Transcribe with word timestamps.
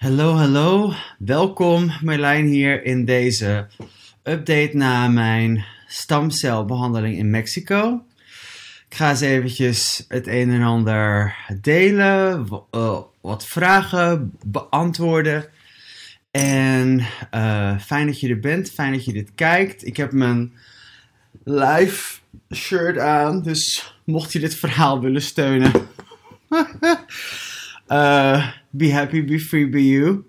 Hallo, 0.00 0.32
hallo. 0.32 0.92
Welkom 1.18 1.92
Marlijn 2.02 2.46
hier 2.46 2.84
in 2.84 3.04
deze 3.04 3.66
update 4.22 4.70
na 4.72 5.08
mijn 5.08 5.64
stamcelbehandeling 5.86 7.16
in 7.16 7.30
Mexico. 7.30 8.04
Ik 8.88 8.94
ga 8.96 9.10
eens 9.10 9.20
eventjes 9.20 10.04
het 10.08 10.26
een 10.26 10.50
en 10.50 10.62
ander 10.62 11.36
delen, 11.60 12.48
uh, 12.70 12.98
wat 13.20 13.46
vragen 13.46 14.32
beantwoorden. 14.44 15.44
En 16.30 17.06
uh, 17.34 17.78
fijn 17.78 18.06
dat 18.06 18.20
je 18.20 18.28
er 18.28 18.40
bent, 18.40 18.70
fijn 18.70 18.92
dat 18.92 19.04
je 19.04 19.12
dit 19.12 19.30
kijkt. 19.34 19.86
Ik 19.86 19.96
heb 19.96 20.12
mijn 20.12 20.52
live 21.44 22.18
shirt 22.54 22.98
aan, 22.98 23.42
dus 23.42 23.94
mocht 24.04 24.32
je 24.32 24.38
dit 24.38 24.54
verhaal 24.54 25.00
willen 25.00 25.22
steunen. 25.22 25.72
uh, 27.88 28.48
be 28.70 28.92
happy, 28.92 29.24
be 29.24 29.38
free, 29.38 29.68
be 29.68 29.88
you. 29.88 30.24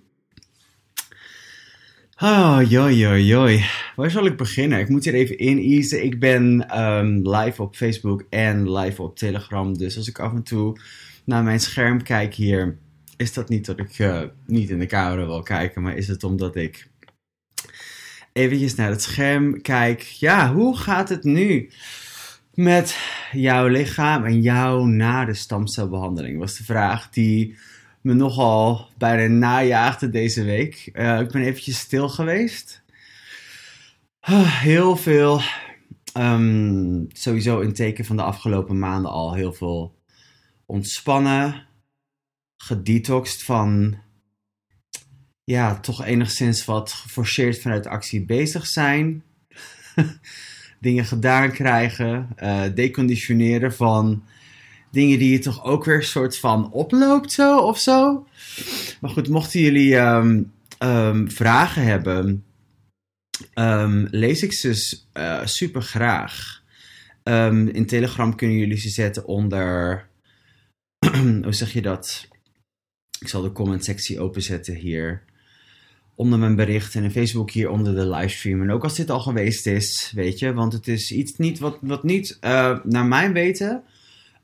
Oh, 2.24 2.60
joi, 2.68 2.96
joi, 2.96 3.26
joi. 3.26 3.66
Waar 3.96 4.12
zal 4.12 4.26
ik 4.26 4.38
beginnen? 4.38 4.80
Ik 4.80 4.90
moet 4.90 5.04
hier 5.04 5.14
even 5.14 5.44
ineasen. 5.44 6.04
Ik 6.04 6.20
ben 6.20 6.80
um, 6.82 7.30
live 7.30 7.62
op 7.62 7.76
Facebook 7.76 8.26
en 8.30 8.72
live 8.72 9.02
op 9.02 9.18
Telegram. 9.18 9.78
Dus 9.78 9.98
als 9.98 10.08
ik 10.08 10.20
af 10.20 10.34
en 10.34 10.44
toe 10.44 10.80
naar 11.26 11.44
mijn 11.44 11.60
scherm 11.60 12.04
kijk 12.04 12.34
hier, 12.34 12.78
is 13.18 13.34
dat 13.34 13.50
niet 13.50 13.66
dat 13.66 13.80
ik 13.80 14.00
uh, 14.00 14.22
niet 14.46 14.70
in 14.70 14.80
de 14.80 14.86
camera 14.86 15.26
wil 15.26 15.42
kijken, 15.42 15.82
maar 15.82 15.96
is 15.96 16.08
het 16.08 16.24
omdat 16.24 16.56
ik 16.56 16.90
eventjes 18.34 18.76
naar 18.76 18.90
het 18.90 19.02
scherm 19.02 19.62
kijk. 19.62 20.02
Ja, 20.02 20.54
hoe 20.54 20.78
gaat 20.78 21.10
het 21.10 21.24
nu 21.24 21.70
met 22.54 22.98
jouw 23.32 23.68
lichaam 23.68 24.26
en 24.26 24.42
jou 24.42 24.88
na 24.88 25.26
de 25.26 25.34
stamcelbehandeling? 25.34 26.40
Was 26.40 26.58
de 26.58 26.64
vraag 26.64 27.10
die 27.10 27.58
me 28.02 28.14
nogal 28.14 28.90
bijna 28.98 29.28
najaagde 29.38 30.10
deze 30.10 30.44
week. 30.44 30.90
Uh, 30.94 31.20
ik 31.20 31.32
ben 31.32 31.42
eventjes 31.42 31.80
stil 31.80 32.10
geweest. 32.10 32.84
Uh, 34.30 34.62
heel 34.62 34.96
veel, 34.96 35.42
um, 36.18 37.08
sowieso 37.10 37.60
in 37.60 37.74
teken 37.74 38.06
van 38.06 38.16
de 38.16 38.24
afgelopen 38.24 38.80
maanden 38.80 39.12
al 39.12 39.34
heel 39.34 39.54
veel 39.54 40.00
ontspannen, 40.66 41.68
gedetoxed 42.58 43.44
van, 43.44 43.98
ja, 45.44 45.80
toch 45.80 46.06
enigszins 46.06 46.66
wat 46.66 46.92
geforceerd 46.92 47.60
vanuit 47.60 47.88
actie 47.88 48.26
bezig 48.26 48.68
zijn. 48.68 49.24
Dingen 50.80 51.06
gedaan 51.06 51.52
krijgen, 51.52 52.30
uh, 52.44 52.64
deconditioneren 52.76 53.74
van 53.74 54.24
dingen 54.92 55.20
die 55.20 55.32
je 55.32 55.40
toch 55.40 55.64
ook 55.64 55.86
weer 55.86 56.04
soort 56.04 56.38
van 56.38 56.72
oploopt 56.72 57.32
zo 57.32 57.58
of 57.58 57.80
zo. 57.80 58.28
Maar 59.02 59.10
goed, 59.10 59.30
mochten 59.30 59.60
jullie 59.60 59.96
um, 59.96 60.52
um, 60.80 61.32
vragen 61.32 61.84
hebben, 61.84 62.44
um, 63.54 64.08
lees 64.12 64.44
ik 64.44 64.54
ze 64.54 65.00
uh, 65.14 65.46
super 65.46 65.82
graag. 65.82 66.62
in 67.72 67.86
Telegram 67.86 68.36
kunnen 68.36 68.58
jullie 68.58 68.78
ze 68.78 68.90
zetten 68.90 69.26
onder, 69.26 70.08
hoe 71.44 71.54
zeg 71.54 71.74
je 71.74 71.82
dat? 71.82 72.28
Ik 73.20 73.28
zal 73.28 73.42
de 73.42 73.52
comment 73.52 73.84
sectie 73.84 74.20
openzetten 74.20 74.76
hier. 74.76 75.24
Onder 76.16 76.40
mijn 76.40 76.56
bericht 76.56 76.96
en 76.96 77.04
in 77.04 77.12
Facebook 77.12 77.52
hier 77.52 77.70
onder 77.70 77.96
de 77.96 78.08
livestream. 78.10 78.62
En 78.62 78.72
ook 78.72 78.84
als 78.84 78.96
dit 78.96 79.10
al 79.10 79.20
geweest 79.20 79.66
is, 79.66 80.12
weet 80.16 80.40
je. 80.40 80.54
Want 80.54 80.74
het 80.74 80.88
is 80.88 81.12
iets 81.12 81.38
niet 81.38 81.60
wat, 81.60 81.78
wat 81.82 82.04
niet, 82.04 82.38
uh, 82.42 82.80
naar 82.84 83.06
mijn 83.06 83.34
weten, 83.34 83.84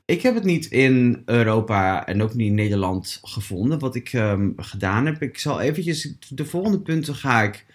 ik 0.08 0.22
heb 0.22 0.34
het 0.34 0.44
niet 0.44 0.66
in 0.66 1.22
Europa 1.24 2.06
en 2.06 2.22
ook 2.22 2.34
niet 2.34 2.48
in 2.48 2.54
Nederland 2.54 3.20
gevonden, 3.22 3.78
wat 3.78 3.94
ik 3.94 4.12
um, 4.12 4.52
gedaan 4.56 5.06
heb. 5.06 5.22
Ik 5.22 5.38
zal 5.38 5.60
eventjes, 5.60 6.14
de 6.28 6.44
volgende 6.44 6.80
punten 6.80 7.14
ga 7.14 7.42
ik 7.42 7.66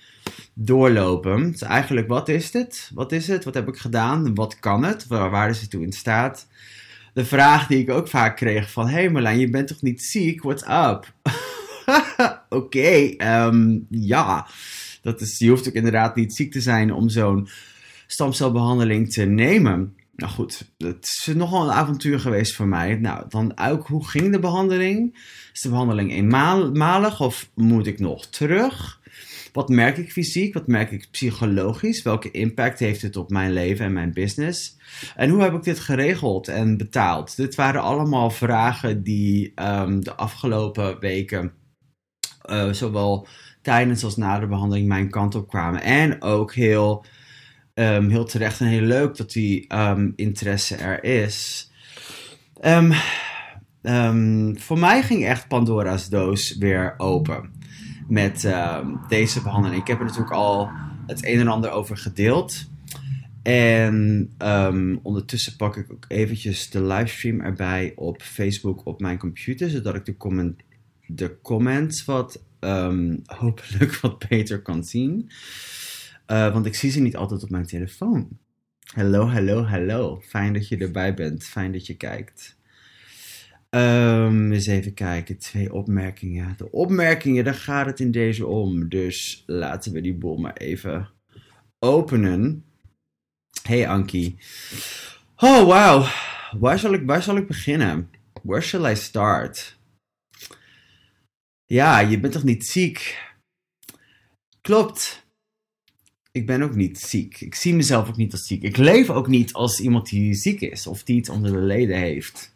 doorlopen. 0.53 1.51
Dus 1.51 1.61
eigenlijk, 1.61 2.07
wat 2.07 2.29
is 2.29 2.51
dit? 2.51 2.91
Wat 2.93 3.11
is 3.11 3.27
het? 3.27 3.43
Wat 3.43 3.53
heb 3.53 3.67
ik 3.67 3.77
gedaan? 3.77 4.35
Wat 4.35 4.59
kan 4.59 4.83
het? 4.83 5.07
Waar, 5.07 5.29
waar 5.29 5.49
is 5.49 5.61
het 5.61 5.69
toe 5.69 5.83
in 5.83 5.91
staat? 5.91 6.47
De 7.13 7.25
vraag 7.25 7.67
die 7.67 7.79
ik 7.79 7.89
ook 7.89 8.07
vaak 8.07 8.35
kreeg 8.35 8.71
van, 8.71 8.87
hey 8.87 9.09
Marlijn, 9.09 9.39
je 9.39 9.49
bent 9.49 9.67
toch 9.67 9.81
niet 9.81 10.03
ziek? 10.03 10.43
What's 10.43 10.63
up? 10.63 11.13
Oké, 12.59 13.13
um, 13.17 13.87
ja. 13.89 14.47
Dat 15.01 15.21
is, 15.21 15.37
je 15.37 15.49
hoeft 15.49 15.67
ook 15.67 15.73
inderdaad 15.73 16.15
niet 16.15 16.35
ziek 16.35 16.51
te 16.51 16.61
zijn 16.61 16.93
om 16.93 17.09
zo'n 17.09 17.47
stamcelbehandeling 18.07 19.11
te 19.11 19.23
nemen. 19.23 19.95
Nou 20.15 20.31
goed, 20.31 20.73
het 20.77 21.03
is 21.03 21.33
nogal 21.35 21.63
een 21.63 21.75
avontuur 21.75 22.19
geweest 22.19 22.55
voor 22.55 22.67
mij. 22.67 22.95
Nou, 22.95 23.25
dan 23.29 23.59
ook, 23.59 23.87
hoe 23.87 24.07
ging 24.07 24.31
de 24.31 24.39
behandeling? 24.39 25.17
Is 25.53 25.61
de 25.61 25.69
behandeling 25.69 26.11
eenmalig 26.11 27.21
of 27.21 27.49
moet 27.55 27.87
ik 27.87 27.99
nog 27.99 28.25
terug? 28.25 29.01
Wat 29.53 29.69
merk 29.69 29.97
ik 29.97 30.11
fysiek? 30.11 30.53
Wat 30.53 30.67
merk 30.67 30.91
ik 30.91 31.07
psychologisch? 31.11 32.01
Welke 32.01 32.31
impact 32.31 32.79
heeft 32.79 33.01
het 33.01 33.15
op 33.15 33.29
mijn 33.29 33.53
leven 33.53 33.85
en 33.85 33.93
mijn 33.93 34.13
business? 34.13 34.77
En 35.15 35.29
hoe 35.29 35.41
heb 35.41 35.53
ik 35.53 35.63
dit 35.63 35.79
geregeld 35.79 36.47
en 36.47 36.77
betaald? 36.77 37.35
Dit 37.35 37.55
waren 37.55 37.81
allemaal 37.81 38.29
vragen 38.29 39.03
die 39.03 39.51
um, 39.55 40.03
de 40.03 40.15
afgelopen 40.15 40.99
weken, 40.99 41.53
uh, 42.49 42.71
zowel 42.71 43.27
tijdens 43.61 44.03
als 44.03 44.17
na 44.17 44.39
de 44.39 44.47
behandeling, 44.47 44.87
mijn 44.87 45.09
kant 45.09 45.35
op 45.35 45.47
kwamen. 45.47 45.81
En 45.81 46.21
ook 46.21 46.53
heel 46.53 47.05
um, 47.73 48.09
heel 48.09 48.25
terecht 48.25 48.59
en 48.59 48.67
heel 48.67 48.81
leuk 48.81 49.15
dat 49.15 49.31
die 49.31 49.75
um, 49.75 50.13
interesse 50.15 50.75
er 50.75 51.03
is. 51.03 51.69
Um, 52.61 52.93
voor 54.59 54.79
mij 54.79 55.03
ging 55.03 55.25
echt 55.25 55.47
Pandora's 55.47 56.09
doos 56.09 56.57
weer 56.57 56.93
open 56.97 57.51
met 58.07 58.53
deze 59.07 59.41
behandeling. 59.41 59.81
Ik 59.81 59.87
heb 59.87 59.99
er 59.99 60.05
natuurlijk 60.05 60.33
al 60.33 60.69
het 61.07 61.25
een 61.25 61.39
en 61.39 61.47
ander 61.47 61.71
over 61.71 61.97
gedeeld. 61.97 62.69
En 63.43 64.31
ondertussen 65.01 65.55
pak 65.55 65.77
ik 65.77 65.91
ook 65.91 66.05
eventjes 66.07 66.69
de 66.69 66.83
livestream 66.83 67.41
erbij 67.41 67.91
op 67.95 68.21
Facebook 68.21 68.85
op 68.85 69.01
mijn 69.01 69.17
computer, 69.17 69.69
zodat 69.69 69.95
ik 69.95 70.05
de, 70.05 70.17
comment, 70.17 70.61
de 71.07 71.37
comments 71.41 72.05
wat 72.05 72.43
hopelijk 73.25 73.95
wat 74.01 74.27
beter 74.29 74.61
kan 74.61 74.83
zien. 74.83 75.29
Uh, 76.27 76.53
want 76.53 76.65
ik 76.65 76.75
zie 76.75 76.91
ze 76.91 76.99
niet 76.99 77.15
altijd 77.15 77.43
op 77.43 77.49
mijn 77.49 77.65
telefoon. 77.65 78.39
Hallo, 78.93 79.25
hallo, 79.25 79.63
hallo. 79.63 80.21
Fijn 80.21 80.53
dat 80.53 80.67
je 80.67 80.77
erbij 80.77 81.13
bent. 81.13 81.43
Fijn 81.43 81.71
dat 81.71 81.85
je 81.85 81.97
kijkt. 81.97 82.57
Um, 83.69 84.51
eens 84.51 84.67
even 84.67 84.93
kijken. 84.93 85.37
Twee 85.37 85.73
opmerkingen. 85.73 86.53
De 86.57 86.71
opmerkingen, 86.71 87.43
daar 87.43 87.55
gaat 87.55 87.85
het 87.85 87.99
in 87.99 88.11
deze 88.11 88.47
om. 88.47 88.89
Dus 88.89 89.43
laten 89.45 89.91
we 89.93 90.01
die 90.01 90.13
bol 90.13 90.37
maar 90.37 90.57
even 90.57 91.09
openen. 91.79 92.65
Hey 93.61 93.87
Ankie. 93.87 94.37
Oh, 95.35 95.63
wow. 95.63 96.07
Waar 96.59 96.79
zal, 96.79 96.93
ik, 96.93 97.05
waar 97.05 97.23
zal 97.23 97.37
ik 97.37 97.47
beginnen? 97.47 98.09
Where 98.43 98.61
shall 98.61 98.91
I 98.91 98.95
start? 98.95 99.77
Ja, 101.65 101.99
je 101.99 102.19
bent 102.19 102.33
toch 102.33 102.43
niet 102.43 102.65
ziek? 102.65 103.31
Klopt 104.61 105.22
ik 106.33 106.45
ben 106.45 106.61
ook 106.61 106.75
niet 106.75 106.99
ziek. 106.99 107.41
Ik 107.41 107.55
zie 107.55 107.75
mezelf 107.75 108.09
ook 108.09 108.17
niet 108.17 108.31
als 108.31 108.47
ziek. 108.47 108.63
Ik 108.63 108.77
leef 108.77 109.09
ook 109.09 109.27
niet 109.27 109.53
als 109.53 109.79
iemand 109.79 110.09
die 110.09 110.33
ziek 110.33 110.61
is 110.61 110.87
of 110.87 111.03
die 111.03 111.15
iets 111.15 111.29
onder 111.29 111.51
de 111.51 111.57
leden 111.57 111.97
heeft. 111.97 112.53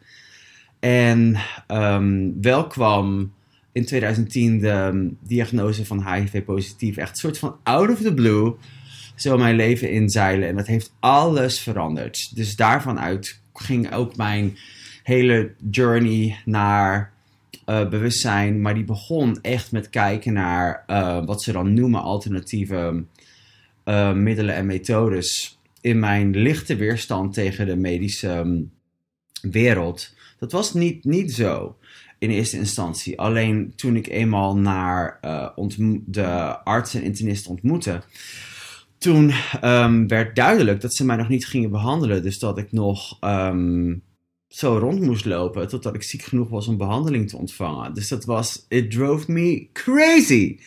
En 0.80 1.38
um, 1.68 2.42
wel 2.42 2.68
kwam 2.68 3.34
in 3.72 3.86
2010 3.86 4.60
de 4.60 5.10
diagnose 5.20 5.86
van 5.86 6.14
HIV-positief 6.14 6.98
echt 6.98 7.10
een 7.10 7.16
soort 7.16 7.38
van 7.38 7.56
out 7.64 7.90
of 7.90 8.02
the 8.02 8.14
blue 8.14 8.54
zo 9.16 9.38
mijn 9.38 9.56
leven 9.56 9.92
inzeilen. 9.92 10.48
En 10.48 10.56
dat 10.56 10.68
heeft 10.68 10.94
alles 11.00 11.60
veranderd. 11.60 12.36
Dus 12.36 12.56
daarvan 12.56 13.00
uit 13.00 13.40
ging 13.54 13.94
ook 13.94 14.16
mijn 14.16 14.58
hele 15.04 15.54
journey 15.72 16.38
naar 16.46 17.12
uh, 17.66 17.90
bewustzijn. 17.90 18.62
Maar 18.62 18.74
die 18.74 18.84
begon 18.84 19.42
echt 19.42 19.72
met 19.72 19.90
kijken 19.90 20.34
naar 20.34 20.84
uh, 20.88 21.26
wat 21.26 21.44
ze 21.44 21.52
dan 21.52 21.74
noemen 21.74 22.02
alternatieve 22.02 23.04
uh, 23.88 24.14
middelen 24.14 24.56
en 24.56 24.66
methodes 24.66 25.60
in 25.82 26.00
mijn 26.00 26.38
lichte 26.38 26.76
weerstand 26.76 27.34
tegen 27.34 27.66
de 27.66 27.76
medische 27.76 28.30
um, 28.30 28.72
wereld. 29.42 30.16
Dat 30.40 30.52
was 30.52 30.74
niet, 30.74 31.04
niet 31.04 31.34
zo 31.34 31.78
in 32.20 32.30
eerste 32.30 32.58
instantie. 32.58 33.20
Alleen 33.20 33.74
toen 33.76 33.96
ik 33.96 34.08
eenmaal 34.08 34.58
naar 34.58 35.20
uh, 35.22 35.50
de 36.06 36.26
arts 36.64 36.94
en 36.94 37.04
internist 37.04 37.48
ontmoette, 37.48 38.02
toen 38.98 39.34
um, 39.64 40.08
werd 40.08 40.36
duidelijk 40.36 40.82
dat 40.82 40.94
ze 40.94 41.06
mij 41.06 41.16
nog 41.16 41.30
niet 41.30 41.48
gingen 41.48 41.72
behandelen. 41.72 42.24
Dus 42.24 42.40
dat 42.40 42.58
ik 42.58 42.72
nog 42.72 43.18
um, 43.22 44.04
zo 44.48 44.78
rond 44.78 45.02
moest 45.02 45.26
lopen 45.26 45.68
totdat 45.68 45.96
ik 45.96 46.04
ziek 46.04 46.22
genoeg 46.22 46.50
was 46.50 46.68
om 46.68 46.78
behandeling 46.78 47.30
te 47.30 47.38
ontvangen. 47.38 47.94
Dus 47.94 48.08
dat 48.08 48.26
was, 48.26 48.66
it 48.68 48.92
drove 48.92 49.32
me 49.32 49.68
crazy. 49.74 50.60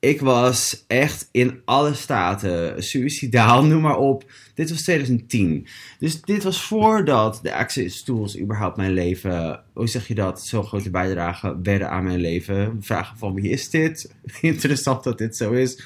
Ik 0.00 0.20
was 0.20 0.84
echt 0.86 1.28
in 1.32 1.60
alle 1.64 1.94
staten, 1.94 2.82
suicidaal, 2.82 3.64
noem 3.66 3.82
maar 3.82 3.96
op. 3.96 4.30
Dit 4.54 4.70
was 4.70 4.82
2010. 4.82 5.66
Dus 5.98 6.22
dit 6.22 6.42
was 6.42 6.62
voordat 6.62 7.40
de 7.42 7.54
Access 7.54 8.04
Tools 8.04 8.38
überhaupt 8.38 8.76
mijn 8.76 8.92
leven, 8.92 9.64
hoe 9.72 9.86
zeg 9.86 10.08
je 10.08 10.14
dat, 10.14 10.46
zo'n 10.46 10.64
grote 10.64 10.90
bijdrage 10.90 11.58
werden 11.62 11.90
aan 11.90 12.04
mijn 12.04 12.20
leven. 12.20 12.76
Vragen 12.80 13.18
van 13.18 13.34
wie 13.34 13.50
is 13.50 13.70
dit? 13.70 14.14
Interessant 14.40 15.04
dat 15.04 15.18
dit 15.18 15.36
zo 15.36 15.52
is. 15.52 15.82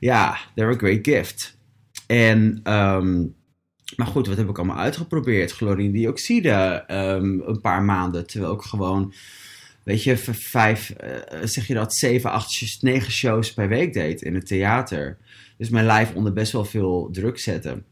Ja, 0.00 0.38
they're 0.54 0.74
a 0.74 0.78
great 0.78 1.06
gift. 1.06 1.58
En, 2.06 2.60
um, 2.72 3.34
maar 3.96 4.06
goed, 4.06 4.26
wat 4.26 4.36
heb 4.36 4.48
ik 4.48 4.58
allemaal 4.58 4.76
uitgeprobeerd? 4.76 5.52
Chlorindioxide, 5.52 6.84
um, 6.88 7.42
een 7.46 7.60
paar 7.60 7.82
maanden, 7.82 8.26
terwijl 8.26 8.52
ik 8.52 8.62
gewoon 8.62 9.12
weet 9.90 10.02
je, 10.02 10.16
vijf, 10.32 10.94
uh, 11.04 11.40
zeg 11.42 11.66
je 11.66 11.74
dat, 11.74 11.94
zeven, 11.94 12.30
acht, 12.30 12.78
negen 12.80 13.12
shows 13.12 13.52
per 13.52 13.68
week 13.68 13.92
deed 13.92 14.22
in 14.22 14.34
het 14.34 14.46
theater. 14.46 15.18
Dus 15.56 15.68
mijn 15.68 15.86
lijf 15.86 16.14
onder 16.14 16.32
best 16.32 16.52
wel 16.52 16.64
veel 16.64 17.08
druk 17.12 17.38
zetten. 17.38 17.84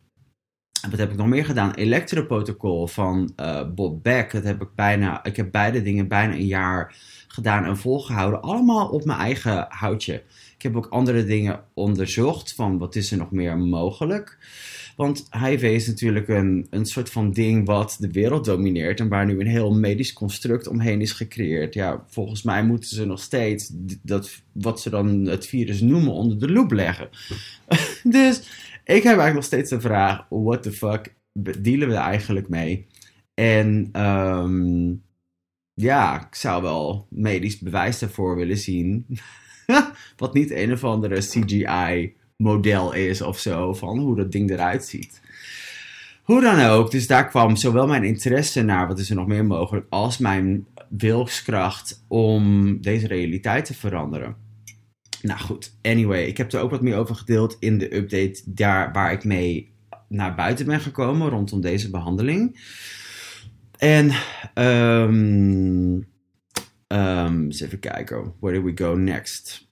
En 0.82 0.90
wat 0.90 0.98
heb 0.98 1.10
ik 1.10 1.16
nog 1.16 1.26
meer 1.26 1.44
gedaan? 1.44 1.74
Elektroprotocol 1.74 2.86
van 2.86 3.32
uh, 3.36 3.68
Bob 3.74 4.02
Beck. 4.02 4.32
Dat 4.32 4.44
heb 4.44 4.62
ik 4.62 4.74
bijna, 4.74 5.24
ik 5.24 5.36
heb 5.36 5.50
beide 5.50 5.82
dingen 5.82 6.08
bijna 6.08 6.32
een 6.32 6.46
jaar 6.46 6.96
gedaan 7.28 7.64
en 7.64 7.76
volgehouden. 7.76 8.42
Allemaal 8.42 8.88
op 8.88 9.04
mijn 9.04 9.18
eigen 9.18 9.66
houtje. 9.68 10.22
Ik 10.58 10.64
heb 10.64 10.76
ook 10.76 10.86
andere 10.86 11.24
dingen 11.24 11.64
onderzocht 11.74 12.54
van 12.54 12.78
wat 12.78 12.96
is 12.96 13.10
er 13.10 13.18
nog 13.18 13.30
meer 13.30 13.58
mogelijk. 13.58 14.38
Want 14.96 15.26
HIV 15.30 15.62
is 15.62 15.86
natuurlijk 15.86 16.28
een, 16.28 16.66
een 16.70 16.86
soort 16.86 17.10
van 17.10 17.30
ding 17.30 17.66
wat 17.66 17.96
de 18.00 18.10
wereld 18.10 18.44
domineert 18.44 19.00
en 19.00 19.08
waar 19.08 19.26
nu 19.26 19.40
een 19.40 19.46
heel 19.46 19.74
medisch 19.74 20.12
construct 20.12 20.66
omheen 20.66 21.00
is 21.00 21.12
gecreëerd. 21.12 21.74
Ja, 21.74 22.04
volgens 22.06 22.42
mij 22.42 22.64
moeten 22.64 22.88
ze 22.88 23.04
nog 23.04 23.20
steeds 23.20 23.70
dat, 24.02 24.42
wat 24.52 24.80
ze 24.80 24.90
dan 24.90 25.24
het 25.24 25.46
virus 25.46 25.80
noemen 25.80 26.12
onder 26.12 26.38
de 26.38 26.50
loep 26.50 26.70
leggen. 26.70 27.08
dus 28.02 28.38
ik 28.84 29.02
heb 29.02 29.04
eigenlijk 29.04 29.34
nog 29.34 29.44
steeds 29.44 29.70
de 29.70 29.80
vraag: 29.80 30.26
what 30.28 30.62
the 30.62 30.72
fuck 30.72 31.14
dealen 31.58 31.88
we 31.88 31.94
eigenlijk 31.94 32.48
mee? 32.48 32.86
En 33.34 33.88
ehm, 33.92 34.94
ja, 35.74 36.26
ik 36.26 36.34
zou 36.34 36.62
wel 36.62 37.06
medisch 37.10 37.58
bewijs 37.58 37.98
daarvoor 37.98 38.36
willen 38.36 38.58
zien. 38.58 39.06
wat 40.16 40.34
niet 40.34 40.50
een 40.50 40.72
of 40.72 40.84
andere 40.84 41.18
CGI 41.18 42.16
model 42.36 42.92
is 42.92 43.22
of 43.22 43.38
zo, 43.38 43.74
van 43.74 43.98
hoe 43.98 44.16
dat 44.16 44.32
ding 44.32 44.50
eruit 44.50 44.84
ziet. 44.84 45.20
Hoe 46.22 46.40
dan 46.40 46.60
ook, 46.60 46.90
dus 46.90 47.06
daar 47.06 47.28
kwam 47.28 47.56
zowel 47.56 47.86
mijn 47.86 48.04
interesse 48.04 48.62
naar, 48.62 48.86
wat 48.86 48.98
is 48.98 49.10
er 49.10 49.16
nog 49.16 49.26
meer 49.26 49.44
mogelijk, 49.44 49.86
als 49.88 50.18
mijn 50.18 50.66
wilskracht 50.88 52.04
om 52.08 52.76
deze 52.80 53.06
realiteit 53.06 53.64
te 53.64 53.74
veranderen. 53.74 54.36
Nou 55.22 55.40
goed, 55.40 55.76
anyway, 55.82 56.24
ik 56.24 56.36
heb 56.36 56.52
er 56.52 56.60
ook 56.60 56.70
wat 56.70 56.82
meer 56.82 56.96
over 56.96 57.14
gedeeld 57.14 57.56
in 57.58 57.78
de 57.78 57.96
update 57.96 58.42
daar 58.44 58.92
waar 58.92 59.12
ik 59.12 59.24
mee 59.24 59.72
naar 60.08 60.34
buiten 60.34 60.66
ben 60.66 60.80
gekomen 60.80 61.28
rondom 61.28 61.60
deze 61.60 61.90
behandeling. 61.90 62.60
En 63.78 64.12
um, 64.54 66.06
um, 66.88 67.50
even 67.50 67.78
kijken, 67.78 68.32
where 68.40 68.58
do 68.58 68.64
we 68.64 68.72
go 68.74 68.94
next? 68.94 69.68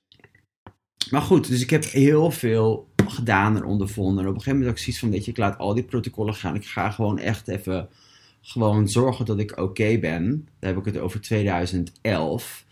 Maar 1.10 1.22
goed, 1.22 1.48
dus 1.48 1.62
ik 1.62 1.70
heb 1.70 1.84
heel 1.84 2.30
veel 2.30 2.88
gedaan 3.06 3.56
en 3.56 3.64
ondervonden. 3.64 4.24
En 4.24 4.30
op 4.30 4.34
een 4.34 4.40
gegeven 4.40 4.58
moment 4.58 4.68
had 4.68 4.76
ik 4.76 4.82
zoiets 4.82 5.00
van, 5.00 5.10
weet 5.10 5.24
je, 5.24 5.30
ik 5.30 5.36
laat 5.36 5.58
al 5.58 5.74
die 5.74 5.84
protocollen 5.84 6.34
gaan. 6.34 6.54
Ik 6.54 6.66
ga 6.66 6.90
gewoon 6.90 7.18
echt 7.18 7.48
even 7.48 7.88
gewoon 8.40 8.88
zorgen 8.88 9.24
dat 9.24 9.38
ik 9.38 9.58
oké 9.58 9.98
ben. 9.98 10.48
Daar 10.58 10.70
heb 10.70 10.78
ik 10.78 10.94
het 10.94 10.98
over 10.98 11.20
2011. 11.20 12.64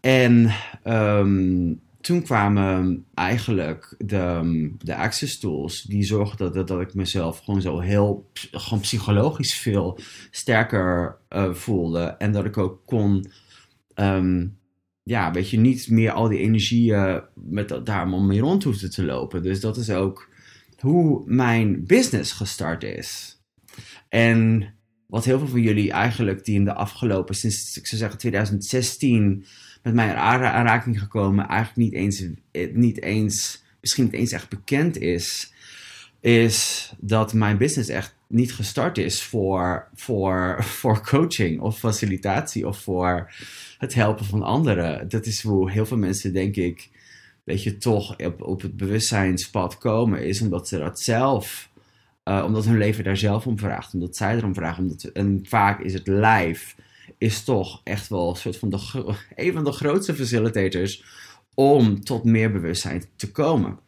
En 0.00 0.50
um, 0.84 1.80
toen 2.00 2.22
kwamen 2.22 3.04
eigenlijk 3.14 3.94
de, 3.98 4.70
de 4.78 4.96
access 4.96 5.38
tools 5.38 5.82
die 5.82 6.04
zorgden 6.04 6.52
dat, 6.52 6.68
dat 6.68 6.80
ik 6.80 6.94
mezelf 6.94 7.38
gewoon 7.38 7.60
zo 7.60 7.80
heel 7.80 8.30
gewoon 8.32 8.80
psychologisch 8.80 9.54
veel 9.54 9.98
sterker 10.30 11.18
uh, 11.30 11.52
voelde. 11.52 12.00
En 12.00 12.32
dat 12.32 12.44
ik 12.44 12.58
ook 12.58 12.80
kon 12.84 13.30
um, 14.00 14.56
ja, 15.02 15.30
weet 15.30 15.50
je, 15.50 15.58
niet 15.58 15.90
meer 15.90 16.10
al 16.10 16.28
die 16.28 16.38
energie 16.38 16.94
met 17.34 17.68
daar 17.68 18.00
allemaal 18.00 18.22
mee 18.22 18.40
rond 18.40 18.64
hoefde 18.64 18.88
te 18.88 19.04
lopen. 19.04 19.42
Dus 19.42 19.60
dat 19.60 19.76
is 19.76 19.90
ook 19.90 20.28
hoe 20.80 21.22
mijn 21.26 21.86
business 21.86 22.32
gestart 22.32 22.82
is. 22.82 23.40
En 24.08 24.72
wat 25.06 25.24
heel 25.24 25.38
veel 25.38 25.48
van 25.48 25.62
jullie 25.62 25.92
eigenlijk 25.92 26.44
die 26.44 26.54
in 26.54 26.64
de 26.64 26.74
afgelopen, 26.74 27.34
sinds 27.34 27.76
ik 27.76 27.86
zou 27.86 28.00
zeggen 28.00 28.18
2016, 28.18 29.44
met 29.82 29.94
mij 29.94 30.08
in 30.08 30.16
aanraking 30.16 30.98
gekomen, 30.98 31.48
eigenlijk 31.48 31.76
niet 31.76 31.92
eens, 31.92 32.24
niet 32.72 33.02
eens, 33.02 33.62
misschien 33.80 34.04
niet 34.04 34.12
eens 34.12 34.32
echt 34.32 34.48
bekend 34.48 34.98
is, 34.98 35.52
is 36.20 36.92
dat 36.98 37.32
mijn 37.32 37.58
business 37.58 37.88
echt 37.88 38.16
niet 38.26 38.52
gestart 38.52 38.98
is 38.98 39.22
voor, 39.22 39.88
voor, 39.94 40.56
voor 40.78 41.00
coaching 41.06 41.60
of 41.60 41.78
facilitatie 41.78 42.66
of 42.66 42.78
voor 42.78 43.32
het 43.78 43.94
helpen 43.94 44.24
van 44.24 44.42
anderen. 44.42 45.08
Dat 45.08 45.26
is 45.26 45.42
hoe 45.42 45.70
heel 45.70 45.86
veel 45.86 45.96
mensen, 45.96 46.32
denk 46.32 46.56
ik, 46.56 46.90
weet 47.44 47.62
je, 47.62 47.76
toch 47.76 48.16
op, 48.18 48.42
op 48.42 48.62
het 48.62 48.76
bewustzijnspad 48.76 49.78
komen, 49.78 50.26
is 50.26 50.40
omdat 50.40 50.68
ze 50.68 50.78
dat 50.78 51.00
zelf, 51.00 51.70
uh, 52.24 52.42
omdat 52.46 52.64
hun 52.64 52.78
leven 52.78 53.04
daar 53.04 53.16
zelf 53.16 53.46
om 53.46 53.58
vraagt, 53.58 53.94
omdat 53.94 54.16
zij 54.16 54.36
erom 54.36 54.54
vragen. 54.54 54.82
Omdat, 54.82 55.04
en 55.04 55.40
vaak 55.42 55.80
is 55.80 55.92
het 55.92 56.06
lijf, 56.06 56.76
is 57.18 57.44
toch 57.44 57.80
echt 57.84 58.08
wel 58.08 58.28
een 58.28 58.36
soort 58.36 58.56
van 58.56 58.70
de, 58.70 58.78
een 59.34 59.52
van 59.52 59.64
de 59.64 59.72
grootste 59.72 60.14
facilitators 60.14 61.04
om 61.54 62.04
tot 62.04 62.24
meer 62.24 62.52
bewustzijn 62.52 63.04
te 63.16 63.30
komen. 63.30 63.78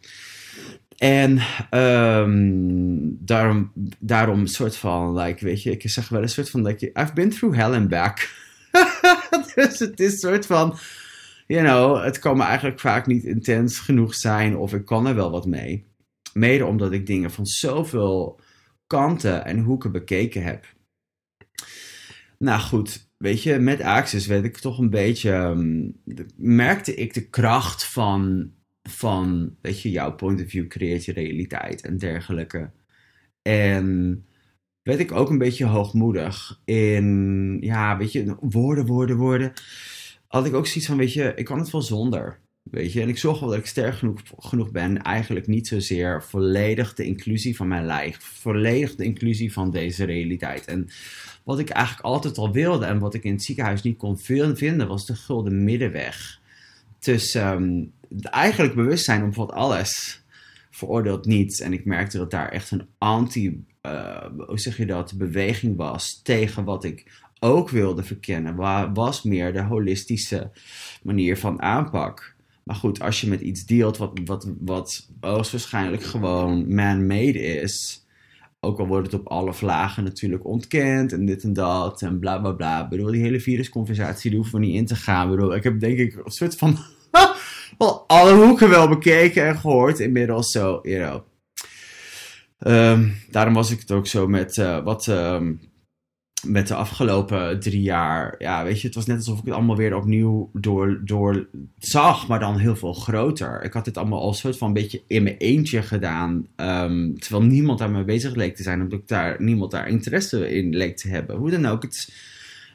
En 0.96 1.40
um, 1.70 3.16
daarom, 3.24 3.72
daarom 3.98 4.46
soort 4.46 4.76
van, 4.76 5.18
like, 5.18 5.44
weet 5.44 5.62
je, 5.62 5.70
ik 5.70 5.90
zeg 5.90 6.08
wel 6.08 6.22
een 6.22 6.28
soort 6.28 6.50
van, 6.50 6.62
like, 6.62 6.90
I've 6.94 7.12
been 7.14 7.30
through 7.30 7.56
hell 7.56 7.74
and 7.74 7.88
back. 7.88 8.28
dus 9.60 9.78
het 9.78 10.00
is 10.00 10.12
een 10.12 10.18
soort 10.18 10.46
van, 10.46 10.78
you 11.46 11.64
know, 11.64 12.04
het 12.04 12.18
kan 12.18 12.36
me 12.36 12.42
eigenlijk 12.42 12.80
vaak 12.80 13.06
niet 13.06 13.24
intens 13.24 13.78
genoeg 13.78 14.14
zijn 14.14 14.56
of 14.56 14.74
ik 14.74 14.84
kan 14.84 15.06
er 15.06 15.14
wel 15.14 15.30
wat 15.30 15.46
mee. 15.46 15.86
Mede 16.32 16.64
omdat 16.64 16.92
ik 16.92 17.06
dingen 17.06 17.30
van 17.30 17.46
zoveel 17.46 18.40
kanten 18.86 19.44
en 19.44 19.58
hoeken 19.58 19.92
bekeken 19.92 20.42
heb. 20.42 20.66
Nou 22.38 22.60
goed, 22.60 23.10
weet 23.16 23.42
je, 23.42 23.58
met 23.58 23.80
Axis 23.80 24.26
werd 24.26 24.44
ik 24.44 24.56
toch 24.56 24.78
een 24.78 24.90
beetje, 24.90 25.32
um, 25.32 26.00
merkte 26.36 26.94
ik 26.94 27.14
de 27.14 27.28
kracht 27.28 27.84
van, 27.84 28.50
van, 28.82 29.56
weet 29.60 29.82
je, 29.82 29.90
jouw 29.90 30.14
point 30.14 30.40
of 30.40 30.48
view 30.48 30.68
creëert 30.68 31.04
je 31.04 31.12
realiteit 31.12 31.80
en 31.80 31.98
dergelijke. 31.98 32.70
En 33.42 34.24
werd 34.82 35.00
ik 35.00 35.12
ook 35.12 35.30
een 35.30 35.38
beetje 35.38 35.64
hoogmoedig 35.64 36.60
in, 36.64 37.58
ja, 37.60 37.96
weet 37.96 38.12
je, 38.12 38.36
woorden, 38.40 38.86
woorden, 38.86 39.16
woorden. 39.16 39.52
Had 40.26 40.46
ik 40.46 40.54
ook 40.54 40.66
zoiets 40.66 40.86
van, 40.86 40.96
weet 40.96 41.12
je, 41.12 41.32
ik 41.36 41.44
kan 41.44 41.58
het 41.58 41.70
wel 41.70 41.82
zonder. 41.82 42.38
Weet 42.62 42.92
je, 42.92 43.00
en 43.00 43.08
ik 43.08 43.18
zorg 43.18 43.40
wel 43.40 43.48
dat 43.48 43.58
ik 43.58 43.66
sterk 43.66 43.94
genoeg, 43.94 44.20
genoeg 44.38 44.70
ben. 44.70 45.02
Eigenlijk 45.02 45.46
niet 45.46 45.68
zozeer 45.68 46.22
volledig 46.22 46.94
de 46.94 47.04
inclusie 47.04 47.56
van 47.56 47.68
mijn 47.68 47.84
lijf. 47.84 48.16
Volledig 48.20 48.94
de 48.94 49.04
inclusie 49.04 49.52
van 49.52 49.70
deze 49.70 50.04
realiteit. 50.04 50.64
En 50.64 50.88
wat 51.44 51.58
ik 51.58 51.68
eigenlijk 51.68 52.04
altijd 52.04 52.38
al 52.38 52.52
wilde 52.52 52.86
en 52.86 52.98
wat 52.98 53.14
ik 53.14 53.24
in 53.24 53.32
het 53.32 53.42
ziekenhuis 53.42 53.82
niet 53.82 53.96
kon 53.96 54.18
vinden, 54.18 54.88
was 54.88 55.06
de 55.06 55.14
gulden 55.14 55.64
middenweg. 55.64 56.40
Tussen 56.98 57.52
um, 57.52 57.92
eigenlijk 58.22 58.74
bewustzijn 58.74 59.22
om 59.22 59.34
wat 59.34 59.52
alles 59.52 60.22
veroordeelt 60.70 61.26
niets. 61.26 61.60
En 61.60 61.72
ik 61.72 61.84
merkte 61.84 62.18
dat 62.18 62.30
daar 62.30 62.48
echt 62.48 62.70
een 62.70 62.86
anti 62.98 63.64
uh, 63.86 64.26
hoe 64.46 64.58
zeg 64.58 64.76
je 64.76 64.86
dat, 64.86 65.14
beweging 65.16 65.76
was 65.76 66.20
tegen 66.22 66.64
wat 66.64 66.84
ik 66.84 67.24
ook 67.40 67.70
wilde 67.70 68.02
verkennen, 68.02 68.54
was 68.94 69.22
meer 69.22 69.52
de 69.52 69.62
holistische 69.62 70.50
manier 71.02 71.38
van 71.38 71.62
aanpak. 71.62 72.34
Maar 72.62 72.76
goed, 72.76 73.00
als 73.00 73.20
je 73.20 73.28
met 73.28 73.40
iets 73.40 73.66
deelt 73.66 73.96
wat, 73.96 74.20
wat, 74.24 74.48
wat 74.60 75.08
hoogstwaarschijnlijk 75.20 76.02
gewoon 76.02 76.74
man-made 76.74 77.38
is, 77.38 78.04
ook 78.60 78.78
al 78.78 78.86
wordt 78.86 79.12
het 79.12 79.20
op 79.20 79.28
alle 79.28 79.54
vlagen 79.54 80.04
natuurlijk 80.04 80.46
ontkend 80.46 81.12
en 81.12 81.26
dit 81.26 81.42
en 81.42 81.52
dat 81.52 82.02
en 82.02 82.18
bla 82.18 82.38
bla 82.38 82.52
bla. 82.52 82.82
Ik 82.82 82.88
bedoel, 82.88 83.10
die 83.10 83.22
hele 83.22 83.40
virusconversatie, 83.40 84.30
daar 84.30 84.40
hoeven 84.40 84.60
we 84.60 84.66
niet 84.66 84.76
in 84.76 84.86
te 84.86 84.96
gaan. 84.96 85.30
Ik 85.30 85.36
bedoel, 85.36 85.54
ik 85.54 85.62
heb 85.62 85.80
denk 85.80 85.98
ik 85.98 86.20
een 86.24 86.30
soort 86.30 86.56
van 86.56 86.76
wel 87.78 88.04
alle 88.06 88.34
hoeken 88.34 88.68
wel 88.68 88.88
bekeken 88.88 89.46
en 89.46 89.56
gehoord 89.56 90.00
inmiddels 90.00 90.50
zo, 90.50 90.80
you 90.82 91.04
know. 91.04 91.29
Um, 92.66 93.16
daarom 93.30 93.54
was 93.54 93.70
ik 93.70 93.80
het 93.80 93.90
ook 93.90 94.06
zo 94.06 94.28
met 94.28 94.56
uh, 94.56 94.84
wat. 94.84 95.06
Um, 95.06 95.60
met 96.46 96.68
de 96.68 96.74
afgelopen 96.74 97.60
drie 97.60 97.82
jaar. 97.82 98.34
Ja, 98.38 98.64
weet 98.64 98.80
je, 98.80 98.86
het 98.86 98.96
was 98.96 99.06
net 99.06 99.16
alsof 99.16 99.38
ik 99.38 99.44
het 99.44 99.54
allemaal 99.54 99.76
weer 99.76 99.96
opnieuw 99.96 100.50
door, 100.52 101.00
door 101.04 101.48
zag, 101.78 102.28
maar 102.28 102.38
dan 102.38 102.58
heel 102.58 102.76
veel 102.76 102.92
groter. 102.92 103.62
Ik 103.62 103.72
had 103.72 103.84
dit 103.84 103.96
allemaal 103.96 104.20
al 104.20 104.32
soort 104.32 104.58
van 104.58 104.68
een 104.68 104.74
beetje 104.74 105.02
in 105.06 105.22
mijn 105.22 105.36
eentje 105.36 105.82
gedaan. 105.82 106.46
Um, 106.56 107.18
terwijl 107.18 107.44
niemand 107.44 107.78
daar 107.78 107.90
mee 107.90 108.04
bezig 108.04 108.34
leek 108.34 108.56
te 108.56 108.62
zijn, 108.62 108.80
omdat 108.82 108.98
ik 108.98 109.08
daar, 109.08 109.42
niemand 109.42 109.70
daar 109.70 109.88
interesse 109.88 110.50
in 110.50 110.76
leek 110.76 110.96
te 110.96 111.08
hebben. 111.08 111.36
Hoe 111.36 111.50
dan 111.50 111.66
ook, 111.66 111.82
het 111.82 112.12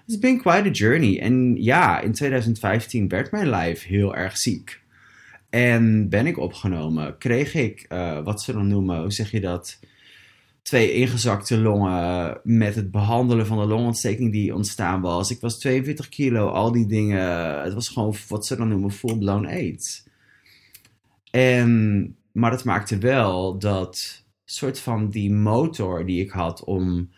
is 0.08 0.20
been 0.20 0.42
quite 0.42 0.70
a 0.70 0.72
journey. 0.72 1.20
En 1.20 1.56
ja, 1.64 2.00
in 2.02 2.12
2015 2.12 3.08
werd 3.08 3.32
mijn 3.32 3.50
lijf 3.50 3.84
heel 3.84 4.16
erg 4.16 4.38
ziek. 4.38 4.84
En 5.56 6.10
ben 6.10 6.26
ik 6.26 6.38
opgenomen, 6.38 7.18
kreeg 7.18 7.54
ik 7.54 7.86
uh, 7.90 8.24
wat 8.24 8.42
ze 8.42 8.54
dan 8.54 8.68
noemen, 8.68 9.02
hoe 9.02 9.12
zeg 9.12 9.32
je 9.32 9.40
dat? 9.40 9.80
Twee 10.62 10.94
ingezakte 10.94 11.58
longen 11.58 12.40
met 12.44 12.76
het 12.76 12.92
behandelen 12.92 13.46
van 13.46 13.58
de 13.58 13.66
longontsteking 13.66 14.32
die 14.32 14.56
ontstaan 14.56 15.02
was. 15.02 15.32
Ik 15.32 15.40
was 15.40 15.60
42 15.60 16.10
kilo, 16.10 16.48
al 16.48 16.72
die 16.72 16.86
dingen. 16.86 17.62
Het 17.62 17.74
was 17.74 17.90
gewoon 17.90 18.16
wat 18.28 18.46
ze 18.46 18.56
dan 18.56 18.68
noemen 18.68 18.92
full-blown 18.92 19.46
AIDS. 19.46 20.08
En, 21.32 22.16
maar 22.32 22.52
dat 22.52 22.64
maakte 22.64 22.98
wel 22.98 23.60
dat 23.60 24.24
soort 24.46 24.80
van 24.80 25.10
die 25.10 25.32
motor 25.32 26.06
die 26.06 26.22
ik 26.22 26.30
had 26.30 26.64
om 26.64 27.10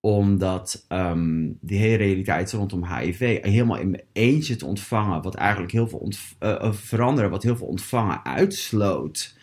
omdat 0.00 0.84
um, 0.88 1.58
die 1.60 1.78
hele 1.78 1.96
realiteit 1.96 2.52
rondom 2.52 2.94
HIV 2.94 3.42
helemaal 3.42 3.78
in 3.78 3.90
mijn 3.90 4.04
eentje 4.12 4.56
te 4.56 4.66
ontvangen, 4.66 5.22
wat 5.22 5.34
eigenlijk 5.34 5.72
heel 5.72 5.88
veel 5.88 6.12
uh, 6.40 6.72
veranderen, 6.72 7.30
wat 7.30 7.42
heel 7.42 7.56
veel 7.56 7.66
ontvangen 7.66 8.24
uitsloot. 8.24 9.38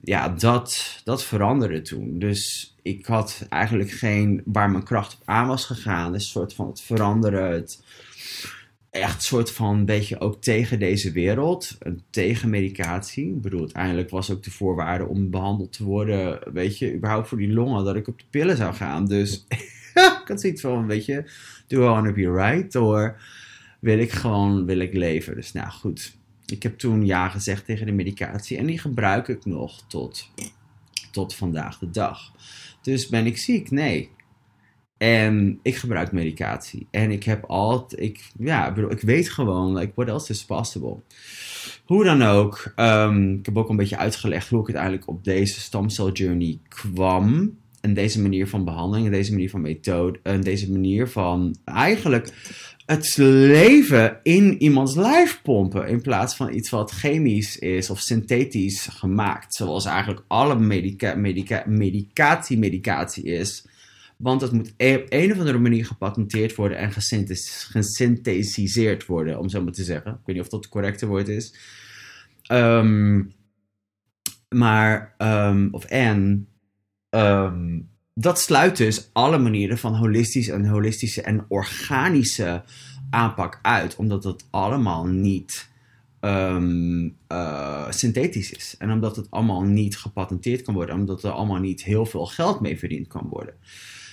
Ja, 0.00 0.28
dat, 0.28 1.00
dat 1.04 1.24
veranderde 1.24 1.82
toen. 1.82 2.18
Dus 2.18 2.74
ik 2.82 3.06
had 3.06 3.46
eigenlijk 3.48 3.90
geen 3.90 4.42
waar 4.44 4.70
mijn 4.70 4.84
kracht 4.84 5.14
op 5.14 5.22
aan 5.24 5.46
was 5.46 5.64
gegaan. 5.64 6.14
Een 6.14 6.20
soort 6.20 6.54
van 6.54 6.66
het 6.66 6.80
veranderen, 6.80 7.52
het 7.52 7.82
echt 8.90 9.22
soort 9.22 9.50
van 9.50 9.74
een 9.74 9.84
beetje 9.84 10.20
ook 10.20 10.42
tegen 10.42 10.78
deze 10.78 11.12
wereld, 11.12 11.78
tegen 12.10 12.50
medicatie. 12.50 13.28
Ik 13.28 13.40
bedoel, 13.40 13.60
uiteindelijk 13.60 14.10
was 14.10 14.30
ook 14.30 14.42
de 14.42 14.50
voorwaarde 14.50 15.06
om 15.06 15.30
behandeld 15.30 15.72
te 15.72 15.84
worden, 15.84 16.52
weet 16.52 16.78
je, 16.78 16.94
überhaupt 16.94 17.28
voor 17.28 17.38
die 17.38 17.52
longen, 17.52 17.84
dat 17.84 17.96
ik 17.96 18.08
op 18.08 18.18
de 18.18 18.24
pillen 18.30 18.56
zou 18.56 18.74
gaan. 18.74 19.06
Dus 19.06 19.46
ik 20.22 20.28
had 20.28 20.40
zoiets 20.40 20.60
van, 20.60 20.86
weet 20.86 21.04
je, 21.04 21.30
do 21.66 21.82
I 21.82 21.84
want 21.84 22.06
to 22.06 22.12
be 22.12 22.32
right? 22.32 22.74
Or 22.74 23.20
wil 23.80 23.98
ik 23.98 24.12
gewoon, 24.12 24.66
wil 24.66 24.78
ik 24.78 24.94
leven? 24.94 25.34
Dus 25.34 25.52
nou 25.52 25.70
goed, 25.70 26.16
ik 26.46 26.62
heb 26.62 26.78
toen 26.78 27.06
ja 27.06 27.28
gezegd 27.28 27.64
tegen 27.64 27.86
de 27.86 27.92
medicatie 27.92 28.58
en 28.58 28.66
die 28.66 28.78
gebruik 28.78 29.28
ik 29.28 29.44
nog 29.44 29.82
tot, 29.86 30.30
tot 31.10 31.34
vandaag 31.34 31.78
de 31.78 31.90
dag. 31.90 32.32
Dus 32.82 33.08
ben 33.08 33.26
ik 33.26 33.36
ziek? 33.36 33.70
Nee. 33.70 34.10
En 34.98 35.58
ik 35.62 35.76
gebruik 35.76 36.12
medicatie. 36.12 36.86
En 36.90 37.10
ik 37.10 37.24
heb 37.24 37.44
altijd, 37.44 38.00
ik, 38.00 38.30
ja, 38.38 38.74
ik 38.76 39.00
weet 39.00 39.30
gewoon, 39.30 39.74
like, 39.74 39.92
what 39.94 40.08
else 40.08 40.32
is 40.32 40.44
possible? 40.44 40.96
Hoe 41.84 42.04
dan 42.04 42.22
ook, 42.22 42.72
um, 42.76 43.34
ik 43.38 43.46
heb 43.46 43.56
ook 43.56 43.68
een 43.68 43.76
beetje 43.76 43.96
uitgelegd 43.96 44.48
hoe 44.48 44.60
ik 44.60 44.66
uiteindelijk 44.66 45.08
op 45.08 45.24
deze 45.24 45.60
stamcel 45.60 46.12
journey 46.12 46.58
kwam. 46.68 47.58
En 47.86 47.94
deze 47.94 48.20
manier 48.20 48.48
van 48.48 48.64
behandeling, 48.64 49.06
en 49.06 49.12
deze 49.12 49.32
manier 49.32 49.50
van 49.50 49.60
methode, 49.60 50.18
en 50.22 50.40
deze 50.40 50.70
manier 50.70 51.08
van 51.08 51.56
eigenlijk 51.64 52.32
het 52.86 53.16
leven 53.16 54.20
in 54.22 54.62
iemands 54.62 54.94
lijf 54.94 55.40
pompen. 55.42 55.88
In 55.88 56.00
plaats 56.00 56.36
van 56.36 56.54
iets 56.54 56.70
wat 56.70 56.90
chemisch 56.90 57.58
is 57.58 57.90
of 57.90 58.00
synthetisch 58.00 58.86
gemaakt. 58.90 59.54
Zoals 59.54 59.84
eigenlijk 59.84 60.22
alle 60.26 60.58
medica 60.58 61.14
medica 61.14 61.64
medicatie 61.66 62.58
medicatie 62.58 63.24
is. 63.24 63.66
Want 64.16 64.40
het 64.40 64.52
moet 64.52 64.72
e-, 64.76 64.94
op 64.94 65.06
een 65.08 65.32
of 65.32 65.38
andere 65.38 65.58
manier 65.58 65.86
gepatenteerd 65.86 66.54
worden 66.54 66.78
en 66.78 66.92
gesynthesiseerd 67.70 69.06
worden, 69.06 69.38
om 69.38 69.48
zo 69.48 69.62
maar 69.62 69.72
te 69.72 69.84
zeggen. 69.84 70.10
Ik 70.10 70.18
weet 70.24 70.36
niet 70.36 70.44
of 70.44 70.50
dat 70.50 70.60
het 70.60 70.72
correcte 70.72 71.06
woord 71.06 71.28
is. 71.28 71.54
Um, 72.52 73.32
maar, 74.48 75.14
um, 75.18 75.68
of 75.72 75.84
en, 75.84 76.48
um, 77.16 77.88
dat 78.14 78.40
sluit 78.40 78.76
dus 78.76 79.10
alle 79.12 79.38
manieren 79.38 79.78
van 79.78 79.94
holistisch 79.94 80.48
en 80.48 80.66
holistische 80.66 81.22
en 81.22 81.44
organische 81.48 82.62
aanpak 83.10 83.58
uit, 83.62 83.96
omdat 83.96 84.24
het 84.24 84.44
allemaal 84.50 85.06
niet 85.06 85.68
um, 86.20 87.16
uh, 87.32 87.90
synthetisch 87.90 88.52
is. 88.52 88.74
En 88.78 88.90
omdat 88.90 89.16
het 89.16 89.30
allemaal 89.30 89.62
niet 89.62 89.98
gepatenteerd 89.98 90.62
kan 90.62 90.74
worden, 90.74 90.94
omdat 90.94 91.22
er 91.22 91.30
allemaal 91.30 91.60
niet 91.60 91.84
heel 91.84 92.06
veel 92.06 92.26
geld 92.26 92.60
mee 92.60 92.78
verdiend 92.78 93.06
kan 93.06 93.26
worden. 93.30 93.54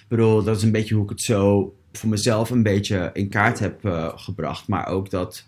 Ik 0.02 0.06
bedoel, 0.08 0.44
dat 0.44 0.58
is 0.58 0.64
een 0.64 0.72
beetje 0.72 0.96
hoe 0.96 1.04
ik 1.04 1.10
het 1.10 1.22
zo 1.22 1.76
voor 1.92 2.10
mezelf 2.10 2.50
een 2.50 2.64
beetje 2.64 3.10
in 3.14 3.30
kaart 3.30 3.60
heb 3.60 3.86
uh, 3.86 4.12
gebracht. 4.16 4.68
Maar 4.68 4.88
ook 4.88 5.10
dat, 5.10 5.46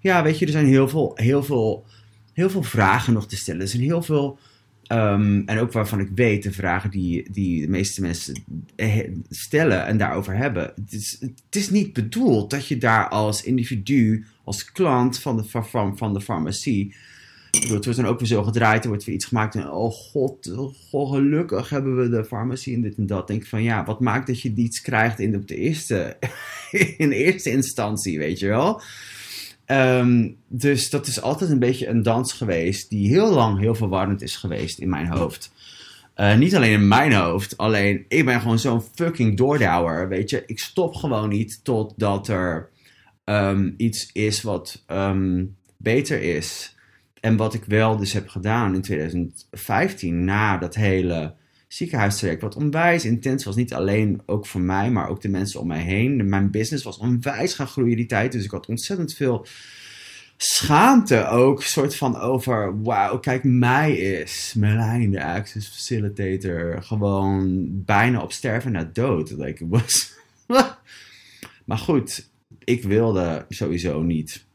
ja, 0.00 0.22
weet 0.22 0.38
je, 0.38 0.46
er 0.46 0.52
zijn 0.52 0.66
heel 0.66 0.88
veel, 0.88 1.12
heel 1.14 1.42
veel, 1.42 1.86
heel 2.32 2.50
veel 2.50 2.62
vragen 2.62 3.12
nog 3.12 3.26
te 3.26 3.36
stellen. 3.36 3.60
Er 3.60 3.68
zijn 3.68 3.82
heel 3.82 4.02
veel 4.02 4.38
Um, 4.92 5.42
en 5.46 5.58
ook 5.58 5.72
waarvan 5.72 6.00
ik 6.00 6.08
weet, 6.14 6.42
de 6.42 6.52
vragen 6.52 6.90
die, 6.90 7.30
die 7.32 7.60
de 7.60 7.68
meeste 7.68 8.00
mensen 8.00 8.42
eh, 8.76 9.08
stellen 9.28 9.86
en 9.86 9.98
daarover 9.98 10.36
hebben. 10.36 10.62
Het 10.62 10.92
is, 10.92 11.16
het 11.20 11.56
is 11.56 11.70
niet 11.70 11.92
bedoeld 11.92 12.50
dat 12.50 12.66
je 12.66 12.78
daar 12.78 13.08
als 13.08 13.42
individu, 13.42 14.26
als 14.44 14.72
klant 14.72 15.18
van 15.18 15.36
de, 15.36 15.44
van, 15.44 15.98
van 15.98 16.12
de 16.12 16.20
farmacie. 16.20 16.94
het 17.50 17.84
wordt 17.84 17.96
dan 17.96 18.06
ook 18.06 18.18
weer 18.18 18.28
zo 18.28 18.42
gedraaid, 18.42 18.82
er 18.82 18.88
wordt 18.88 19.04
weer 19.04 19.14
iets 19.14 19.24
gemaakt. 19.24 19.54
En 19.54 19.70
oh 19.70 19.92
god, 19.92 20.52
gelukkig 20.90 21.68
hebben 21.68 21.96
we 21.96 22.08
de 22.08 22.24
farmacie 22.24 22.74
en 22.74 22.82
dit 22.82 22.96
en 22.96 23.06
dat. 23.06 23.26
Denk 23.26 23.46
van 23.46 23.62
ja, 23.62 23.84
wat 23.84 24.00
maakt 24.00 24.26
dat 24.26 24.40
je 24.40 24.52
iets 24.54 24.80
krijgt 24.80 25.20
in 25.20 25.30
de, 25.30 25.44
de 25.44 25.56
eerste, 25.56 26.16
in 26.96 27.10
eerste 27.10 27.50
instantie, 27.50 28.18
weet 28.18 28.38
je 28.38 28.48
wel? 28.48 28.82
Um, 29.70 30.36
dus 30.48 30.90
dat 30.90 31.06
is 31.06 31.22
altijd 31.22 31.50
een 31.50 31.58
beetje 31.58 31.88
een 31.88 32.02
dans 32.02 32.32
geweest 32.32 32.88
die 32.88 33.08
heel 33.08 33.30
lang 33.30 33.58
heel 33.58 33.74
verwarrend 33.74 34.22
is 34.22 34.36
geweest 34.36 34.78
in 34.78 34.88
mijn 34.88 35.06
hoofd. 35.06 35.52
Uh, 36.16 36.36
niet 36.36 36.56
alleen 36.56 36.72
in 36.72 36.88
mijn 36.88 37.12
hoofd, 37.12 37.56
alleen 37.56 38.04
ik 38.08 38.24
ben 38.24 38.40
gewoon 38.40 38.58
zo'n 38.58 38.82
fucking 38.94 39.36
doordouwer, 39.36 40.08
weet 40.08 40.30
je. 40.30 40.42
Ik 40.46 40.58
stop 40.58 40.94
gewoon 40.94 41.28
niet 41.28 41.64
totdat 41.64 42.28
er 42.28 42.70
um, 43.24 43.74
iets 43.76 44.10
is 44.12 44.42
wat 44.42 44.84
um, 44.86 45.56
beter 45.76 46.22
is. 46.22 46.76
En 47.20 47.36
wat 47.36 47.54
ik 47.54 47.64
wel 47.64 47.96
dus 47.96 48.12
heb 48.12 48.28
gedaan 48.28 48.74
in 48.74 48.82
2015, 48.82 50.24
na 50.24 50.58
dat 50.58 50.74
hele 50.74 51.34
ziekenhuistraject, 51.72 52.42
wat 52.42 52.56
onwijs 52.56 53.04
intens 53.04 53.44
was. 53.44 53.56
Niet 53.56 53.74
alleen 53.74 54.22
ook 54.26 54.46
voor 54.46 54.60
mij, 54.60 54.90
maar 54.90 55.08
ook 55.08 55.20
de 55.20 55.28
mensen 55.28 55.60
om 55.60 55.66
mij 55.66 55.82
heen. 55.82 56.28
Mijn 56.28 56.50
business 56.50 56.84
was 56.84 56.98
onwijs 56.98 57.54
gaan 57.54 57.66
groeien 57.66 57.96
die 57.96 58.06
tijd. 58.06 58.32
Dus 58.32 58.44
ik 58.44 58.50
had 58.50 58.66
ontzettend 58.66 59.14
veel 59.14 59.46
schaamte 60.36 61.26
ook. 61.26 61.62
soort 61.62 61.96
van 61.96 62.16
over, 62.16 62.82
wauw, 62.82 63.18
kijk 63.18 63.44
mij 63.44 63.96
is. 63.96 64.54
Merlijn, 64.56 65.10
de 65.10 65.24
Access 65.24 65.68
Facilitator. 65.68 66.82
Gewoon 66.82 67.68
bijna 67.84 68.22
op 68.22 68.32
sterven 68.32 68.72
naar 68.72 68.92
dood. 68.92 69.30
Like, 69.30 69.68
was... 69.68 70.14
maar 71.66 71.78
goed, 71.78 72.30
ik 72.64 72.82
wilde 72.82 73.46
sowieso 73.48 74.02
niet. 74.02 74.46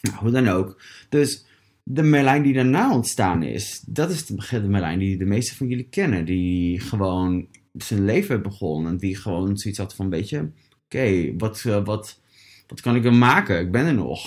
Nou, 0.00 0.16
hoe 0.16 0.30
dan 0.30 0.48
ook. 0.48 0.82
Dus 1.08 1.45
de 1.88 2.02
Merlijn 2.02 2.42
die 2.42 2.54
daarna 2.54 2.92
ontstaan 2.92 3.42
is, 3.42 3.82
dat 3.86 4.10
is 4.10 4.26
de, 4.26 4.34
de 4.50 4.68
Merlijn 4.68 4.98
die 4.98 5.16
de 5.16 5.24
meeste 5.24 5.56
van 5.56 5.68
jullie 5.68 5.88
kennen. 5.88 6.24
Die 6.24 6.80
gewoon 6.80 7.46
zijn 7.72 8.04
leven 8.04 8.42
begon 8.42 8.86
en 8.86 8.96
die 8.96 9.16
gewoon 9.16 9.56
zoiets 9.56 9.80
had 9.80 9.94
van, 9.94 10.10
weet 10.10 10.28
je, 10.28 10.50
oké, 10.84 11.34
wat, 11.36 11.64
uh, 11.66 11.84
wat, 11.84 12.20
wat 12.66 12.80
kan 12.80 12.96
ik 12.96 13.04
er 13.04 13.14
maken? 13.14 13.60
Ik 13.60 13.70
ben 13.70 13.86
er 13.86 13.94
nog. 13.94 14.26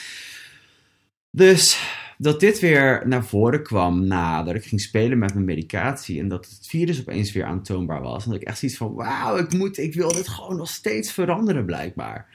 dus 1.30 1.80
dat 2.18 2.40
dit 2.40 2.60
weer 2.60 3.02
naar 3.06 3.24
voren 3.24 3.62
kwam 3.62 4.06
nadat 4.06 4.54
ik 4.54 4.64
ging 4.64 4.80
spelen 4.80 5.18
met 5.18 5.34
mijn 5.34 5.46
medicatie 5.46 6.20
en 6.20 6.28
dat 6.28 6.46
het 6.46 6.66
virus 6.66 7.00
opeens 7.00 7.32
weer 7.32 7.44
aantoonbaar 7.44 8.02
was. 8.02 8.24
En 8.24 8.30
dat 8.30 8.40
ik 8.40 8.46
echt 8.46 8.58
zoiets 8.58 8.78
van, 8.78 8.94
wauw, 8.94 9.36
ik, 9.36 9.52
moet, 9.52 9.78
ik 9.78 9.94
wil 9.94 10.12
dit 10.12 10.28
gewoon 10.28 10.56
nog 10.56 10.68
steeds 10.68 11.12
veranderen 11.12 11.64
blijkbaar. 11.64 12.26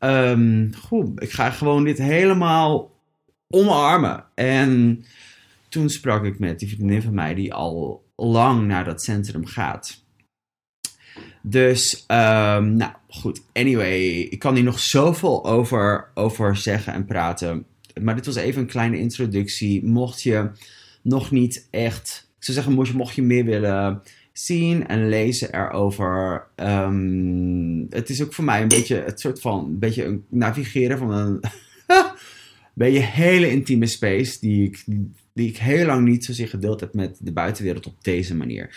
Um, 0.00 0.74
goed, 0.74 1.22
ik 1.22 1.30
ga 1.30 1.50
gewoon 1.50 1.84
dit 1.84 1.98
helemaal 1.98 2.94
omarmen. 3.48 4.24
En 4.34 5.04
toen 5.68 5.88
sprak 5.88 6.24
ik 6.24 6.38
met 6.38 6.58
die 6.58 6.68
vriendin 6.68 7.02
van 7.02 7.14
mij 7.14 7.34
die 7.34 7.54
al 7.54 8.04
lang 8.16 8.66
naar 8.66 8.84
dat 8.84 9.02
centrum 9.02 9.46
gaat. 9.46 10.04
Dus, 11.42 12.04
um, 12.08 12.76
nou 12.76 12.92
goed, 13.08 13.42
anyway, 13.52 14.08
ik 14.08 14.38
kan 14.38 14.54
hier 14.54 14.64
nog 14.64 14.78
zoveel 14.78 15.46
over, 15.46 16.10
over 16.14 16.56
zeggen 16.56 16.92
en 16.92 17.04
praten. 17.04 17.66
Maar 18.02 18.14
dit 18.14 18.26
was 18.26 18.36
even 18.36 18.60
een 18.60 18.68
kleine 18.68 18.98
introductie. 18.98 19.84
Mocht 19.84 20.22
je 20.22 20.50
nog 21.02 21.30
niet 21.30 21.68
echt, 21.70 22.30
ik 22.38 22.44
zou 22.44 22.56
zeggen, 22.56 22.74
mocht 22.74 22.88
je, 22.88 22.96
mocht 22.96 23.14
je 23.14 23.22
meer 23.22 23.44
willen 23.44 24.02
zien 24.32 24.86
en 24.86 25.08
lezen 25.08 25.54
erover. 25.54 26.46
Um, 26.56 27.86
het 27.90 28.10
is 28.10 28.22
ook 28.22 28.34
voor 28.34 28.44
mij 28.44 28.62
een 28.62 28.68
beetje 28.68 29.02
het 29.02 29.20
soort 29.20 29.40
van, 29.40 29.64
een 29.64 29.78
beetje 29.78 30.04
een 30.04 30.24
navigeren 30.28 30.98
van 30.98 31.10
een 31.10 31.40
ben 32.76 32.92
je 32.92 32.98
hele 32.98 33.50
intieme 33.50 33.86
space 33.86 34.40
die 34.40 34.66
ik, 34.66 34.84
die 35.32 35.48
ik 35.48 35.56
heel 35.56 35.86
lang 35.86 36.04
niet 36.04 36.24
zozeer 36.24 36.48
gedeeld 36.48 36.80
heb 36.80 36.94
met 36.94 37.18
de 37.20 37.32
buitenwereld 37.32 37.86
op 37.86 38.04
deze 38.04 38.34
manier. 38.34 38.74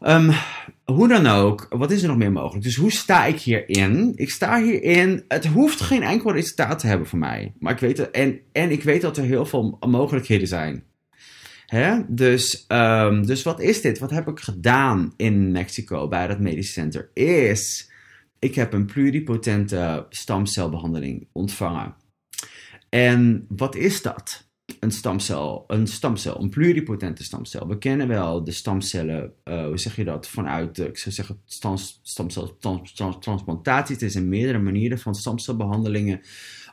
Um, 0.00 0.30
hoe 0.84 1.08
dan 1.08 1.26
ook, 1.26 1.66
wat 1.70 1.90
is 1.90 2.02
er 2.02 2.08
nog 2.08 2.16
meer 2.16 2.32
mogelijk? 2.32 2.64
Dus 2.64 2.76
hoe 2.76 2.92
sta 2.92 3.24
ik 3.24 3.40
hierin? 3.40 4.12
Ik 4.14 4.30
sta 4.30 4.62
hierin. 4.62 5.24
Het 5.28 5.46
hoeft 5.46 5.80
geen 5.80 6.02
enkel 6.02 6.32
resultaat 6.32 6.78
te 6.78 6.86
hebben 6.86 7.06
voor 7.06 7.18
mij. 7.18 7.52
Maar 7.58 7.72
ik 7.72 7.78
weet, 7.78 8.10
en, 8.10 8.40
en 8.52 8.70
ik 8.70 8.82
weet 8.82 9.00
dat 9.00 9.16
er 9.16 9.24
heel 9.24 9.46
veel 9.46 9.78
mogelijkheden 9.80 10.48
zijn. 10.48 10.84
Hè? 11.66 12.00
Dus, 12.08 12.64
um, 12.68 13.26
dus 13.26 13.42
wat 13.42 13.60
is 13.60 13.80
dit? 13.80 13.98
Wat 13.98 14.10
heb 14.10 14.28
ik 14.28 14.40
gedaan 14.40 15.12
in 15.16 15.52
Mexico 15.52 16.08
bij 16.08 16.26
dat 16.26 16.40
medisch 16.40 16.72
center? 16.72 17.10
Is, 17.14 17.90
ik 18.38 18.54
heb 18.54 18.72
een 18.72 18.86
pluripotente 18.86 20.06
stamcelbehandeling 20.08 21.26
ontvangen. 21.32 22.02
En 22.94 23.46
wat 23.48 23.76
is 23.76 24.02
dat? 24.02 24.46
Een 24.80 24.90
stamcel, 24.90 25.64
een 25.66 25.86
stamcel, 25.86 26.40
een 26.40 26.48
pluripotente 26.48 27.24
stamcel. 27.24 27.68
We 27.68 27.78
kennen 27.78 28.08
wel 28.08 28.44
de 28.44 28.52
stamcellen, 28.52 29.32
uh, 29.44 29.66
hoe 29.66 29.78
zeg 29.78 29.96
je 29.96 30.04
dat, 30.04 30.28
vanuit 30.28 30.78
ik 30.78 30.98
zou 30.98 31.14
zeggen, 31.14 31.40
stam, 31.44 31.76
stamceltransplantatie. 32.02 33.94
Het 33.94 34.04
is 34.04 34.14
in 34.14 34.28
meerdere 34.28 34.58
manieren 34.58 34.98
van 34.98 35.14
stamcelbehandelingen. 35.14 36.20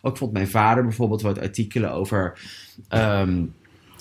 Ook 0.02 0.18
vond 0.18 0.34
mijn 0.34 0.48
vader 0.48 0.84
bijvoorbeeld 0.84 1.22
wat 1.22 1.40
artikelen 1.40 1.92
over 1.92 2.40
um, 2.90 3.54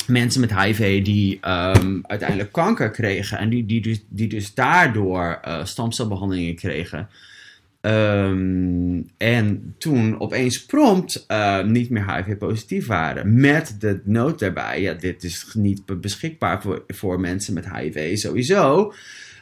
mensen 0.07 0.41
met 0.41 0.63
HIV 0.63 1.05
die 1.05 1.35
um, 1.49 2.01
uiteindelijk 2.07 2.53
kanker 2.53 2.91
kregen 2.91 3.39
en 3.39 3.49
die, 3.49 3.67
die, 3.67 3.81
dus, 3.81 4.05
die 4.09 4.29
dus 4.29 4.55
daardoor 4.55 5.41
uh, 5.45 5.65
stamcelbehandelingen 5.65 6.55
kregen. 6.55 7.09
Um, 7.83 9.07
en 9.17 9.75
toen 9.79 10.21
opeens 10.21 10.65
prompt 10.65 11.25
uh, 11.29 11.65
niet 11.65 11.91
meer 11.91 12.15
HIV-positief 12.15 12.87
waren. 12.87 13.41
Met 13.41 13.77
de 13.79 14.01
noot 14.05 14.39
daarbij: 14.39 14.81
ja, 14.81 14.95
dit 14.95 15.25
is 15.25 15.55
niet 15.55 16.01
beschikbaar 16.01 16.63
voor, 16.63 16.85
voor 16.87 17.21
mensen 17.21 17.55
met 17.55 17.73
HIV 17.73 18.19
sowieso. 18.19 18.93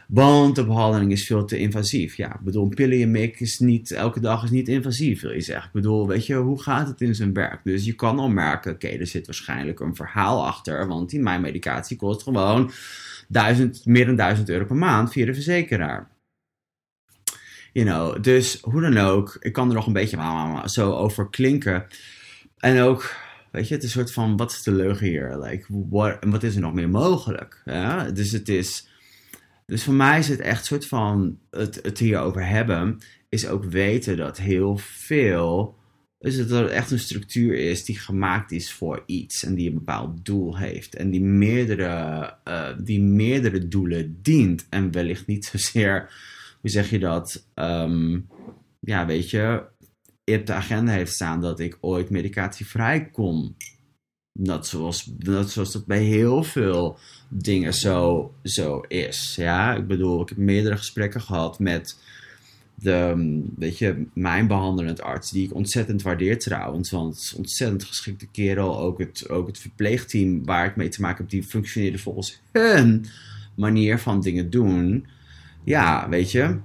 Want 0.09 0.57
de 0.57 0.67
behandeling 0.67 1.13
is 1.13 1.27
veel 1.27 1.45
te 1.45 1.59
invasief. 1.59 2.17
Ja, 2.17 2.35
ik 2.35 2.41
bedoel, 2.41 2.69
pillenmik 2.69 3.41
is 3.41 3.59
niet, 3.59 3.91
elke 3.91 4.21
dag 4.21 4.45
is 4.45 4.51
niet 4.51 4.69
invasief, 4.69 5.21
wil 5.21 5.33
je 5.33 5.41
zeggen. 5.41 5.67
Ik 5.67 5.73
bedoel, 5.73 6.09
weet 6.09 6.27
je, 6.27 6.35
hoe 6.35 6.63
gaat 6.63 6.89
het 6.89 7.01
in 7.01 7.15
zijn 7.15 7.33
werk? 7.33 7.61
Dus 7.65 7.85
je 7.85 7.95
kan 7.95 8.19
al 8.19 8.29
merken, 8.29 8.73
oké, 8.73 8.89
er 8.89 9.07
zit 9.07 9.27
waarschijnlijk 9.27 9.81
een 9.81 9.97
verhaal 9.97 10.47
achter. 10.47 10.87
Want 10.87 11.11
die 11.11 11.21
mijn 11.21 11.41
medicatie 11.41 11.97
kost 11.97 12.23
gewoon 12.23 12.71
duizend, 13.29 13.87
meer 13.87 14.07
dan 14.07 14.17
1000 14.17 14.49
euro 14.49 14.65
per 14.65 14.77
maand 14.77 15.13
via 15.13 15.27
de 15.27 15.35
verzekeraar. 15.35 16.09
You 17.79 17.91
know, 17.91 18.23
dus 18.23 18.59
hoe 18.61 18.81
dan 18.81 18.99
ook, 18.99 19.37
ik 19.41 19.53
kan 19.53 19.69
er 19.69 19.75
nog 19.75 19.87
een 19.87 19.93
beetje 19.93 20.63
zo 20.65 20.93
over 20.93 21.31
klinken. 21.31 21.87
En 22.57 22.81
ook, 22.81 23.17
weet 23.51 23.69
je, 23.69 23.75
het 23.75 23.83
is 23.83 23.95
een 23.95 24.01
soort 24.01 24.13
van, 24.13 24.37
wat 24.37 24.51
is 24.51 24.63
de 24.63 24.73
leugen 24.73 25.07
hier? 25.07 25.39
Like, 25.43 25.65
what, 25.69 26.17
wat 26.21 26.43
is 26.43 26.55
er 26.55 26.61
nog 26.61 26.73
meer 26.73 26.89
mogelijk? 26.89 27.63
Ja? 27.65 28.11
Dus 28.11 28.33
het 28.33 28.49
is 28.49 28.89
dus 29.67 29.85
voor 29.85 29.95
mij 29.95 30.19
is 30.19 30.29
het 30.29 30.41
echt 30.41 30.59
een 30.59 30.67
soort 30.67 30.87
van 30.87 31.39
het, 31.51 31.79
het 31.83 31.99
hierover 31.99 32.47
hebben, 32.47 32.99
is 33.29 33.49
ook 33.49 33.65
weten 33.65 34.17
dat 34.17 34.39
heel 34.39 34.77
veel. 34.77 35.77
Dus 36.19 36.37
dat 36.37 36.51
er 36.51 36.69
echt 36.69 36.91
een 36.91 36.99
structuur 36.99 37.55
is 37.55 37.85
die 37.85 37.99
gemaakt 37.99 38.53
is 38.53 38.73
voor 38.73 39.03
iets 39.07 39.45
en 39.45 39.55
die 39.55 39.69
een 39.69 39.75
bepaald 39.75 40.25
doel 40.25 40.59
heeft. 40.59 40.95
En 40.95 41.11
die 41.11 41.23
meerdere, 41.23 42.35
uh, 42.49 42.69
die 42.85 43.03
meerdere 43.03 43.69
doelen 43.69 44.19
dient. 44.23 44.67
En 44.71 44.93
wellicht 44.93 45.27
niet 45.27 45.45
zozeer, 45.45 46.13
hoe 46.61 46.71
zeg 46.71 46.91
je 46.91 46.99
dat? 46.99 47.47
Um, 47.55 48.27
ja, 48.81 49.07
weet 49.07 49.31
je, 49.31 49.63
op 50.25 50.47
de 50.47 50.53
agenda 50.53 50.93
heeft 50.93 51.13
staan 51.13 51.41
dat 51.41 51.61
ik 51.61 51.79
ooit 51.81 52.11
medicatievrij 52.11 53.11
kom 53.11 53.57
dat 54.41 54.67
zoals, 54.67 55.05
dat 55.05 55.51
zoals 55.51 55.73
dat 55.73 55.87
bij 55.87 56.03
heel 56.03 56.43
veel 56.43 56.99
dingen 57.29 57.75
zo, 57.75 58.33
zo 58.43 58.81
is. 58.89 59.35
Ja, 59.37 59.75
ik 59.75 59.87
bedoel, 59.87 60.23
ik 60.23 60.29
heb 60.29 60.39
meerdere 60.39 60.77
gesprekken 60.77 61.21
gehad 61.21 61.59
met 61.59 61.99
de, 62.75 63.15
weet 63.57 63.79
je, 63.79 64.07
mijn 64.13 64.47
behandelend 64.47 65.01
arts, 65.01 65.31
die 65.31 65.45
ik 65.45 65.55
ontzettend 65.55 66.03
waardeer 66.03 66.39
trouwens, 66.39 66.91
want 66.91 67.15
het 67.15 67.23
is 67.23 67.31
een 67.31 67.39
ontzettend 67.39 67.85
geschikte 67.85 68.27
kerel. 68.27 68.79
Ook 68.79 68.99
het, 68.99 69.29
ook 69.29 69.47
het 69.47 69.59
verpleegteam 69.59 70.45
waar 70.45 70.67
ik 70.67 70.77
mee 70.77 70.89
te 70.89 71.01
maken 71.01 71.19
heb, 71.19 71.31
die 71.31 71.43
functioneerde 71.43 71.99
volgens 71.99 72.41
hun 72.53 73.07
manier 73.55 73.99
van 73.99 74.21
dingen 74.21 74.51
doen. 74.51 75.07
Ja, 75.69 76.09
weet 76.09 76.31
je, 76.31 76.59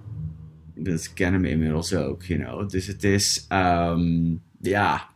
dat 0.75 1.13
kennen 1.13 1.41
me 1.41 1.49
inmiddels 1.49 1.95
ook, 1.95 2.23
you 2.23 2.39
know. 2.39 2.69
Dus 2.69 2.87
het 2.87 3.03
is, 3.03 3.45
um, 3.49 4.41
ja. 4.59 5.09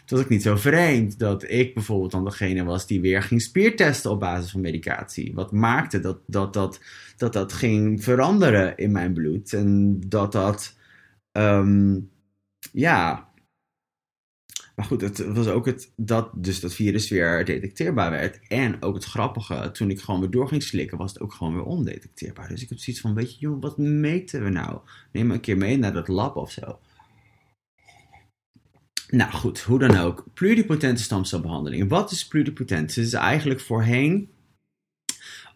het 0.00 0.10
was 0.10 0.20
ook 0.20 0.28
niet 0.28 0.42
zo 0.42 0.56
vreemd 0.56 1.18
dat 1.18 1.50
ik 1.50 1.74
bijvoorbeeld 1.74 2.10
dan 2.10 2.24
degene 2.24 2.64
was 2.64 2.86
die 2.86 3.00
weer 3.00 3.22
ging 3.22 3.42
spiertesten 3.42 4.10
op 4.10 4.20
basis 4.20 4.50
van 4.50 4.60
medicatie. 4.60 5.34
Wat 5.34 5.52
maakte 5.52 6.00
dat 6.00 6.18
dat, 6.26 6.52
dat, 6.52 6.80
dat, 7.16 7.32
dat 7.32 7.52
ging 7.52 8.02
veranderen 8.04 8.76
in 8.76 8.92
mijn 8.92 9.12
bloed. 9.12 9.52
En 9.52 10.00
dat 10.06 10.32
dat, 10.32 10.76
um, 11.32 12.10
ja. 12.72 13.30
Maar 14.76 14.86
goed, 14.86 15.00
het 15.00 15.26
was 15.26 15.46
ook 15.46 15.66
het, 15.66 15.92
dat 15.96 16.30
dus 16.34 16.60
dat 16.60 16.74
virus 16.74 17.08
weer 17.08 17.44
detecteerbaar 17.44 18.10
werd. 18.10 18.40
En 18.48 18.82
ook 18.82 18.94
het 18.94 19.04
grappige, 19.04 19.70
toen 19.70 19.90
ik 19.90 20.00
gewoon 20.00 20.20
weer 20.20 20.30
door 20.30 20.48
ging 20.48 20.62
slikken, 20.62 20.98
was 20.98 21.12
het 21.12 21.22
ook 21.22 21.32
gewoon 21.32 21.54
weer 21.54 21.64
ondetecteerbaar. 21.64 22.48
Dus 22.48 22.62
ik 22.62 22.68
heb 22.68 22.78
zoiets 22.78 23.02
van, 23.02 23.14
weet 23.14 23.38
je, 23.38 23.58
wat 23.58 23.78
meten 23.78 24.44
we 24.44 24.50
nou? 24.50 24.80
Neem 25.12 25.30
een 25.30 25.40
keer 25.40 25.56
mee 25.56 25.78
naar 25.78 25.92
dat 25.92 26.08
lab 26.08 26.36
of 26.36 26.50
zo. 26.50 26.78
Nou 29.08 29.32
goed, 29.32 29.60
hoe 29.60 29.78
dan 29.78 29.96
ook. 29.96 30.24
Pluripotente 30.34 31.02
stamcelbehandeling. 31.02 31.88
Wat 31.88 32.10
is 32.10 32.26
pluripotent? 32.26 32.94
Het 32.94 33.04
is 33.04 33.12
eigenlijk 33.12 33.60
voorheen, 33.60 34.30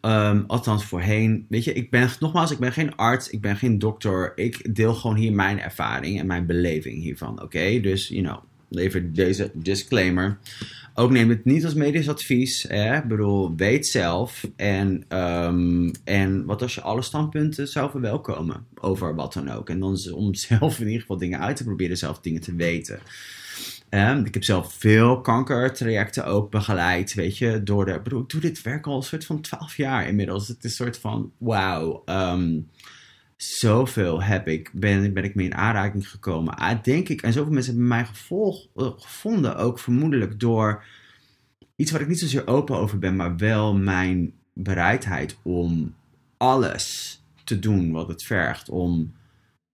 um, 0.01 0.45
althans 0.47 0.85
voorheen, 0.85 1.47
weet 1.49 1.65
je, 1.65 1.73
ik 1.73 1.91
ben, 1.91 2.11
nogmaals, 2.21 2.51
ik 2.51 2.59
ben 2.59 2.73
geen 2.73 2.97
arts, 2.97 3.31
ik 3.31 3.41
ben 3.41 3.57
geen 3.57 3.79
dokter. 3.79 4.33
Ik 4.35 4.75
deel 4.75 4.95
gewoon 4.95 5.17
hier 5.17 5.33
mijn 5.33 5.61
ervaring 5.61 6.19
en 6.19 6.27
mijn 6.27 6.47
beleving 6.47 7.03
hiervan, 7.03 7.43
oké? 7.43 7.81
Dus, 7.81 8.09
you 8.09 8.23
know, 8.23 8.43
lever 8.71 9.13
deze 9.13 9.51
disclaimer. 9.55 10.39
Ook 10.95 11.11
neem 11.11 11.29
het 11.29 11.45
niet 11.45 11.65
als 11.65 11.75
medisch 11.75 12.09
advies. 12.09 12.63
Hè? 12.69 12.97
Ik 12.97 13.09
bedoel, 13.09 13.57
weet 13.57 13.87
zelf. 13.87 14.49
En, 14.57 15.05
um, 15.09 15.91
en 16.05 16.45
wat 16.45 16.63
als 16.63 16.75
je 16.75 16.81
alle 16.81 17.03
standpunten 17.03 17.69
zou 17.69 17.91
verwelkomen 17.91 18.67
over 18.81 19.15
wat 19.15 19.33
dan 19.33 19.51
ook. 19.51 19.69
En 19.69 19.81
dan 19.81 19.99
om 20.15 20.35
zelf 20.49 20.79
in 20.81 20.87
ieder 20.87 21.01
geval 21.01 21.19
dingen 21.19 21.41
uit 21.41 21.57
te 21.57 21.65
proberen, 21.65 21.97
zelf 21.97 22.21
dingen 22.21 22.41
te 22.41 22.55
weten. 22.55 23.01
Um, 23.91 24.25
ik 24.25 24.35
heb 24.35 24.45
zelf 24.45 24.73
veel 24.73 25.21
kankertrajecten 25.21 26.27
ook 26.27 26.51
begeleid, 26.51 27.15
weet 27.15 27.39
je, 27.39 27.63
door 27.63 27.85
de, 27.85 27.93
ik 27.93 28.03
bedoel, 28.03 28.21
ik 28.21 28.29
doe 28.29 28.41
dit 28.41 28.63
werk 28.63 28.87
al 28.87 28.97
een 28.97 29.03
soort 29.03 29.25
van 29.25 29.41
12 29.41 29.77
jaar 29.77 30.09
inmiddels. 30.09 30.49
Het 30.49 30.65
is 30.65 30.65
een 30.65 30.85
soort 30.87 30.99
van, 30.99 31.33
wauw, 31.39 32.03
um, 32.07 32.69
zoveel 33.43 34.23
heb 34.23 34.49
ik, 34.49 34.71
ben, 34.73 35.13
ben 35.13 35.25
ik 35.25 35.35
mee 35.35 35.47
in 35.47 35.55
aanraking 35.55 36.09
gekomen. 36.09 36.55
Ah, 36.55 36.83
denk 36.83 37.09
ik, 37.09 37.23
en 37.23 37.33
zoveel 37.33 37.53
mensen 37.53 37.73
hebben 37.73 37.89
mij 37.89 38.05
gevolg, 38.05 38.67
uh, 38.77 38.91
gevonden, 38.97 39.57
ook 39.57 39.79
vermoedelijk 39.79 40.41
door 40.41 40.85
iets 41.77 41.91
waar 41.91 42.01
ik 42.01 42.09
niet 42.09 42.19
zozeer 42.19 42.47
open 42.47 42.77
over 42.77 42.99
ben, 42.99 43.17
maar 43.17 43.37
wel 43.37 43.75
mijn 43.75 44.33
bereidheid 44.53 45.39
om 45.43 45.95
alles 46.37 47.19
te 47.45 47.59
doen 47.59 47.93
wat 47.93 48.09
het 48.09 48.23
vergt 48.23 48.69
om 48.69 49.15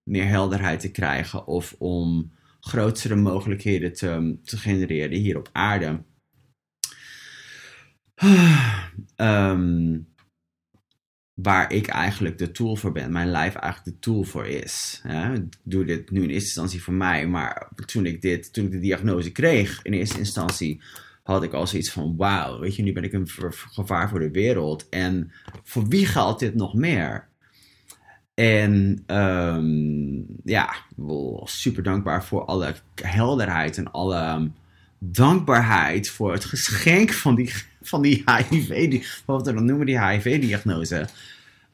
meer 0.02 0.26
helderheid 0.26 0.80
te 0.80 0.90
krijgen 0.90 1.46
of 1.46 1.74
om 1.78 2.32
grotere 2.60 3.16
mogelijkheden 3.16 3.92
te, 3.92 4.38
te 4.44 4.56
genereren 4.56 5.18
hier 5.18 5.38
op 5.38 5.48
aarde. 5.52 6.02
Um, 9.16 10.06
waar 11.36 11.72
ik 11.72 11.86
eigenlijk 11.86 12.38
de 12.38 12.50
tool 12.50 12.76
voor 12.76 12.92
ben, 12.92 13.12
mijn 13.12 13.30
lijf 13.30 13.54
eigenlijk 13.54 13.94
de 13.94 14.00
tool 14.00 14.22
voor 14.22 14.46
is. 14.46 15.02
Ik 15.34 15.42
doe 15.62 15.84
dit 15.84 16.10
nu 16.10 16.22
in 16.22 16.28
eerste 16.28 16.46
instantie 16.46 16.82
voor 16.82 16.94
mij, 16.94 17.26
maar 17.26 17.68
toen 17.86 18.06
ik, 18.06 18.22
dit, 18.22 18.52
toen 18.52 18.64
ik 18.64 18.70
de 18.70 18.78
diagnose 18.78 19.32
kreeg, 19.32 19.80
in 19.82 19.92
eerste 19.92 20.18
instantie 20.18 20.80
had 21.22 21.42
ik 21.42 21.52
al 21.52 21.66
zoiets 21.66 21.90
van: 21.90 22.16
wauw, 22.16 22.58
weet 22.58 22.76
je, 22.76 22.82
nu 22.82 22.92
ben 22.92 23.04
ik 23.04 23.12
een 23.12 23.28
gevaar 23.72 24.08
voor 24.08 24.18
de 24.18 24.30
wereld. 24.30 24.88
En 24.88 25.32
voor 25.64 25.88
wie 25.88 26.06
geldt 26.06 26.40
dit 26.40 26.54
nog 26.54 26.74
meer? 26.74 27.28
En 28.34 29.04
um, 29.06 30.26
ja, 30.44 30.74
super 31.44 31.82
dankbaar 31.82 32.24
voor 32.24 32.44
alle 32.44 32.74
helderheid 32.94 33.78
en 33.78 33.92
alle 33.92 34.50
dankbaarheid 34.98 36.10
voor 36.10 36.32
het 36.32 36.44
geschenk 36.44 37.12
van 37.12 37.34
die, 37.34 37.52
die 38.02 38.24
HIV, 38.30 38.88
die, 38.90 39.06
wat 39.24 39.46
we 39.46 39.52
dan 39.52 39.64
noemen, 39.64 39.86
die 39.86 40.06
HIV-diagnose, 40.06 41.08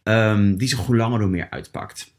um, 0.03 0.57
die 0.57 0.69
zich 0.69 0.79
hoe 0.79 0.97
langer 0.97 1.21
hoe 1.21 1.29
meer 1.29 1.51
uitpakt. 1.51 2.15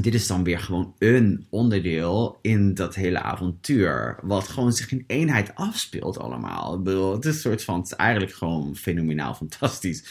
Dit 0.00 0.14
is 0.14 0.26
dan 0.26 0.44
weer 0.44 0.58
gewoon 0.58 0.94
een 0.98 1.46
onderdeel 1.50 2.38
in 2.42 2.74
dat 2.74 2.94
hele 2.94 3.20
avontuur, 3.20 4.18
wat 4.22 4.48
gewoon 4.48 4.72
zich 4.72 4.90
in 4.90 5.04
eenheid 5.06 5.54
afspeelt 5.54 6.18
allemaal. 6.18 6.74
Ik 6.74 6.82
bedoel, 6.82 7.12
het 7.12 7.24
is 7.24 7.34
een 7.34 7.40
soort 7.40 7.64
van, 7.64 7.78
het 7.78 7.86
is 7.86 7.96
eigenlijk 7.96 8.32
gewoon 8.32 8.76
fenomenaal 8.76 9.34
fantastisch. 9.34 10.04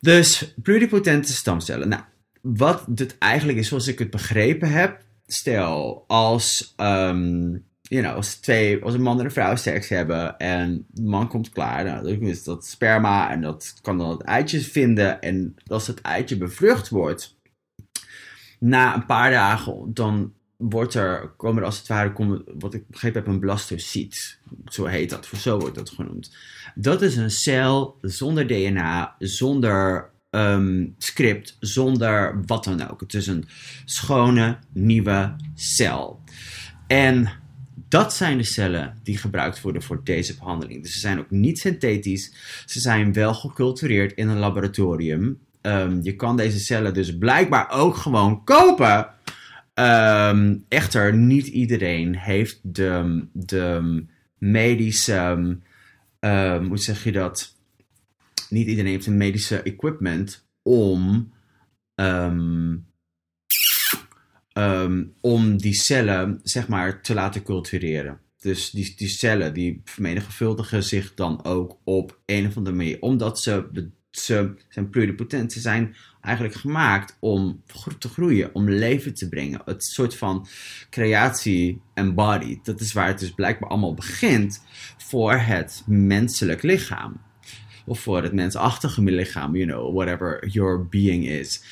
Dus 0.00 0.54
pluripotente 0.62 1.32
stamcellen. 1.32 1.88
Nou, 1.88 2.02
wat 2.40 2.84
dit 2.88 3.18
eigenlijk 3.18 3.58
is, 3.58 3.68
zoals 3.68 3.86
ik 3.86 3.98
het 3.98 4.10
begrepen 4.10 4.70
heb. 4.70 5.02
Stel, 5.26 6.04
als, 6.06 6.74
um, 6.76 7.64
you 7.92 8.04
know, 8.04 8.14
als, 8.16 8.34
twee, 8.34 8.82
als 8.82 8.94
een 8.94 9.02
man 9.02 9.18
en 9.18 9.24
een 9.24 9.30
vrouw 9.30 9.56
seks 9.56 9.88
hebben 9.88 10.38
en 10.38 10.86
de 10.90 11.02
man 11.02 11.28
komt 11.28 11.50
klaar, 11.50 11.84
nou, 11.84 12.02
dan 12.02 12.28
is 12.28 12.44
dat 12.44 12.66
sperma 12.66 13.30
en 13.30 13.40
dat 13.40 13.74
kan 13.82 13.98
dan 13.98 14.10
het 14.10 14.22
eitje 14.22 14.60
vinden. 14.60 15.20
En 15.20 15.54
als 15.66 15.86
het 15.86 16.00
eitje 16.00 16.36
bevrucht 16.36 16.88
wordt, 16.88 17.36
na 18.58 18.94
een 18.94 19.06
paar 19.06 19.30
dagen, 19.30 19.90
dan 19.94 20.32
wordt 20.56 20.94
er, 20.94 21.28
komen 21.36 21.58
er 21.58 21.64
als 21.64 21.78
het 21.78 21.86
ware, 21.86 22.12
komen, 22.12 22.44
wat 22.58 22.74
ik 22.74 22.88
begrepen 22.88 23.22
heb, 23.22 23.32
een 23.32 23.40
blastocyst. 23.40 24.38
Zo 24.66 24.84
heet 24.84 25.10
dat, 25.10 25.26
voor 25.26 25.38
zo 25.38 25.58
wordt 25.58 25.74
dat 25.74 25.90
genoemd. 25.90 26.36
Dat 26.74 27.02
is 27.02 27.16
een 27.16 27.30
cel 27.30 27.98
zonder 28.00 28.46
DNA, 28.46 29.14
zonder 29.18 30.10
um, 30.30 30.94
script 30.98 31.56
zonder 31.60 32.42
wat 32.46 32.64
dan 32.64 32.88
ook. 32.88 33.00
Het 33.00 33.14
is 33.14 33.26
een 33.26 33.44
schone 33.84 34.58
nieuwe 34.72 35.36
cel. 35.54 36.20
En 36.86 37.41
dat 37.92 38.14
zijn 38.14 38.38
de 38.38 38.44
cellen 38.44 38.98
die 39.02 39.16
gebruikt 39.16 39.60
worden 39.60 39.82
voor 39.82 40.00
deze 40.04 40.36
behandeling. 40.36 40.82
Dus 40.82 40.92
ze 40.92 40.98
zijn 40.98 41.18
ook 41.18 41.30
niet 41.30 41.58
synthetisch. 41.58 42.32
Ze 42.66 42.80
zijn 42.80 43.12
wel 43.12 43.34
gecultureerd 43.34 44.12
in 44.12 44.28
een 44.28 44.38
laboratorium. 44.38 45.38
Ehm, 45.60 45.98
je 46.02 46.16
kan 46.16 46.36
deze 46.36 46.58
cellen 46.58 46.94
dus 46.94 47.18
blijkbaar 47.18 47.70
ook 47.70 47.96
gewoon 47.96 48.44
kopen. 48.44 49.10
Ehm, 49.74 50.56
echter, 50.68 51.14
niet 51.14 51.46
iedereen 51.46 52.16
heeft 52.16 52.60
de, 52.62 53.24
de 53.32 54.04
medische. 54.38 55.58
Um, 56.20 56.66
hoe 56.66 56.78
zeg 56.78 57.04
je 57.04 57.12
dat? 57.12 57.56
Niet 58.48 58.66
iedereen 58.66 58.90
heeft 58.90 59.06
een 59.06 59.16
medische 59.16 59.62
equipment 59.62 60.46
om. 60.62 61.32
Om 65.20 65.56
die 65.56 65.74
cellen, 65.74 66.40
zeg 66.42 66.68
maar, 66.68 67.02
te 67.02 67.14
laten 67.14 67.42
cultureren. 67.42 68.20
Dus 68.40 68.70
die, 68.70 68.94
die 68.96 69.08
cellen 69.08 69.54
die 69.54 69.80
vermenigvuldigen 69.84 70.82
zich 70.82 71.14
dan 71.14 71.44
ook 71.44 71.78
op 71.84 72.18
een 72.26 72.46
of 72.46 72.56
andere 72.56 72.76
manier. 72.76 73.00
Omdat 73.00 73.40
ze 73.40 73.90
ze 74.16 74.54
zijn 74.68 74.90
pluripotent. 74.90 75.52
Ze 75.52 75.60
zijn 75.60 75.96
eigenlijk 76.20 76.54
gemaakt 76.54 77.16
om 77.20 77.62
te 77.98 78.08
groeien, 78.08 78.54
om 78.54 78.70
leven 78.70 79.14
te 79.14 79.28
brengen. 79.28 79.62
Het 79.64 79.84
soort 79.84 80.16
van 80.16 80.46
creatie 80.90 81.80
body. 82.14 82.58
Dat 82.62 82.80
is 82.80 82.92
waar 82.92 83.06
het 83.06 83.18
dus 83.18 83.30
blijkbaar 83.30 83.68
allemaal 83.68 83.94
begint 83.94 84.64
voor 84.98 85.32
het 85.32 85.82
menselijk 85.86 86.62
lichaam. 86.62 87.20
Of 87.86 88.00
voor 88.00 88.22
het 88.22 88.32
mensachtige 88.32 89.02
lichaam, 89.02 89.56
you 89.56 89.70
know, 89.70 89.94
whatever 89.94 90.48
your 90.48 90.88
being 90.88 91.28
is. 91.28 91.62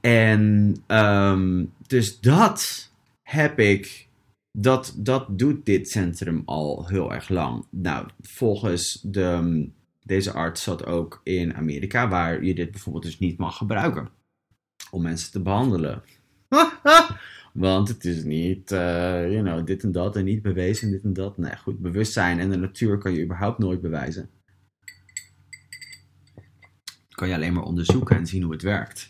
En 0.00 0.76
um, 0.86 1.72
dus 1.86 2.20
dat 2.20 2.90
heb 3.22 3.58
ik 3.58 4.08
dat, 4.52 4.94
dat 4.96 5.38
doet 5.38 5.66
dit 5.66 5.88
centrum 5.88 6.42
al 6.44 6.88
heel 6.88 7.12
erg 7.12 7.28
lang. 7.28 7.66
Nou, 7.70 8.08
volgens 8.20 9.00
de 9.02 9.68
deze 10.10 10.32
arts 10.32 10.62
zat 10.62 10.86
ook 10.86 11.20
in 11.24 11.54
Amerika, 11.54 12.08
waar 12.08 12.44
je 12.44 12.54
dit 12.54 12.70
bijvoorbeeld 12.70 13.04
dus 13.04 13.18
niet 13.18 13.38
mag 13.38 13.56
gebruiken 13.56 14.08
om 14.90 15.02
mensen 15.02 15.30
te 15.30 15.42
behandelen. 15.42 16.02
Want 17.52 17.88
het 17.88 18.04
is 18.04 18.24
niet, 18.24 18.72
uh, 18.72 18.78
you 19.30 19.42
know, 19.42 19.66
dit 19.66 19.82
en 19.82 19.92
dat 19.92 20.16
en 20.16 20.24
niet 20.24 20.42
bewezen, 20.42 20.90
dit 20.90 21.02
en 21.02 21.12
dat. 21.12 21.38
Nee, 21.38 21.56
goed, 21.56 21.78
bewustzijn 21.78 22.38
en 22.38 22.50
de 22.50 22.56
natuur 22.56 22.98
kan 22.98 23.12
je 23.12 23.24
überhaupt 23.24 23.58
nooit 23.58 23.80
bewijzen. 23.80 24.30
Kan 27.08 27.28
je 27.28 27.34
alleen 27.34 27.52
maar 27.52 27.62
onderzoeken 27.62 28.16
en 28.16 28.26
zien 28.26 28.42
hoe 28.42 28.52
het 28.52 28.62
werkt. 28.62 29.09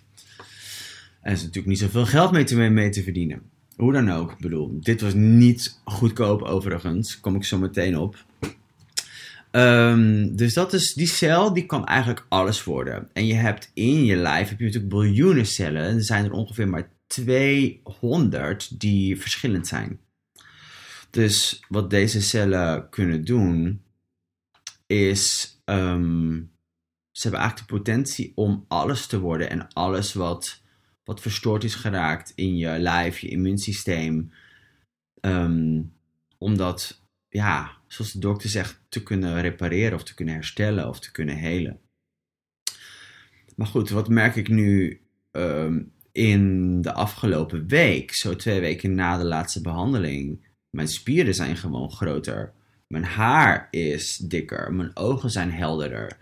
En 1.22 1.30
er 1.30 1.32
is 1.32 1.40
natuurlijk 1.40 1.66
niet 1.66 1.78
zoveel 1.78 2.06
geld 2.06 2.32
mee 2.32 2.44
te, 2.44 2.56
mee 2.56 2.90
te 2.90 3.02
verdienen. 3.02 3.42
Hoe 3.76 3.92
dan 3.92 4.10
ook, 4.10 4.32
ik 4.32 4.38
bedoel, 4.38 4.80
dit 4.80 5.00
was 5.00 5.14
niet 5.14 5.80
goedkoop 5.84 6.42
overigens, 6.42 7.20
kom 7.20 7.36
ik 7.36 7.44
zo 7.44 7.58
meteen 7.58 7.96
op. 7.98 8.24
Um, 9.52 10.36
dus 10.36 10.54
dat 10.54 10.72
is, 10.72 10.94
die 10.94 11.06
cel 11.06 11.52
die 11.52 11.66
kan 11.66 11.86
eigenlijk 11.86 12.26
alles 12.28 12.64
worden. 12.64 13.08
En 13.12 13.26
je 13.26 13.34
hebt 13.34 13.70
in 13.74 14.04
je 14.04 14.16
lijf 14.16 14.48
heb 14.48 14.58
je 14.58 14.64
natuurlijk 14.64 14.92
biljoenen 14.92 15.46
cellen. 15.46 15.82
En 15.82 15.96
er 15.96 16.04
zijn 16.04 16.24
er 16.24 16.32
ongeveer 16.32 16.68
maar 16.68 16.90
200 17.06 18.80
die 18.80 19.20
verschillend 19.20 19.66
zijn. 19.66 20.00
Dus 21.10 21.64
wat 21.68 21.90
deze 21.90 22.22
cellen 22.22 22.88
kunnen 22.88 23.24
doen, 23.24 23.82
is 24.86 25.54
um, 25.64 26.50
ze 27.10 27.22
hebben 27.22 27.40
eigenlijk 27.40 27.70
de 27.70 27.76
potentie 27.76 28.32
om 28.34 28.64
alles 28.68 29.06
te 29.06 29.20
worden. 29.20 29.50
En 29.50 29.72
alles 29.72 30.12
wat, 30.12 30.59
wat 31.10 31.20
verstoord 31.20 31.64
is 31.64 31.74
geraakt 31.74 32.32
in 32.34 32.56
je 32.56 32.78
lijf, 32.78 33.18
je 33.18 33.28
immuunsysteem. 33.28 34.32
Um, 35.20 35.92
omdat, 36.38 37.02
ja, 37.28 37.70
zoals 37.86 38.12
de 38.12 38.18
dokter 38.18 38.50
zegt, 38.50 38.80
te 38.88 39.02
kunnen 39.02 39.40
repareren 39.40 39.94
of 39.94 40.04
te 40.04 40.14
kunnen 40.14 40.34
herstellen 40.34 40.88
of 40.88 41.00
te 41.00 41.12
kunnen 41.12 41.36
helen. 41.36 41.80
Maar 43.56 43.66
goed, 43.66 43.90
wat 43.90 44.08
merk 44.08 44.36
ik 44.36 44.48
nu 44.48 45.00
ehm, 45.30 45.82
in 46.12 46.80
de 46.82 46.92
afgelopen 46.92 47.66
week, 47.66 48.14
zo 48.14 48.36
twee 48.36 48.60
weken 48.60 48.94
na 48.94 49.18
de 49.18 49.24
laatste 49.24 49.60
behandeling? 49.60 50.46
Mijn 50.70 50.88
spieren 50.88 51.34
zijn 51.34 51.56
gewoon 51.56 51.90
groter. 51.90 52.52
Mijn 52.86 53.04
haar 53.04 53.68
is 53.70 54.16
dikker. 54.16 54.72
Mijn 54.72 54.96
ogen 54.96 55.30
zijn 55.30 55.50
helderder. 55.50 56.16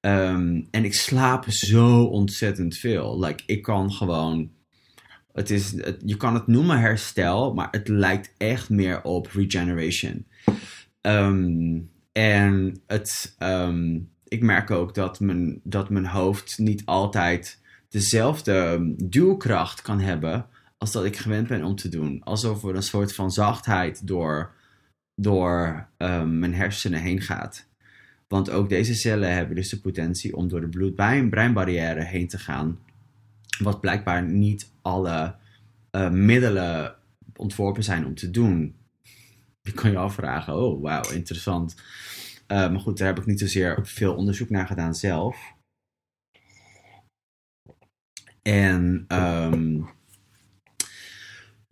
Ehm, 0.00 0.60
en 0.70 0.84
ik 0.84 0.94
slaap 0.94 1.44
zo 1.48 2.04
ontzettend 2.04 2.76
veel. 2.76 3.20
Like, 3.20 3.42
ik 3.46 3.62
kan 3.62 3.92
gewoon. 3.92 4.50
Het 5.32 5.50
is, 5.50 5.74
je 6.04 6.16
kan 6.16 6.34
het 6.34 6.46
noemen 6.46 6.80
herstel, 6.80 7.54
maar 7.54 7.68
het 7.70 7.88
lijkt 7.88 8.32
echt 8.36 8.68
meer 8.70 9.02
op 9.02 9.26
regeneration. 9.26 10.26
Um, 11.00 11.90
en 12.12 12.82
het, 12.86 13.36
um, 13.38 14.10
ik 14.24 14.42
merk 14.42 14.70
ook 14.70 14.94
dat 14.94 15.20
mijn, 15.20 15.60
dat 15.64 15.90
mijn 15.90 16.06
hoofd 16.06 16.58
niet 16.58 16.82
altijd 16.84 17.60
dezelfde 17.88 18.52
ehm, 18.52 18.92
duwkracht 18.96 19.82
kan 19.82 20.00
hebben 20.00 20.46
als 20.78 20.92
dat 20.92 21.04
ik 21.04 21.16
gewend 21.16 21.48
ben 21.48 21.64
om 21.64 21.76
te 21.76 21.88
doen. 21.88 22.22
Alsof 22.24 22.64
er 22.64 22.74
een 22.74 22.82
soort 22.82 23.14
van 23.14 23.30
zachtheid 23.30 24.06
door, 24.06 24.54
door 25.14 25.88
mijn 26.24 26.54
hersenen 26.54 27.00
heen 27.00 27.20
gaat. 27.20 27.69
Want 28.32 28.50
ook 28.50 28.68
deze 28.68 28.94
cellen 28.94 29.34
hebben 29.34 29.56
dus 29.56 29.68
de 29.68 29.80
potentie 29.80 30.36
om 30.36 30.48
door 30.48 30.60
de 30.60 30.68
bloed-breinbarrière 30.68 32.04
heen 32.04 32.28
te 32.28 32.38
gaan. 32.38 32.78
Wat 33.58 33.80
blijkbaar 33.80 34.22
niet 34.22 34.70
alle 34.82 35.34
uh, 35.90 36.10
middelen 36.10 36.94
ontworpen 37.36 37.84
zijn 37.84 38.06
om 38.06 38.14
te 38.14 38.30
doen. 38.30 38.76
Je 39.62 39.72
kan 39.72 39.90
je 39.90 39.96
afvragen, 39.96 40.54
oh 40.54 40.82
wauw, 40.82 41.10
interessant. 41.10 41.74
Uh, 41.74 42.70
maar 42.70 42.80
goed, 42.80 42.98
daar 42.98 43.06
heb 43.06 43.18
ik 43.18 43.26
niet 43.26 43.38
zozeer 43.38 43.78
veel 43.82 44.14
onderzoek 44.14 44.50
naar 44.50 44.66
gedaan 44.66 44.94
zelf. 44.94 45.54
En 48.42 49.04
um, 49.08 49.88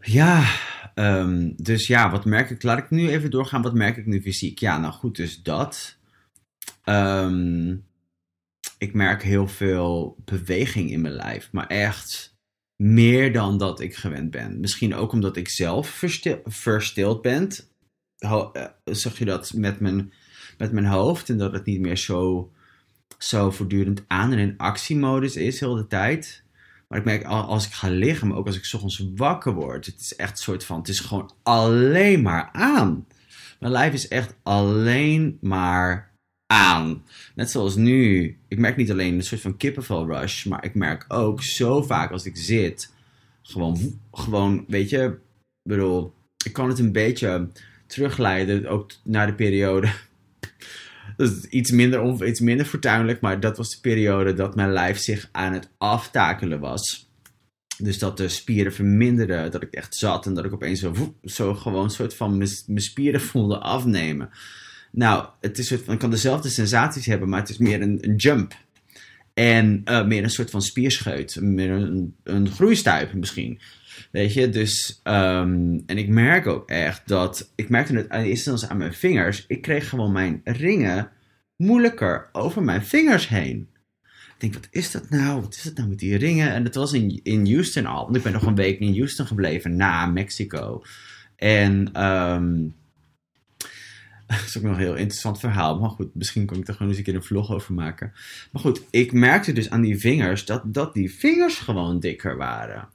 ja, 0.01 0.55
um, 0.95 1.55
dus 1.57 1.87
ja, 1.87 2.11
wat 2.11 2.25
merk 2.25 2.51
ik? 2.51 2.63
Laat 2.63 2.79
ik 2.79 2.91
nu 2.91 3.09
even 3.09 3.31
doorgaan. 3.31 3.63
Wat 3.63 3.75
merk 3.75 3.97
ik 3.97 4.07
nu 4.07 4.23
fysiek? 4.23 4.59
Ja, 4.59 4.79
nou 4.79 4.93
goed, 4.93 5.17
dus 5.17 5.43
dat. 5.43 5.98
Um, 6.89 7.87
ik 8.79 8.95
merk 8.95 9.23
heel 9.23 9.49
veel 9.49 10.17
beweging 10.25 10.91
in 10.91 11.01
mijn 11.01 11.15
lijf, 11.15 11.49
maar 11.53 11.67
echt 11.67 12.37
meer 12.77 13.33
dan 13.33 13.59
dat 13.59 13.81
ik 13.81 13.97
gewend 13.97 14.31
ben. 14.31 14.61
Misschien 14.61 14.95
ook 14.95 15.13
omdat 15.13 15.37
ik 15.37 15.49
zelf 15.49 16.03
verstild 16.45 17.23
ben 17.23 17.51
uh, 18.21 18.47
zeg 18.85 19.19
je 19.19 19.25
dat 19.25 19.53
met 19.53 19.81
mijn, 19.81 20.13
met 20.59 20.73
mijn 20.73 20.87
hoofd. 20.87 21.29
En 21.29 21.39
dat 21.39 21.53
het 21.53 21.65
niet 21.65 21.81
meer 21.81 21.97
zo, 21.97 22.53
zo 23.19 23.51
voortdurend 23.51 24.05
aan 24.07 24.33
en 24.33 24.39
in 24.39 24.55
actiemodus 24.57 25.37
is 25.37 25.61
heel 25.61 25.75
de 25.75 25.87
tijd. 25.87 26.43
Maar 26.89 26.99
ik 26.99 27.05
merk 27.05 27.25
als 27.25 27.67
ik 27.67 27.73
ga 27.73 27.89
liggen, 27.89 28.29
maar 28.29 28.37
ook 28.37 28.47
als 28.47 28.57
ik 28.57 28.71
ochtends 28.75 29.05
wakker 29.15 29.55
word. 29.55 29.87
Het 29.87 30.01
is 30.01 30.17
echt 30.17 30.31
een 30.31 30.37
soort 30.37 30.65
van, 30.65 30.79
het 30.79 30.89
is 30.89 31.01
gewoon 31.01 31.33
alleen 31.43 32.23
maar 32.23 32.49
aan. 32.53 33.07
Mijn 33.61 33.73
lijf 33.73 33.93
is 33.93 34.09
echt 34.09 34.35
alleen 34.43 35.39
maar 35.41 36.08
aan. 36.49 37.03
Net 37.35 37.51
zoals 37.51 37.77
nu. 37.77 38.37
Ik 38.49 38.59
merk 38.59 38.77
niet 38.77 38.91
alleen 38.91 39.15
een 39.15 39.23
soort 39.23 39.41
van 39.41 39.57
kippenvel 39.57 40.07
rush, 40.07 40.45
maar 40.45 40.65
ik 40.65 40.75
merk 40.75 41.05
ook 41.09 41.43
zo 41.43 41.83
vaak 41.83 42.11
als 42.11 42.25
ik 42.25 42.37
zit. 42.37 42.93
Gewoon, 43.43 44.01
gewoon 44.13 44.65
weet 44.69 44.91
je, 44.91 45.19
bedoel, 45.63 46.15
ik 46.45 46.53
kan 46.53 46.69
het 46.69 46.79
een 46.79 46.93
beetje 46.93 47.49
terugleiden 47.87 48.67
ook 48.67 48.93
naar 49.05 49.27
de 49.27 49.35
periode. 49.35 49.89
Dat 51.17 51.31
is 51.31 51.45
iets 51.45 51.71
minder, 51.71 52.27
iets 52.27 52.41
minder 52.41 52.67
fortuinlijk, 52.67 53.21
maar 53.21 53.41
dat 53.41 53.57
was 53.57 53.71
de 53.71 53.81
periode 53.81 54.35
dat 54.35 54.55
mijn 54.55 54.73
lijf 54.73 54.99
zich 54.99 55.29
aan 55.33 55.53
het 55.53 55.71
aftakelen 55.79 56.61
was. 56.61 57.11
Dus 57.79 57.99
dat 57.99 58.17
de 58.17 58.29
spieren 58.29 58.73
verminderden, 58.73 59.51
dat 59.51 59.63
ik 59.63 59.73
echt 59.73 59.95
zat 59.95 60.27
en 60.27 60.35
dat 60.35 60.45
ik 60.45 60.53
opeens 60.53 60.81
zo, 60.81 61.15
zo 61.23 61.55
gewoon 61.55 61.91
soort 61.91 62.15
van 62.15 62.37
mijn 62.37 62.81
spieren 62.81 63.21
voelde 63.21 63.59
afnemen. 63.59 64.31
Nou, 64.93 65.27
het 65.41 65.59
is 65.59 65.75
kan 65.99 66.11
dezelfde 66.11 66.49
sensaties 66.49 67.07
hebben, 67.07 67.29
maar 67.29 67.41
het 67.41 67.49
is 67.49 67.59
meer 67.59 67.83
een, 67.83 68.15
jump. 68.17 68.55
En 69.35 69.83
uh, 69.85 70.07
meer 70.07 70.23
een 70.23 70.31
soort 70.31 70.51
van 70.51 70.63
spierscheut, 70.63 71.39
meer 71.41 71.71
een, 71.71 72.15
een 72.23 72.51
groeistuip 72.51 73.13
misschien. 73.13 73.61
Weet 74.11 74.33
je, 74.33 74.49
dus. 74.49 75.01
Um, 75.05 75.83
en 75.87 75.99
ik 75.99 76.09
merk 76.09 76.47
ook 76.47 76.69
echt 76.69 77.03
dat. 77.09 77.53
Ik 77.55 77.69
merkte 77.69 77.95
het 77.95 78.09
aan 78.09 78.23
de 78.23 78.29
eerste 78.29 78.51
instantie 78.51 78.69
aan 78.69 78.77
mijn 78.77 78.95
vingers. 78.95 79.45
Ik 79.47 79.63
kreeg 79.63 79.89
gewoon 79.89 80.13
mijn 80.13 80.41
ringen 80.45 81.11
moeilijker 81.57 82.29
over 82.33 82.63
mijn 82.63 82.85
vingers 82.85 83.29
heen. 83.29 83.69
Ik 84.05 84.35
denk, 84.39 84.55
wat 84.55 84.69
is 84.71 84.91
dat 84.91 85.11
nou? 85.11 85.41
Wat 85.41 85.55
is 85.55 85.63
dat 85.63 85.77
nou 85.77 85.89
met 85.89 85.99
die 85.99 86.17
ringen? 86.17 86.53
En 86.53 86.65
het 86.65 86.75
was 86.75 86.93
in, 86.93 87.21
in 87.23 87.53
Houston 87.53 87.87
al. 87.87 88.05
Want 88.05 88.17
ik 88.17 88.23
ben 88.23 88.33
nog 88.33 88.43
een 88.43 88.55
week 88.55 88.79
in 88.79 88.97
Houston 88.97 89.27
gebleven 89.27 89.77
na 89.77 90.07
Mexico. 90.07 90.83
En. 91.37 92.05
Um, 92.05 92.77
dat 94.29 94.45
is 94.47 94.57
ook 94.57 94.63
nog 94.63 94.73
een 94.73 94.83
heel 94.83 94.95
interessant 94.97 95.41
verhaal. 95.41 95.79
Maar 95.79 95.91
goed, 95.91 96.15
misschien 96.15 96.47
kan 96.47 96.59
ik 96.59 96.69
er 96.69 96.73
gewoon 96.73 96.89
eens 96.89 96.99
een 96.99 97.05
keer 97.05 97.15
een 97.15 97.23
vlog 97.23 97.51
over 97.51 97.75
maken. 97.75 98.13
Maar 98.53 98.63
goed, 98.63 98.83
ik 98.91 99.13
merkte 99.13 99.53
dus 99.53 99.71
aan 99.71 99.81
die 99.81 99.99
vingers 99.99 100.45
dat, 100.45 100.63
dat 100.65 100.95
die 100.95 101.15
vingers 101.15 101.59
gewoon 101.59 102.01
dikker 102.01 102.37
waren. 102.37 102.89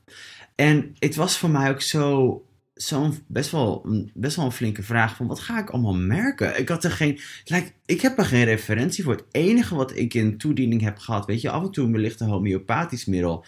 En 0.55 0.95
het 0.99 1.15
was 1.15 1.37
voor 1.37 1.49
mij 1.49 1.69
ook 1.69 1.81
zo, 1.81 2.45
zo'n 2.73 3.23
best 3.27 3.51
wel, 3.51 3.85
best 4.13 4.35
wel 4.35 4.45
een 4.45 4.51
flinke 4.51 4.83
vraag 4.83 5.15
van 5.15 5.27
wat 5.27 5.39
ga 5.39 5.59
ik 5.59 5.69
allemaal 5.69 5.95
merken? 5.95 6.59
Ik 6.59 6.69
had 6.69 6.83
er 6.83 6.91
geen, 6.91 7.19
like, 7.45 7.71
ik 7.85 8.01
heb 8.01 8.17
er 8.17 8.25
geen 8.25 8.45
referentie 8.45 9.03
voor. 9.03 9.13
Het 9.13 9.25
enige 9.31 9.75
wat 9.75 9.95
ik 9.95 10.13
in 10.13 10.37
toediening 10.37 10.81
heb 10.81 10.97
gehad, 10.97 11.25
weet 11.25 11.41
je, 11.41 11.49
af 11.49 11.63
en 11.63 11.71
toe 11.71 11.85
een 11.85 11.99
lichte 11.99 12.25
homeopathisch 12.25 13.05
middel. 13.05 13.45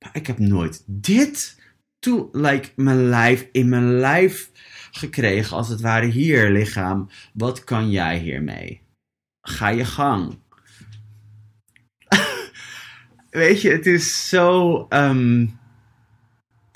Maar 0.00 0.10
ik 0.12 0.26
heb 0.26 0.38
nooit 0.38 0.82
dit 0.86 1.60
toe, 1.98 2.28
like, 2.32 2.70
mijn 2.76 3.08
lijf, 3.08 3.48
in 3.52 3.68
mijn 3.68 3.98
lijf 3.98 4.50
gekregen, 4.90 5.56
als 5.56 5.68
het 5.68 5.80
ware 5.80 6.06
hier, 6.06 6.50
lichaam. 6.50 7.08
Wat 7.32 7.64
kan 7.64 7.90
jij 7.90 8.18
hiermee? 8.18 8.80
Ga 9.40 9.68
je 9.68 9.84
gang. 9.84 10.38
weet 13.30 13.60
je, 13.60 13.70
het 13.70 13.86
is 13.86 14.28
zo, 14.28 14.86
um, 14.88 15.58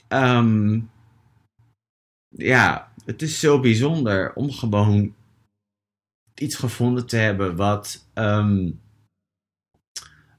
um, 0.09 0.91
ja, 2.29 2.93
het 3.05 3.23
is 3.23 3.41
zo 3.41 3.61
bijzonder 3.61 4.35
om 4.35 4.51
gewoon 4.51 5.15
iets 6.35 6.57
gevonden 6.57 7.07
te 7.07 7.17
hebben 7.17 7.57
wat 7.57 8.09
um, 8.15 8.81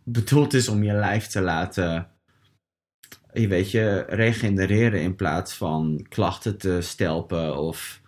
bedoeld 0.03 0.53
is 0.53 0.67
om 0.67 0.83
je 0.83 0.93
lijf 0.93 1.27
te 1.27 1.41
laten, 1.41 2.12
je 3.33 3.47
weet 3.47 3.71
je, 3.71 4.05
regenereren 4.07 5.01
in 5.01 5.15
plaats 5.15 5.53
van 5.53 6.05
klachten 6.09 6.57
te 6.57 6.81
stelpen 6.81 7.57
of 7.57 8.01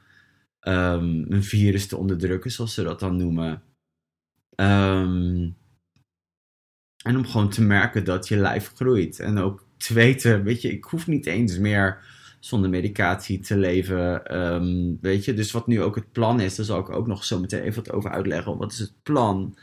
um, 0.68 1.26
een 1.32 1.44
virus 1.44 1.88
te 1.88 1.98
onderdrukken, 1.98 2.52
zoals 2.52 2.74
ze 2.74 2.84
dat 2.84 3.00
dan 3.00 3.16
noemen. 3.16 3.64
Um, 4.56 5.58
en 7.04 7.18
om 7.18 7.26
gewoon 7.26 7.50
te 7.50 7.62
merken 7.62 8.04
dat 8.04 8.28
je 8.28 8.38
lijf 8.38 8.72
groeit. 8.76 9.20
En 9.20 9.38
ook 9.38 9.68
te 9.78 9.94
weten, 9.94 10.44
weet 10.44 10.62
je, 10.62 10.72
ik 10.72 10.84
hoef 10.84 11.08
niet 11.08 11.26
eens 11.26 11.58
meer 11.58 11.98
zonder 12.40 12.70
medicatie 12.70 13.40
te 13.40 13.58
leven. 13.58 14.38
Um, 14.38 14.98
weet 15.02 15.26
je, 15.26 15.34
dus 15.34 15.52
wat 15.52 15.68
nu 15.68 15.82
ook 15.82 15.96
het 15.96 16.12
plan 16.12 16.40
is, 16.40 16.56
daar 16.56 16.66
zal 16.66 16.80
ik 16.80 16.90
ook 16.90 17.08
nog 17.08 17.24
zo 17.24 17.40
meteen 17.40 17.62
even 17.62 17.84
wat 17.84 17.94
over 17.94 18.12
uitleggen. 18.12 18.58
Wat 18.58 18.72
is 18.72 18.80
het 18.80 18.94
plan? 19.04 19.58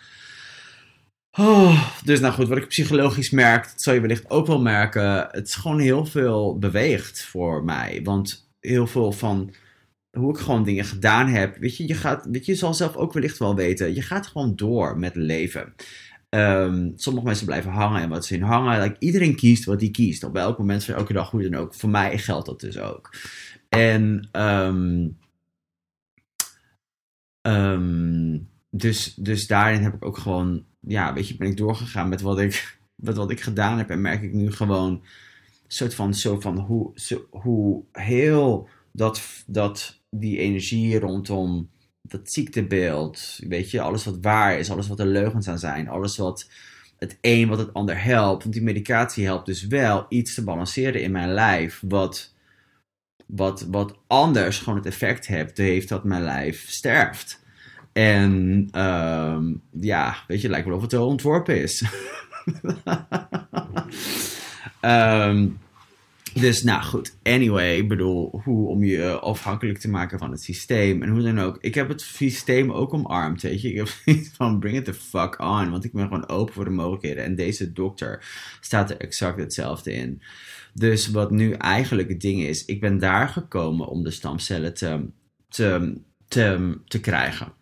Oh, 1.38 1.94
dus 2.04 2.20
nou 2.20 2.34
goed, 2.34 2.48
wat 2.48 2.58
ik 2.58 2.68
psychologisch 2.68 3.30
merk, 3.30 3.62
dat 3.62 3.82
zal 3.82 3.94
je 3.94 4.00
wellicht 4.00 4.30
ook 4.30 4.46
wel 4.46 4.60
merken. 4.60 5.28
Het 5.30 5.48
is 5.48 5.54
gewoon 5.54 5.78
heel 5.78 6.06
veel 6.06 6.58
beweegt 6.58 7.24
voor 7.24 7.64
mij. 7.64 8.00
Want 8.04 8.50
heel 8.60 8.86
veel 8.86 9.12
van 9.12 9.54
hoe 10.10 10.30
ik 10.30 10.38
gewoon 10.38 10.64
dingen 10.64 10.84
gedaan 10.84 11.28
heb. 11.28 11.56
Weet 11.56 11.76
je, 11.76 11.88
je, 11.88 11.94
gaat, 11.94 12.26
weet 12.30 12.46
je, 12.46 12.52
je 12.52 12.58
zal 12.58 12.74
zelf 12.74 12.96
ook 12.96 13.12
wellicht 13.12 13.38
wel 13.38 13.54
weten. 13.54 13.94
Je 13.94 14.02
gaat 14.02 14.26
gewoon 14.26 14.56
door 14.56 14.98
met 14.98 15.14
leven. 15.14 15.74
Um, 16.28 16.92
sommige 16.96 17.26
mensen 17.26 17.46
blijven 17.46 17.70
hangen 17.70 18.02
en 18.02 18.08
wat 18.08 18.24
ze 18.24 18.34
in 18.34 18.42
hangen. 18.42 18.96
Iedereen 18.98 19.36
kiest 19.36 19.64
wat 19.64 19.80
hij 19.80 19.90
kiest. 19.90 20.24
Op 20.24 20.36
elk 20.36 20.58
moment 20.58 20.84
van 20.84 20.94
elke 20.94 21.12
dag, 21.12 21.30
hoe 21.30 21.50
dan 21.50 21.60
ook. 21.60 21.74
Voor 21.74 21.90
mij 21.90 22.18
geldt 22.18 22.46
dat 22.46 22.60
dus 22.60 22.78
ook. 22.78 23.14
En 23.68 24.28
um, 24.32 25.18
um, 27.42 28.48
dus, 28.70 29.14
dus 29.14 29.46
daarin 29.46 29.82
heb 29.82 29.94
ik 29.94 30.04
ook 30.04 30.18
gewoon, 30.18 30.64
ja, 30.86 31.12
weet 31.12 31.28
je, 31.28 31.36
ben 31.36 31.48
ik 31.48 31.56
doorgegaan 31.56 32.08
met 32.08 32.20
wat 32.20 32.38
ik, 32.38 32.78
met 32.94 33.16
wat 33.16 33.30
ik 33.30 33.40
gedaan 33.40 33.78
heb. 33.78 33.90
En 33.90 34.00
merk 34.00 34.22
ik 34.22 34.32
nu 34.32 34.52
gewoon 34.52 34.92
een 34.92 35.02
soort 35.68 35.94
van, 35.94 36.14
zo 36.14 36.40
van 36.40 36.58
hoe, 36.58 36.90
zo, 36.94 37.26
hoe 37.30 37.84
heel 37.92 38.68
dat, 38.92 39.22
dat 39.46 40.00
die 40.10 40.38
energie 40.38 40.98
rondom 40.98 41.70
dat 42.02 42.32
ziektebeeld, 42.32 43.38
weet 43.48 43.70
je, 43.70 43.80
alles 43.80 44.04
wat 44.04 44.18
waar 44.20 44.58
is, 44.58 44.70
alles 44.70 44.88
wat 44.88 45.00
er 45.00 45.06
leugens 45.06 45.48
aan 45.48 45.58
zijn, 45.58 45.88
alles 45.88 46.16
wat 46.16 46.50
het 46.98 47.18
een 47.20 47.48
wat 47.48 47.58
het 47.58 47.72
ander 47.72 48.04
helpt. 48.04 48.42
Want 48.42 48.54
die 48.54 48.62
medicatie 48.62 49.24
helpt 49.24 49.46
dus 49.46 49.66
wel 49.66 50.06
iets 50.08 50.34
te 50.34 50.44
balanceren 50.44 51.02
in 51.02 51.12
mijn 51.12 51.32
lijf, 51.32 51.82
wat, 51.88 52.34
wat, 53.26 53.66
wat 53.70 53.98
anders 54.06 54.58
gewoon 54.58 54.78
het 54.78 54.86
effect 54.86 55.26
heeft, 55.26 55.56
heeft 55.56 55.88
dat 55.88 56.04
mijn 56.04 56.22
lijf 56.22 56.70
sterft. 56.70 57.41
En 57.92 58.68
um, 58.80 59.62
ja, 59.70 60.16
weet 60.26 60.40
je, 60.40 60.48
lijkt 60.48 60.66
wel 60.66 60.76
of 60.76 60.82
het 60.82 60.92
wel 60.92 61.06
ontworpen 61.06 61.62
is. 61.62 61.84
um, 64.80 65.58
Dus 66.34 66.62
nou 66.62 66.82
goed, 66.82 67.16
anyway, 67.22 67.76
ik 67.76 67.88
bedoel, 67.88 68.40
hoe 68.44 68.68
om 68.68 68.84
je 68.84 69.18
afhankelijk 69.18 69.78
te 69.78 69.88
maken 69.88 70.18
van 70.18 70.30
het 70.30 70.42
systeem 70.42 71.02
en 71.02 71.08
hoe 71.08 71.22
dan 71.22 71.38
ook. 71.38 71.58
Ik 71.60 71.74
heb 71.74 71.88
het 71.88 72.00
systeem 72.00 72.72
ook 72.72 72.94
omarmd, 72.94 73.42
weet 73.42 73.60
je. 73.60 73.68
Ik 73.68 73.76
heb 73.76 73.88
zoiets 74.04 74.30
van, 74.34 74.58
bring 74.58 74.76
it 74.76 74.84
the 74.84 74.94
fuck 74.94 75.40
on, 75.40 75.70
want 75.70 75.84
ik 75.84 75.92
ben 75.92 76.02
gewoon 76.02 76.28
open 76.28 76.54
voor 76.54 76.64
de 76.64 76.70
mogelijkheden. 76.70 77.24
En 77.24 77.34
deze 77.34 77.72
dokter 77.72 78.24
staat 78.60 78.90
er 78.90 78.96
exact 78.96 79.38
hetzelfde 79.38 79.92
in. 79.92 80.22
Dus 80.74 81.10
wat 81.10 81.30
nu 81.30 81.52
eigenlijk 81.52 82.08
het 82.08 82.20
ding 82.20 82.42
is, 82.42 82.64
ik 82.64 82.80
ben 82.80 82.98
daar 82.98 83.28
gekomen 83.28 83.88
om 83.88 84.02
de 84.02 84.10
stamcellen 84.10 84.74
te, 84.74 85.06
te, 85.48 85.98
te, 86.28 86.78
te 86.86 87.00
krijgen 87.00 87.52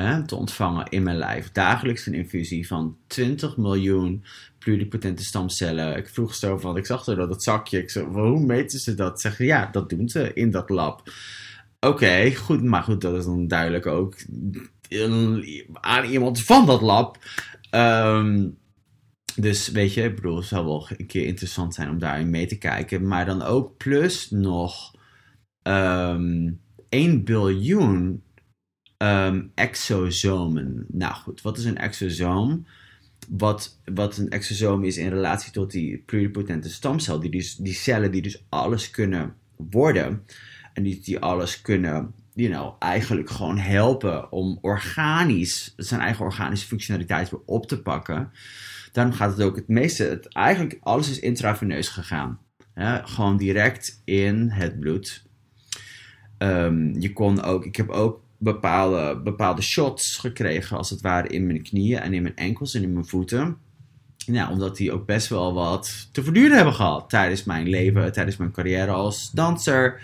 hè, 0.00 0.24
te 0.26 0.36
ontvangen 0.36 0.88
in 0.88 1.02
mijn 1.02 1.16
lijf. 1.16 1.52
Dagelijks 1.52 2.06
een 2.06 2.14
infusie 2.14 2.66
van 2.66 2.96
20 3.06 3.56
miljoen 3.56 4.24
pluripotente 4.58 5.24
stamcellen. 5.24 5.96
Ik 5.96 6.08
vroeg 6.08 6.34
zo 6.34 6.58
van, 6.58 6.76
ik 6.76 6.86
zag 6.86 7.06
er 7.06 7.16
dat 7.16 7.28
het 7.28 7.42
zakje. 7.42 7.78
Ik 7.78 7.90
zei, 7.90 8.06
hoe 8.06 8.40
meten 8.40 8.78
ze 8.78 8.94
dat? 8.94 9.20
Zeggen 9.20 9.44
ja, 9.44 9.68
dat 9.72 9.88
doen 9.88 10.08
ze 10.08 10.32
in 10.32 10.50
dat 10.50 10.68
lab. 10.68 11.10
Oké, 11.80 12.34
goed, 12.34 12.62
maar 12.62 12.82
goed, 12.82 13.00
dat 13.00 13.16
is 13.16 13.24
dan 13.24 13.48
duidelijk 13.48 13.86
ook 13.86 14.16
aan 15.72 16.04
iemand 16.04 16.40
van 16.42 16.66
dat 16.66 16.80
lab. 16.80 17.18
Um, 17.70 18.58
dus 19.36 19.68
weet 19.68 19.94
je, 19.94 20.02
ik 20.02 20.14
bedoel, 20.14 20.36
het 20.36 20.46
zou 20.46 20.64
wel 20.64 20.88
een 20.96 21.06
keer 21.06 21.26
interessant 21.26 21.74
zijn 21.74 21.90
om 21.90 21.98
daarin 21.98 22.30
mee 22.30 22.46
te 22.46 22.58
kijken. 22.58 23.06
Maar 23.06 23.26
dan 23.26 23.42
ook 23.42 23.76
plus 23.76 24.30
nog 24.30 24.94
um, 25.62 26.60
1 26.88 27.24
biljoen 27.24 28.22
Um, 28.98 29.50
exosomen. 29.54 30.86
Nou 30.88 31.14
goed, 31.14 31.42
wat 31.42 31.58
is 31.58 31.64
een 31.64 31.78
exosoom? 31.78 32.66
Wat, 33.28 33.78
wat 33.84 34.16
een 34.16 34.30
exosoom 34.30 34.84
is 34.84 34.96
in 34.96 35.08
relatie 35.08 35.52
tot 35.52 35.70
die 35.70 36.02
pluripotente 36.06 36.70
stamcel. 36.70 37.20
Die, 37.20 37.30
dus, 37.30 37.56
die 37.56 37.74
cellen 37.74 38.10
die 38.10 38.22
dus 38.22 38.44
alles 38.48 38.90
kunnen 38.90 39.34
worden. 39.56 40.22
En 40.72 40.82
die, 40.82 41.00
die 41.00 41.18
alles 41.18 41.60
kunnen, 41.60 42.14
you 42.34 42.50
know, 42.50 42.74
eigenlijk 42.78 43.30
gewoon 43.30 43.58
helpen 43.58 44.32
om 44.32 44.58
organisch, 44.60 45.72
zijn 45.76 46.00
eigen 46.00 46.24
organische 46.24 46.66
functionaliteit 46.66 47.30
weer 47.30 47.40
op 47.46 47.66
te 47.66 47.82
pakken. 47.82 48.30
Daarom 48.92 49.12
gaat 49.12 49.30
het 49.30 49.46
ook 49.46 49.56
het 49.56 49.68
meeste, 49.68 50.04
het, 50.04 50.28
eigenlijk 50.28 50.78
alles 50.82 51.10
is 51.10 51.18
intraveneus 51.20 51.88
gegaan. 51.88 52.38
gewoon 53.04 53.36
direct 53.36 54.00
in 54.04 54.50
het 54.50 54.80
bloed. 54.80 55.26
Um, 56.38 57.00
je 57.00 57.12
kon 57.12 57.42
ook, 57.42 57.64
ik 57.64 57.76
heb 57.76 57.88
ook 57.88 58.23
bepaalde, 58.44 59.20
bepaalde 59.22 59.62
shots 59.62 60.16
gekregen, 60.16 60.76
als 60.76 60.90
het 60.90 61.00
ware, 61.00 61.28
in 61.28 61.46
mijn 61.46 61.62
knieën 61.62 62.00
en 62.00 62.14
in 62.14 62.22
mijn 62.22 62.36
enkels 62.36 62.74
en 62.74 62.82
in 62.82 62.92
mijn 62.92 63.06
voeten. 63.06 63.56
Ja, 64.16 64.50
omdat 64.50 64.76
die 64.76 64.92
ook 64.92 65.06
best 65.06 65.28
wel 65.28 65.54
wat 65.54 66.08
te 66.12 66.22
verduren 66.22 66.56
hebben 66.56 66.74
gehad 66.74 67.10
tijdens 67.10 67.44
mijn 67.44 67.68
leven, 67.68 68.12
tijdens 68.12 68.36
mijn 68.36 68.52
carrière 68.52 68.90
als 68.90 69.30
danser. 69.30 70.00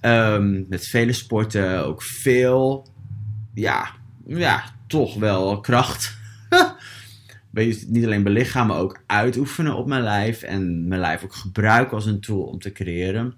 Um, 0.00 0.66
met 0.68 0.86
vele 0.86 1.12
sporten, 1.12 1.86
ook 1.86 2.02
veel, 2.02 2.86
ja, 3.54 3.90
ja 4.26 4.64
toch 4.86 5.14
wel 5.14 5.60
kracht. 5.60 6.16
niet 7.86 8.04
alleen 8.04 8.22
belichamen, 8.22 8.74
maar 8.74 8.84
ook 8.84 9.02
uitoefenen 9.06 9.76
op 9.76 9.86
mijn 9.86 10.02
lijf. 10.02 10.42
En 10.42 10.88
mijn 10.88 11.00
lijf 11.00 11.24
ook 11.24 11.34
gebruiken 11.34 11.96
als 11.96 12.06
een 12.06 12.20
tool 12.20 12.42
om 12.42 12.58
te 12.58 12.72
creëren. 12.72 13.34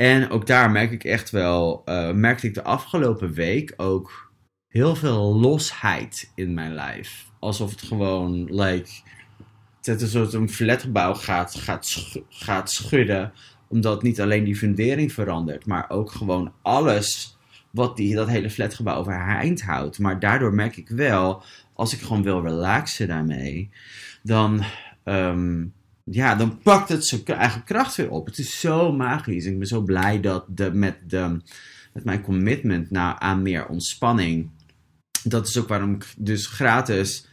En 0.00 0.30
ook 0.30 0.46
daar 0.46 0.70
merk 0.70 0.90
ik 0.90 1.04
echt 1.04 1.30
wel, 1.30 1.82
uh, 1.84 2.12
merkte 2.12 2.46
ik 2.46 2.54
de 2.54 2.62
afgelopen 2.62 3.32
week 3.32 3.74
ook 3.76 4.32
heel 4.68 4.96
veel 4.96 5.34
losheid 5.34 6.32
in 6.34 6.54
mijn 6.54 6.74
lijf. 6.74 7.30
Alsof 7.38 7.70
het 7.70 7.82
gewoon, 7.82 8.44
like, 8.44 8.90
het 9.82 10.02
een 10.02 10.08
soort 10.08 10.32
een 10.32 10.50
flatgebouw 10.50 11.14
gaat, 11.14 11.54
gaat, 11.54 12.14
gaat 12.28 12.70
schudden. 12.70 13.32
Omdat 13.68 14.02
niet 14.02 14.20
alleen 14.20 14.44
die 14.44 14.56
fundering 14.56 15.12
verandert, 15.12 15.66
maar 15.66 15.90
ook 15.90 16.10
gewoon 16.10 16.52
alles 16.62 17.36
wat 17.70 17.96
die, 17.96 18.14
dat 18.14 18.28
hele 18.28 18.50
flatgebouw 18.50 18.96
overeind 18.96 19.62
houdt. 19.62 19.98
Maar 19.98 20.18
daardoor 20.18 20.54
merk 20.54 20.76
ik 20.76 20.88
wel, 20.88 21.42
als 21.74 21.92
ik 21.92 22.00
gewoon 22.00 22.22
wil 22.22 22.42
relaxen 22.42 23.08
daarmee, 23.08 23.70
dan 24.22 24.62
um, 25.04 25.72
ja, 26.10 26.34
dan 26.34 26.58
pakt 26.58 26.88
het 26.88 27.06
zijn 27.06 27.24
eigen 27.24 27.64
kracht 27.64 27.96
weer 27.96 28.10
op. 28.10 28.26
Het 28.26 28.38
is 28.38 28.60
zo 28.60 28.92
magisch. 28.92 29.44
Ik 29.44 29.58
ben 29.58 29.66
zo 29.66 29.80
blij 29.80 30.20
dat 30.20 30.44
de, 30.48 30.72
met, 30.72 30.96
de, 31.06 31.40
met 31.92 32.04
mijn 32.04 32.22
commitment 32.22 32.90
naar, 32.90 33.18
aan 33.18 33.42
meer 33.42 33.66
ontspanning. 33.66 34.50
Dat 35.22 35.48
is 35.48 35.58
ook 35.58 35.68
waarom 35.68 35.94
ik 35.94 36.14
dus 36.16 36.46
gratis 36.46 37.26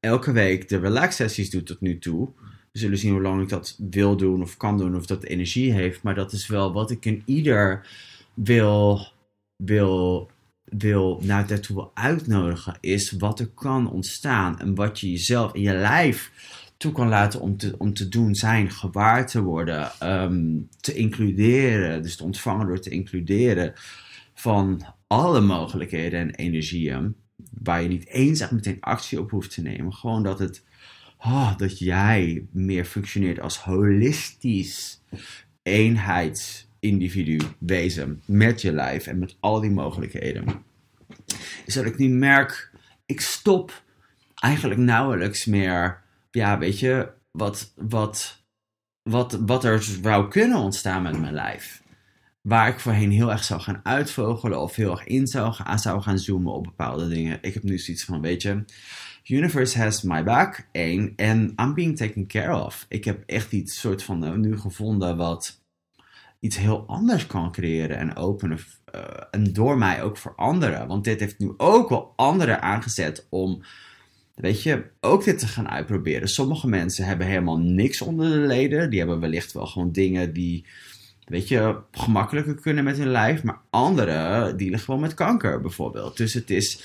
elke 0.00 0.32
week 0.32 0.68
de 0.68 0.78
relax 0.78 1.16
sessies 1.16 1.50
doe 1.50 1.62
tot 1.62 1.80
nu 1.80 1.98
toe. 1.98 2.28
We 2.72 2.78
zullen 2.78 2.98
zien 2.98 3.12
hoe 3.12 3.22
lang 3.22 3.42
ik 3.42 3.48
dat 3.48 3.78
wil 3.90 4.16
doen 4.16 4.42
of 4.42 4.56
kan 4.56 4.78
doen 4.78 4.96
of 4.96 5.06
dat 5.06 5.24
energie 5.24 5.72
heeft. 5.72 6.02
Maar 6.02 6.14
dat 6.14 6.32
is 6.32 6.46
wel 6.46 6.72
wat 6.72 6.90
ik 6.90 7.04
in 7.04 7.22
ieder 7.24 7.86
wil, 8.34 9.06
wil, 9.56 10.30
wil 10.64 11.22
daartoe 11.26 11.76
wil 11.76 11.90
uitnodigen. 11.94 12.78
Is 12.80 13.10
wat 13.10 13.40
er 13.40 13.48
kan 13.48 13.90
ontstaan 13.90 14.58
en 14.58 14.74
wat 14.74 15.00
je 15.00 15.10
jezelf 15.10 15.54
in 15.54 15.60
je 15.60 15.74
lijf 15.74 16.30
toe 16.76 16.92
kan 16.92 17.08
laten 17.08 17.40
om 17.40 17.56
te, 17.56 17.74
om 17.78 17.94
te 17.94 18.08
doen 18.08 18.34
zijn, 18.34 18.70
gewaar 18.70 19.26
te 19.26 19.42
worden, 19.42 19.90
ehm, 19.98 20.58
te 20.80 20.94
includeren, 20.94 22.02
dus 22.02 22.16
te 22.16 22.24
ontvangen 22.24 22.66
door 22.66 22.80
te 22.80 22.90
includeren 22.90 23.72
van 24.34 24.94
alle 25.06 25.40
mogelijkheden 25.40 26.20
en 26.20 26.34
energieën, 26.34 27.16
waar 27.62 27.82
je 27.82 27.88
niet 27.88 28.06
eens 28.06 28.40
echt 28.40 28.50
meteen 28.50 28.80
actie 28.80 29.20
op 29.20 29.30
hoeft 29.30 29.50
te 29.50 29.62
nemen. 29.62 29.94
Gewoon 29.94 30.22
dat 30.22 30.38
het, 30.38 30.64
oh, 31.18 31.56
dat 31.56 31.78
jij 31.78 32.46
meer 32.50 32.84
functioneert 32.84 33.40
als 33.40 33.58
holistisch 33.58 35.02
eenheidsindividu, 35.62 37.38
wezen, 37.58 38.22
met 38.26 38.60
je 38.60 38.72
lijf 38.72 39.06
en 39.06 39.18
met 39.18 39.36
al 39.40 39.60
die 39.60 39.70
mogelijkheden. 39.70 40.44
Is 41.64 41.74
dat 41.74 41.84
ik 41.84 41.98
nu 41.98 42.08
merk, 42.08 42.70
ik 43.06 43.20
stop 43.20 43.82
eigenlijk 44.34 44.80
nauwelijks 44.80 45.44
meer 45.44 46.04
ja, 46.36 46.58
weet 46.58 46.78
je, 46.78 47.12
wat, 47.30 47.72
wat, 47.76 48.44
wat, 49.02 49.32
wat 49.32 49.64
er 49.64 49.82
zou 49.82 50.28
kunnen 50.28 50.58
ontstaan 50.58 51.02
met 51.02 51.20
mijn 51.20 51.34
lijf. 51.34 51.82
Waar 52.40 52.68
ik 52.68 52.80
voorheen 52.80 53.10
heel 53.10 53.30
erg 53.30 53.44
zou 53.44 53.60
gaan 53.60 53.80
uitvogelen 53.82 54.60
of 54.60 54.74
heel 54.74 54.90
erg 54.90 55.04
in 55.04 55.26
zou 55.26 55.52
gaan, 55.52 55.78
zou 55.78 56.02
gaan 56.02 56.18
zoomen 56.18 56.52
op 56.52 56.64
bepaalde 56.64 57.08
dingen. 57.08 57.38
Ik 57.40 57.54
heb 57.54 57.62
nu 57.62 57.78
zoiets 57.78 58.04
van, 58.04 58.20
weet 58.20 58.42
je, 58.42 58.64
universe 59.24 59.78
has 59.78 60.02
my 60.02 60.24
back, 60.24 60.68
één, 60.72 61.12
en 61.16 61.52
I'm 61.56 61.74
being 61.74 61.96
taken 61.96 62.26
care 62.26 62.64
of. 62.64 62.86
Ik 62.88 63.04
heb 63.04 63.22
echt 63.26 63.52
iets 63.52 63.80
soort 63.80 64.02
van 64.02 64.24
uh, 64.24 64.32
nu 64.32 64.58
gevonden 64.58 65.16
wat 65.16 65.60
iets 66.40 66.56
heel 66.56 66.84
anders 66.86 67.26
kan 67.26 67.52
creëren 67.52 67.96
en 67.96 68.16
openen. 68.16 68.58
Uh, 68.94 69.02
en 69.30 69.52
door 69.52 69.78
mij 69.78 70.02
ook 70.02 70.16
voor 70.16 70.34
anderen. 70.34 70.86
Want 70.86 71.04
dit 71.04 71.20
heeft 71.20 71.38
nu 71.38 71.54
ook 71.56 71.88
wel 71.88 72.12
anderen 72.16 72.62
aangezet 72.62 73.26
om 73.30 73.62
weet 74.36 74.62
je, 74.62 74.84
ook 75.00 75.24
dit 75.24 75.38
te 75.38 75.46
gaan 75.46 75.68
uitproberen. 75.68 76.28
Sommige 76.28 76.68
mensen 76.68 77.04
hebben 77.04 77.26
helemaal 77.26 77.58
niks 77.58 78.00
onder 78.00 78.30
de 78.30 78.46
leden. 78.46 78.90
Die 78.90 78.98
hebben 78.98 79.20
wellicht 79.20 79.52
wel 79.52 79.66
gewoon 79.66 79.92
dingen 79.92 80.32
die, 80.32 80.64
weet 81.24 81.48
je, 81.48 81.76
gemakkelijker 81.90 82.54
kunnen 82.54 82.84
met 82.84 82.96
hun 82.96 83.10
lijf. 83.10 83.42
Maar 83.42 83.58
anderen 83.70 84.56
dealen 84.56 84.78
gewoon 84.78 85.00
met 85.00 85.14
kanker 85.14 85.60
bijvoorbeeld. 85.60 86.16
Dus 86.16 86.34
het 86.34 86.50
is, 86.50 86.82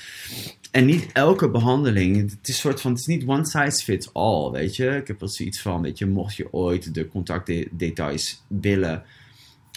en 0.70 0.84
niet 0.84 1.12
elke 1.12 1.50
behandeling, 1.50 2.30
het 2.30 2.48
is 2.48 2.58
soort 2.58 2.80
van, 2.80 2.90
het 2.90 3.00
is 3.00 3.06
niet 3.06 3.26
one 3.26 3.44
size 3.44 3.84
fits 3.84 4.14
all, 4.14 4.50
weet 4.50 4.76
je. 4.76 4.88
Ik 4.88 5.06
heb 5.06 5.20
wel 5.20 5.28
zoiets 5.28 5.60
van, 5.60 5.82
weet 5.82 5.98
je, 5.98 6.06
mocht 6.06 6.36
je 6.36 6.52
ooit 6.52 6.94
de 6.94 7.08
contactdetails 7.08 8.42
willen... 8.48 9.02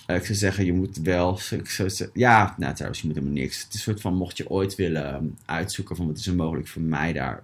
Uh, 0.08 0.16
ik 0.16 0.26
zou 0.26 0.38
zeggen, 0.38 0.66
je 0.66 0.74
moet 0.74 0.98
wel. 0.98 1.40
Ik 1.52 1.70
zou 1.70 1.90
ja, 2.14 2.56
nou 2.58 2.74
trouwens, 2.74 3.02
je 3.02 3.08
moet 3.08 3.16
helemaal 3.16 3.38
niks. 3.38 3.64
Het 3.64 3.68
is 3.68 3.74
een 3.74 3.80
soort 3.80 4.02
van, 4.02 4.16
mocht 4.16 4.38
je 4.38 4.50
ooit 4.50 4.76
willen 4.76 5.38
uitzoeken 5.46 5.96
van 5.96 6.08
wat 6.08 6.18
is 6.18 6.28
er 6.28 6.36
mogelijk 6.36 6.68
voor 6.68 6.82
mij 6.82 7.14
daar 7.14 7.44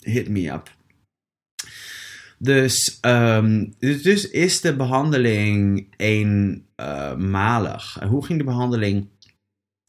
hit 0.00 0.28
me 0.28 0.52
up. 0.52 0.78
Dus, 2.38 2.98
um, 3.00 3.74
dus 3.78 4.30
is 4.30 4.60
de 4.60 4.76
behandeling 4.76 5.94
eenmalig. 5.96 7.98
Hoe 8.08 8.24
ging 8.24 8.38
de 8.38 8.44
behandeling? 8.44 9.08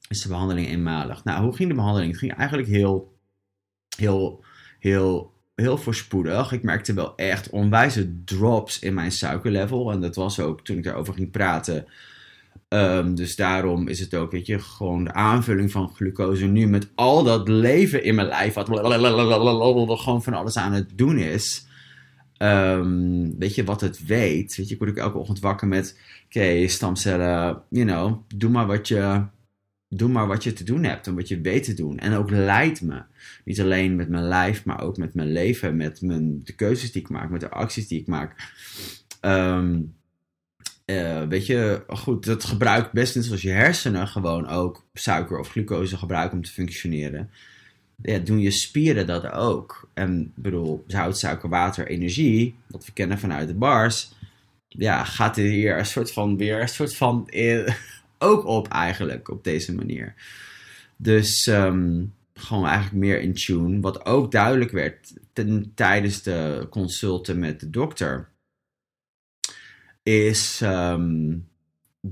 Is 0.09 0.21
de 0.21 0.27
behandeling 0.27 0.67
eenmalig? 0.67 1.23
Nou, 1.23 1.43
hoe 1.43 1.55
ging 1.55 1.69
de 1.69 1.75
behandeling? 1.75 2.11
Het 2.11 2.19
ging 2.19 2.33
eigenlijk 2.33 2.69
heel, 2.69 3.17
heel, 3.97 4.43
heel, 4.79 5.33
heel 5.55 5.77
voorspoedig. 5.77 6.51
Ik 6.51 6.63
merkte 6.63 6.93
wel 6.93 7.15
echt 7.15 7.49
onwijze 7.49 8.23
drops 8.23 8.79
in 8.79 8.93
mijn 8.93 9.11
suikerlevel. 9.11 9.91
En 9.91 10.01
dat 10.01 10.15
was 10.15 10.39
ook 10.39 10.63
toen 10.63 10.77
ik 10.77 10.83
daarover 10.83 11.13
ging 11.13 11.31
praten 11.31 11.87
Um, 12.73 13.15
dus 13.15 13.35
daarom 13.35 13.87
is 13.87 13.99
het 13.99 14.15
ook, 14.15 14.31
weet 14.31 14.45
je, 14.45 14.59
gewoon 14.59 15.03
de 15.03 15.13
aanvulling 15.13 15.71
van 15.71 15.89
glucose 15.89 16.45
nu 16.45 16.67
met 16.67 16.89
al 16.95 17.23
dat 17.23 17.47
leven 17.47 18.03
in 18.03 18.15
mijn 18.15 18.27
lijf, 18.27 18.53
wat 18.53 18.67
gewoon 19.99 20.23
van 20.23 20.33
alles 20.33 20.57
aan 20.57 20.73
het 20.73 20.89
doen 20.95 21.17
is. 21.17 21.67
Um, 22.37 23.39
weet 23.39 23.55
je, 23.55 23.63
wat 23.63 23.81
het 23.81 24.05
weet. 24.05 24.55
Weet 24.55 24.67
je, 24.67 24.73
ik 24.73 24.77
word 24.79 24.89
ook 24.89 24.97
elke 24.97 25.17
ochtend 25.17 25.39
wakker 25.39 25.67
met, 25.67 25.99
oké, 26.25 26.67
stamcellen, 26.67 27.61
you 27.69 27.85
know, 27.85 28.21
doe 28.35 28.49
maar 28.49 28.67
wat 28.67 28.87
je, 28.87 29.23
doe 29.87 30.09
maar 30.09 30.27
wat 30.27 30.43
je 30.43 30.53
te 30.53 30.63
doen 30.63 30.83
hebt 30.83 31.07
en 31.07 31.15
wat 31.15 31.27
je 31.27 31.41
weet 31.41 31.63
te 31.63 31.73
doen. 31.73 31.97
En 31.97 32.13
ook 32.13 32.29
leid 32.29 32.81
me. 32.81 33.01
Niet 33.45 33.61
alleen 33.61 33.95
met 33.95 34.09
mijn 34.09 34.27
lijf, 34.27 34.65
maar 34.65 34.81
ook 34.81 34.97
met 34.97 35.13
mijn 35.13 35.31
leven, 35.31 35.75
met 35.75 36.01
mijn, 36.01 36.43
de 36.43 36.53
keuzes 36.53 36.91
die 36.91 37.01
ik 37.01 37.09
maak, 37.09 37.29
met 37.29 37.41
de 37.41 37.49
acties 37.49 37.87
die 37.87 37.99
ik 37.99 38.07
maak. 38.07 38.53
Um, 39.21 39.93
uh, 40.91 41.27
weet 41.27 41.45
je, 41.45 41.83
goed, 41.87 42.25
dat 42.25 42.43
gebruikt 42.43 42.91
best 42.91 43.15
net 43.15 43.25
zoals 43.25 43.41
je 43.41 43.49
hersenen 43.49 44.07
gewoon 44.07 44.47
ook 44.47 44.85
suiker 44.93 45.39
of 45.39 45.49
glucose 45.49 45.97
gebruiken 45.97 46.37
om 46.37 46.43
te 46.43 46.51
functioneren. 46.51 47.29
Ja, 48.01 48.17
doen 48.17 48.39
je 48.39 48.51
spieren 48.51 49.07
dat 49.07 49.31
ook. 49.31 49.89
En 49.93 50.31
bedoel, 50.35 50.83
zout, 50.87 51.19
suiker, 51.19 51.49
water, 51.49 51.87
energie, 51.87 52.55
wat 52.67 52.85
we 52.85 52.91
kennen 52.91 53.19
vanuit 53.19 53.47
de 53.47 53.53
bars, 53.53 54.11
ja, 54.67 55.03
gaat 55.03 55.37
er 55.37 55.43
hier 55.43 55.77
een 55.77 55.85
soort 55.85 56.11
van 56.11 56.37
weer 56.37 56.61
een 56.61 56.69
soort 56.69 56.95
van 56.95 57.27
eh, 57.27 57.75
ook 58.17 58.45
op 58.45 58.67
eigenlijk 58.67 59.29
op 59.29 59.43
deze 59.43 59.75
manier. 59.75 60.13
Dus 60.97 61.47
um, 61.47 62.13
gewoon 62.33 62.65
eigenlijk 62.65 62.95
meer 62.95 63.19
in 63.19 63.33
tune. 63.33 63.79
Wat 63.79 64.05
ook 64.05 64.31
duidelijk 64.31 64.71
werd 64.71 65.13
ten, 65.33 65.71
tijdens 65.75 66.21
de 66.21 66.67
consulten 66.69 67.39
met 67.39 67.59
de 67.59 67.69
dokter 67.69 68.29
is. 70.03 70.61
Um, 70.63 71.49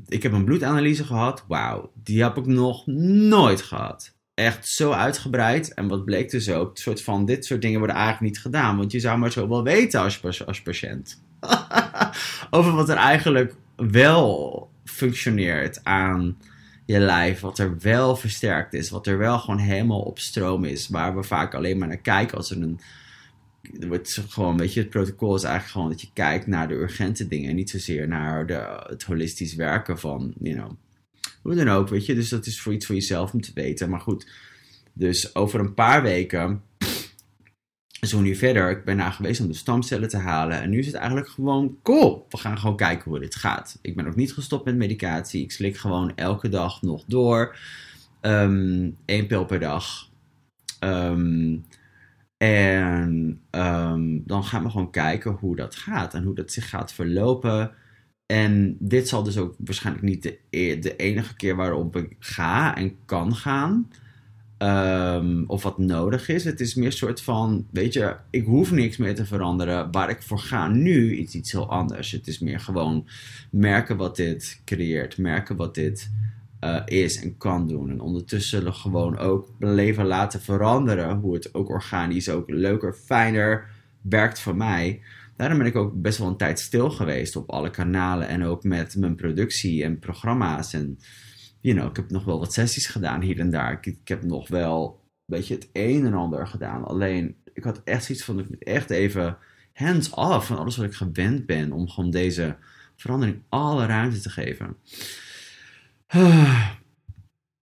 ik 0.08 0.24
heb 0.24 0.32
een 0.32 0.46
bloedanalyse 0.46 1.04
gehad. 1.04 1.46
Wauw, 1.48 1.92
die 2.04 2.24
heb 2.24 2.38
ik 2.38 2.46
nog 2.46 2.86
nooit 2.88 3.62
gehad. 3.62 4.16
Echt 4.34 4.68
zo 4.68 4.92
uitgebreid. 4.92 5.74
En 5.74 5.88
wat 5.88 6.06
bleek 6.06 6.30
dus 6.30 6.50
ook? 6.50 6.78
soort 6.78 7.02
van, 7.02 7.26
dit 7.26 7.46
soort 7.46 7.62
dingen 7.62 7.78
worden 7.78 7.96
eigenlijk 7.96 8.34
niet 8.34 8.42
gedaan. 8.42 8.78
Want 8.78 8.92
je 8.92 9.00
zou 9.00 9.18
maar 9.18 9.32
zo 9.32 9.48
wel 9.48 9.64
weten 9.64 10.02
als, 10.02 10.46
als 10.46 10.62
patiënt. 10.62 11.22
Over 12.50 12.72
wat 12.72 12.90
er 12.90 12.96
eigenlijk 12.96 13.56
wel 13.76 14.70
functioneert 14.84 15.84
aan 15.84 16.38
je 16.86 17.00
lijf. 17.00 17.40
Wat 17.40 17.60
er 17.60 17.78
wel 17.80 18.16
versterkt 18.16 18.74
is. 18.74 18.90
Wat 18.90 19.08
er 19.08 19.18
wel 19.18 19.40
gewoon 19.40 19.60
helemaal 19.60 20.02
op 20.02 20.20
stroom 20.20 20.64
is. 20.64 20.88
Waar 20.88 21.16
we 21.16 21.24
vaak 21.24 21.56
alleen 21.56 21.78
maar 21.78 21.88
naar 21.88 21.98
kijken 21.98 22.38
als 22.38 22.52
er 22.52 22.62
een 22.62 22.80
wordt 23.62 24.24
gewoon, 24.30 24.58
weet 24.58 24.74
je, 24.74 24.80
het 24.80 24.90
protocol 24.90 25.36
is 25.36 25.44
eigenlijk 25.44 25.74
gewoon 25.74 25.90
dat 25.90 26.02
je 26.02 26.10
kijkt 26.14 26.48
naar 26.48 26.68
de 26.68 26.74
urgente 26.74 27.28
dingen 27.28 27.50
en 27.50 27.56
niet 27.56 27.70
zozeer 27.70 28.08
naar 28.08 28.48
de, 28.48 28.84
het 28.88 29.04
holistisch 29.04 29.56
werken 29.56 30.00
van, 30.00 30.34
you 30.40 30.56
know, 30.56 30.72
hoe 31.42 31.56
dan 31.56 31.70
ook, 31.70 31.90
weet 31.90 32.06
je. 32.06 32.16
Dus 32.16 32.30
dat 32.30 32.46
is 32.46 32.62
voor 32.62 32.74
iets 32.74 32.86
voor 32.86 32.96
jezelf 32.96 33.34
om 33.34 33.42
te 33.42 33.52
weten. 33.54 33.90
Maar 33.90 34.00
goed, 34.00 34.28
dus 34.94 35.36
over 35.36 35.60
een 35.60 35.74
paar 35.74 36.02
weken, 36.02 36.62
zo 38.02 38.22
nu 38.22 38.36
verder, 38.36 38.70
ik 38.70 38.86
ben 38.86 38.98
daar 38.98 39.12
geweest 39.12 39.42
om 39.42 39.48
de 39.48 39.54
stamcellen 39.54 40.10
te 40.10 40.18
halen 40.18 40.62
en 40.62 40.70
nu 40.70 40.80
is 40.80 40.86
het 40.86 40.96
eigenlijk 40.96 41.30
gewoon 41.30 41.78
cool. 41.84 42.26
We 42.30 42.38
gaan 42.38 42.58
gewoon 42.58 42.78
kijken 42.78 43.10
hoe 43.10 43.20
dit 43.20 43.36
gaat. 43.36 43.80
Ik 43.82 43.96
ben 43.96 44.08
ook 44.08 44.16
niet 44.16 44.34
gestopt 44.34 44.66
met 44.66 44.76
medicatie. 44.76 45.44
Ik 45.44 45.52
slik 45.52 45.78
gewoon 45.78 46.16
elke 46.16 46.50
dag 46.50 46.82
nog 46.82 47.04
door. 47.08 47.58
Um, 48.22 48.98
één 49.06 49.28
pil 49.28 49.46
per 49.46 49.60
dag. 49.60 50.10
Um, 50.80 51.66
en 52.40 53.42
um, 53.52 54.24
dan 54.26 54.44
gaan 54.44 54.64
we 54.64 54.70
gewoon 54.70 54.92
kijken 54.92 55.32
hoe 55.32 55.56
dat 55.56 55.76
gaat 55.76 56.14
en 56.14 56.24
hoe 56.24 56.36
dat 56.36 56.52
zich 56.52 56.70
gaat 56.70 56.94
verlopen. 56.94 57.72
En 58.26 58.76
dit 58.80 59.08
zal 59.08 59.24
dus 59.24 59.38
ook 59.38 59.56
waarschijnlijk 59.58 60.06
niet 60.06 60.24
de, 60.24 60.40
e-, 60.50 60.94
enige 60.98 61.36
keer 61.36 61.56
waarop 61.56 61.96
ik 61.96 62.16
ga 62.20 62.76
en 62.76 62.96
kan 63.06 63.36
gaan. 63.36 63.90
Um, 64.58 65.44
of 65.48 65.64
wat 65.64 65.78
nodig 65.78 66.30
is. 66.30 66.44
Het 66.44 66.60
is 66.60 66.76
meer 66.76 66.86
een 66.86 66.92
soort 66.92 67.22
van, 67.22 67.68
weet 67.72 67.94
je, 67.94 68.16
ik 68.30 68.46
hoef 68.46 68.72
niks 68.72 68.98
meer 68.98 69.16
te 69.16 69.26
veranderen. 69.26 69.92
Waar 69.92 70.10
ik 70.10 70.22
voor 70.22 70.40
ga 70.40 70.68
nu 70.68 71.18
is 71.18 71.34
iets 71.34 71.52
heel 71.52 71.70
anders. 71.70 72.12
Het 72.12 72.28
is 72.28 72.40
meer 72.40 72.60
gewoon 72.60 73.08
merken 73.52 73.98
wat 73.98 74.16
dit 74.16 74.62
creëert. 74.66 75.18
Merken 75.18 75.56
wat 75.56 75.76
dit 75.76 76.12
uh, 76.62 76.82
is 76.86 77.22
en 77.24 77.38
kan 77.38 77.68
doen. 77.68 77.90
En 77.90 78.00
ondertussen 78.00 78.74
gewoon 78.74 79.18
ook 79.18 79.50
mijn 79.60 79.74
leven 79.74 80.06
laten 80.06 80.42
veranderen. 80.42 81.18
Hoe 81.18 81.34
het 81.34 81.54
ook 81.54 81.70
organisch 81.70 82.30
ook 82.30 82.50
leuker, 82.50 82.94
fijner 82.94 83.70
werkt 84.02 84.40
voor 84.40 84.56
mij. 84.56 85.02
Daarom 85.36 85.58
ben 85.58 85.68
ik 85.68 85.76
ook 85.76 86.02
best 86.02 86.18
wel 86.18 86.28
een 86.28 86.38
tijd 86.38 86.60
stil 86.60 86.92
geweest 86.92 87.36
op 87.36 87.50
alle 87.50 87.70
kanalen. 87.70 88.28
En 88.28 88.44
ook 88.44 88.64
met 88.64 88.96
mijn 88.96 89.16
productie 89.16 89.84
en 89.84 90.00
programma's. 90.00 90.74
En 90.74 91.00
you 91.62 91.76
know, 91.78 91.90
ik 91.90 91.96
heb 91.96 92.12
nog 92.12 92.26
wel 92.26 92.40
wat 92.40 92.54
sessies 92.54 92.88
gedaan 92.88 93.22
hier 93.22 93.40
en 93.40 93.50
daar. 93.50 93.72
Ik, 93.72 93.86
ik 93.86 94.08
heb 94.08 94.24
nog 94.24 94.48
wel 94.48 95.00
weet 95.30 95.48
je, 95.48 95.54
het 95.54 95.70
een 95.74 96.06
en 96.06 96.14
ander 96.14 96.48
gedaan. 96.48 96.84
Alleen, 96.84 97.36
ik 97.54 97.64
had 97.64 97.82
echt 97.84 98.04
zoiets 98.04 98.24
van, 98.24 98.40
ik 98.40 98.50
moet 98.50 98.64
echt 98.64 98.90
even 98.90 99.38
hands 99.74 100.10
off 100.10 100.48
van 100.48 100.58
alles 100.58 100.78
wat 100.78 100.86
ik 100.86 100.94
gewend 100.94 101.46
ben. 101.46 101.72
Om 101.72 101.90
gewoon 101.90 102.12
deze 102.12 102.58
verandering 102.96 103.42
alle 103.50 103.86
ruimte 103.86 104.20
te 104.20 104.30
geven. 104.30 104.76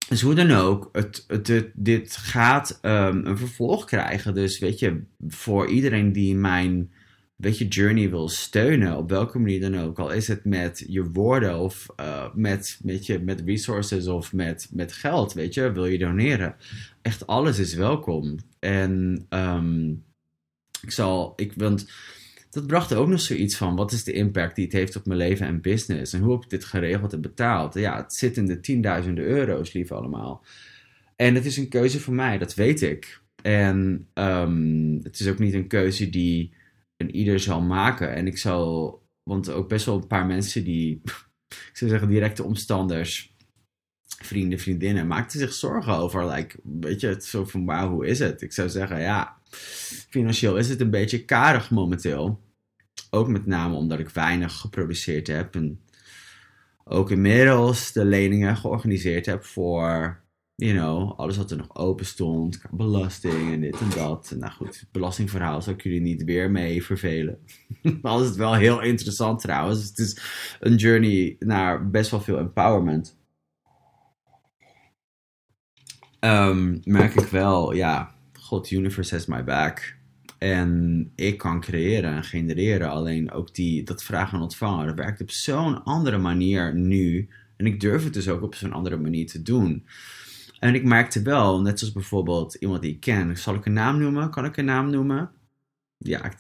Dus 0.10 0.22
hoe 0.22 0.34
dan 0.34 0.52
ook, 0.52 0.90
het, 0.92 1.26
dit 1.74 2.16
gaat 2.16 2.80
um, 2.82 3.26
een 3.26 3.38
vervolg 3.38 3.86
krijgen. 3.86 4.34
Dus 4.34 4.60
weet 4.60 4.80
je, 4.80 5.04
voor 5.28 5.68
iedereen 5.68 6.12
die 6.12 6.36
mijn 6.36 6.92
weet 7.38 7.58
je, 7.58 7.68
journey 7.68 8.10
wil 8.10 8.30
steunen, 8.30 8.98
op 8.98 9.10
welke 9.10 9.40
manier 9.40 9.62
dan 9.62 9.78
ook, 9.78 10.00
al 10.00 10.12
is 10.12 10.28
het 10.28 10.46
met 10.46 10.84
je 10.88 11.04
woorden 11.12 11.60
of 11.60 11.86
uh, 12.00 12.34
met, 12.34 12.80
weet 12.84 13.06
je, 13.06 13.20
met 13.20 13.42
resources 13.46 14.08
of 14.08 14.34
met, 14.34 14.70
met 14.72 14.94
geld, 14.94 15.34
weet 15.34 15.54
je, 15.54 15.72
wil 15.72 15.86
je 15.86 15.98
doneren. 15.98 16.56
Echt 17.02 17.28
alles 17.28 17.60
is 17.60 17.74
welkom. 17.74 18.38
En 18.60 19.26
um, 19.30 20.04
ik 20.82 20.92
zal, 20.92 21.34
ik, 21.36 21.54
want 21.56 21.92
dat 22.58 22.68
bracht 22.68 22.94
ook 22.94 23.08
nog 23.08 23.22
zoiets 23.22 23.58
van: 23.58 23.76
wat 23.76 23.92
is 23.92 24.04
de 24.04 24.14
impact 24.14 24.56
die 24.56 24.66
het 24.66 24.74
heeft 24.74 24.96
op 24.96 25.06
mijn 25.06 25.20
leven 25.20 25.48
en 25.48 25.62
business? 25.62 26.14
En 26.14 26.22
hoe 26.22 26.34
heb 26.34 26.44
ik 26.44 26.50
dit 26.50 26.66
geregeld 26.66 27.14
en 27.14 27.22
betaald? 27.22 27.74
Ja, 27.74 27.98
het 27.98 28.14
zit 28.14 28.38
in 28.38 28.46
de 28.46 28.60
tienduizenden 28.60 29.24
euro's, 29.24 29.74
lief 29.74 29.92
allemaal. 29.92 30.46
En 31.16 31.36
het 31.36 31.46
is 31.46 31.58
een 31.58 31.70
keuze 31.70 32.00
voor 32.00 32.14
mij, 32.14 32.38
dat 32.38 32.54
weet 32.54 32.82
ik. 32.82 33.22
En 33.42 34.08
ehm, 34.14 34.98
het 35.04 35.20
is 35.20 35.28
ook 35.28 35.40
niet 35.40 35.54
een 35.54 35.68
keuze 35.68 36.10
die 36.10 36.54
een 36.98 37.16
ieder 37.16 37.40
zal 37.40 37.62
maken. 37.62 38.14
En 38.14 38.28
ik 38.28 38.38
zal, 38.38 39.02
want 39.24 39.50
ook 39.50 39.70
best 39.70 39.86
wel 39.86 39.96
een 39.96 40.08
paar 40.08 40.26
mensen 40.26 40.64
die, 40.64 41.02
ik 41.72 41.72
zou 41.74 41.90
zeggen, 41.92 42.10
directe 42.10 42.44
omstanders, 42.44 43.36
vrienden, 44.22 44.60
vriendinnen, 44.60 45.08
maakten 45.08 45.40
zich 45.40 45.54
zorgen 45.54 45.94
over, 45.94 46.28
like, 46.28 46.60
weet 46.64 47.00
je, 47.00 47.08
het 47.08 47.26
zo 47.26 47.46
van, 47.46 47.66
wauw, 47.66 47.90
hoe 47.90 48.08
is 48.08 48.20
het? 48.20 48.42
Ik 48.42 48.54
zou 48.54 48.70
zeggen, 48.70 49.02
ja, 49.02 49.38
financieel 50.10 50.58
is 50.58 50.70
het 50.70 50.82
een 50.82 50.90
beetje 50.90 51.26
karig 51.26 51.70
momenteel. 51.70 52.46
Ook 53.18 53.28
met 53.28 53.46
name 53.46 53.76
omdat 53.76 54.00
ik 54.00 54.10
weinig 54.10 54.58
geproduceerd 54.58 55.28
heb 55.28 55.56
en 55.56 55.80
ook 56.84 57.12
inmiddels 57.12 57.92
de 57.92 58.06
leningen 58.06 58.58
georganiseerd 58.58 59.26
heb 59.26 59.44
voor 59.44 60.26
you 60.58 60.74
know, 60.74 61.20
alles 61.20 61.38
wat 61.38 61.52
er 61.52 61.58
nog 61.58 61.76
open 61.76 62.06
stond, 62.06 62.62
belasting 62.72 63.54
en 63.54 63.62
dit 63.62 63.80
en 63.80 63.90
dat. 63.90 64.34
Nou 64.38 64.52
goed, 64.52 64.80
het 64.80 64.92
belastingverhaal 64.92 65.62
zal 65.62 65.74
ik 65.74 65.84
jullie 65.84 66.02
niet 66.02 66.24
weer 66.24 66.52
mee 66.52 66.84
vervelen. 66.84 67.40
Is 67.84 68.02
het 68.04 68.36
wel 68.36 68.54
heel 68.54 68.82
interessant 68.82 69.42
trouwens. 69.42 69.84
Het 69.84 69.98
is 69.98 70.22
een 70.60 70.76
journey 70.76 71.36
naar 71.40 71.90
best 71.90 72.12
wel 72.12 72.22
veel 72.22 72.38
empowerment. 72.38 73.18
Um, 76.20 76.82
merk 76.84 77.16
ik 77.16 77.28
wel, 77.28 77.74
ja, 77.74 78.16
God, 78.34 78.72
universe 78.72 79.16
has 79.16 79.26
my 79.26 79.44
back. 79.44 79.97
En 80.38 81.12
ik 81.16 81.38
kan 81.38 81.62
creëren 81.62 82.14
en 82.14 82.24
genereren. 82.24 82.90
Alleen 82.90 83.32
ook 83.32 83.56
die, 83.56 83.84
dat 83.84 84.04
vragen 84.04 84.38
en 84.38 84.44
ontvangen, 84.44 84.86
dat 84.86 84.96
werkt 84.96 85.22
op 85.22 85.32
zo'n 85.32 85.84
andere 85.84 86.18
manier 86.18 86.76
nu. 86.76 87.30
En 87.58 87.66
ik 87.66 87.80
durf 87.80 88.04
het 88.04 88.14
dus 88.14 88.30
ook 88.30 88.42
op 88.42 88.56
zo'n 88.56 88.74
andere 88.74 88.98
manier 88.98 89.28
te 89.28 89.42
doen. 89.42 89.86
En 90.60 90.76
ik 90.76 90.84
merkte 90.84 91.22
wel, 91.22 91.62
net 91.62 91.80
zoals 91.80 91.94
bijvoorbeeld 91.94 92.54
iemand 92.54 92.82
die 92.82 92.92
ik 92.92 93.00
ken, 93.00 93.38
zal 93.38 93.56
ik 93.56 93.66
een 93.66 93.74
naam 93.74 94.00
noemen? 94.00 94.30
Kan 94.30 94.46
ik 94.46 94.58
een 94.58 94.66
naam 94.66 94.90
noemen? 94.90 95.32
Ja, 95.98 96.32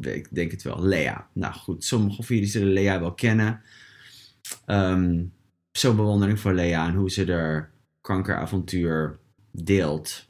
ik, 0.00 0.28
denk 0.30 0.50
het 0.50 0.62
wel. 0.62 0.82
Lea. 0.84 1.28
Nou 1.32 1.54
goed, 1.54 1.84
sommigen 1.84 2.24
van 2.24 2.34
jullie 2.34 2.50
zullen 2.50 2.72
Lea 2.72 3.00
wel 3.00 3.14
kennen. 3.14 3.62
Um, 4.66 5.32
Zo'n 5.72 5.96
bewondering 5.96 6.40
voor 6.40 6.52
Lea 6.52 6.86
en 6.86 6.94
hoe 6.94 7.10
ze 7.10 7.24
er 7.24 7.70
kankeravontuur 8.00 9.18
deelt. 9.50 10.28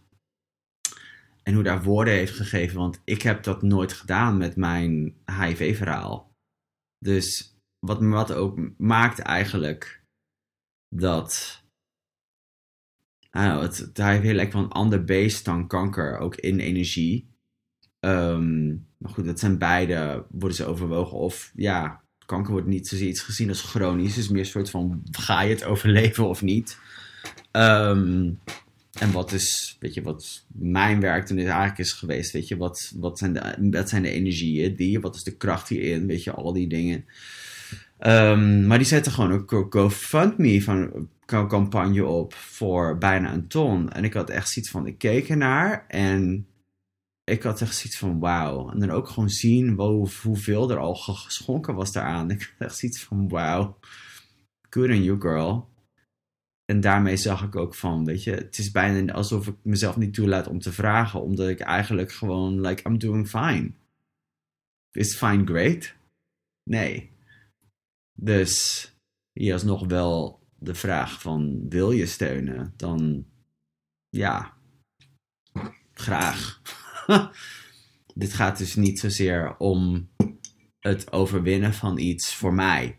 En 1.42 1.54
hoe 1.54 1.62
daar 1.62 1.82
woorden 1.82 2.14
heeft 2.14 2.34
gegeven, 2.34 2.78
want 2.78 3.00
ik 3.04 3.22
heb 3.22 3.42
dat 3.42 3.62
nooit 3.62 3.92
gedaan 3.92 4.36
met 4.36 4.56
mijn 4.56 5.14
HIV-verhaal. 5.40 6.32
Dus 6.98 7.56
wat, 7.78 8.00
wat 8.00 8.32
ook 8.32 8.60
maakt 8.78 9.18
eigenlijk 9.18 10.02
dat 10.88 11.62
nou, 13.30 13.62
het, 13.62 13.76
het 13.76 13.98
heel 13.98 14.34
lekker 14.34 14.52
van 14.52 14.64
een 14.64 14.70
ander 14.70 15.04
beest 15.04 15.44
dan 15.44 15.66
kanker, 15.66 16.18
ook 16.18 16.36
in 16.36 16.60
energie. 16.60 17.28
Um, 18.00 18.86
maar 18.96 19.10
goed, 19.10 19.24
dat 19.24 19.38
zijn 19.38 19.58
beide, 19.58 20.26
worden 20.30 20.56
ze 20.56 20.64
overwogen. 20.64 21.18
Of 21.18 21.52
ja, 21.54 22.04
kanker 22.26 22.52
wordt 22.52 22.66
niet 22.66 22.88
zozeer 22.88 23.08
iets 23.08 23.20
gezien 23.20 23.48
als 23.48 23.62
chronisch. 23.62 24.14
Het 24.14 24.24
is 24.24 24.28
meer 24.28 24.40
een 24.40 24.46
soort 24.46 24.70
van, 24.70 25.02
ga 25.10 25.40
je 25.40 25.54
het 25.54 25.64
overleven 25.64 26.28
of 26.28 26.42
niet? 26.42 26.78
Um, 27.52 28.40
en 28.98 29.12
wat 29.12 29.32
is, 29.32 29.76
weet 29.80 29.94
je, 29.94 30.02
wat 30.02 30.46
mijn 30.52 31.00
werk 31.00 31.26
toen 31.26 31.38
eigenlijk 31.38 31.78
is 31.78 31.92
geweest, 31.92 32.32
weet 32.32 32.48
je, 32.48 32.56
wat, 32.56 32.92
wat, 32.96 33.18
zijn, 33.18 33.32
de, 33.32 33.68
wat 33.70 33.88
zijn 33.88 34.02
de 34.02 34.10
energieën 34.10 34.76
die, 34.76 35.00
wat 35.00 35.14
is 35.14 35.22
de 35.22 35.36
kracht 35.36 35.68
hierin, 35.68 36.06
weet 36.06 36.24
je, 36.24 36.32
al 36.32 36.52
die 36.52 36.68
dingen. 36.68 37.04
Um, 38.06 38.66
maar 38.66 38.78
die 38.78 38.86
zetten 38.86 39.12
gewoon 39.12 39.30
een 39.30 39.70
GoFundMe 39.70 40.62
van 40.62 41.08
campagne 41.26 42.04
op 42.04 42.34
voor 42.34 42.98
bijna 42.98 43.32
een 43.32 43.48
ton. 43.48 43.90
En 43.92 44.04
ik 44.04 44.12
had 44.12 44.30
echt 44.30 44.48
zoiets 44.48 44.70
van, 44.70 44.86
ik 44.86 44.98
keek 44.98 45.28
ernaar 45.28 45.84
en 45.88 46.46
ik 47.24 47.42
had 47.42 47.60
echt 47.60 47.76
zoiets 47.76 47.98
van, 47.98 48.18
wauw. 48.18 48.70
En 48.70 48.78
dan 48.78 48.90
ook 48.90 49.08
gewoon 49.08 49.30
zien 49.30 49.68
hoeveel 50.22 50.70
er 50.70 50.78
al 50.78 50.94
geschonken 50.94 51.74
was 51.74 51.92
daaraan. 51.92 52.30
Ik 52.30 52.40
had 52.58 52.68
echt 52.68 52.78
zoiets 52.78 53.02
van, 53.02 53.28
wauw, 53.28 53.78
good 54.70 54.88
on 54.88 55.02
you 55.02 55.20
girl. 55.20 55.68
En 56.70 56.80
daarmee 56.80 57.16
zag 57.16 57.42
ik 57.42 57.56
ook 57.56 57.74
van, 57.74 58.04
weet 58.04 58.24
je, 58.24 58.30
het 58.30 58.58
is 58.58 58.70
bijna 58.70 59.12
alsof 59.12 59.46
ik 59.46 59.56
mezelf 59.62 59.96
niet 59.96 60.14
toelaat 60.14 60.46
om 60.46 60.58
te 60.58 60.72
vragen, 60.72 61.22
omdat 61.22 61.48
ik 61.48 61.60
eigenlijk 61.60 62.12
gewoon, 62.12 62.60
like, 62.60 62.88
I'm 62.88 62.98
doing 62.98 63.28
fine. 63.28 63.72
Is 64.90 65.16
fine 65.16 65.44
great? 65.44 65.94
Nee. 66.62 67.10
Dus 68.12 68.86
hier 69.32 69.54
is 69.54 69.62
nog 69.62 69.86
wel 69.86 70.40
de 70.58 70.74
vraag 70.74 71.20
van 71.20 71.68
wil 71.68 71.90
je 71.90 72.06
steunen, 72.06 72.72
dan 72.76 73.26
ja, 74.08 74.56
graag. 75.92 76.60
Dit 78.14 78.32
gaat 78.32 78.58
dus 78.58 78.74
niet 78.74 79.00
zozeer 79.00 79.56
om 79.56 80.08
het 80.78 81.12
overwinnen 81.12 81.74
van 81.74 81.98
iets 81.98 82.34
voor 82.34 82.54
mij. 82.54 82.98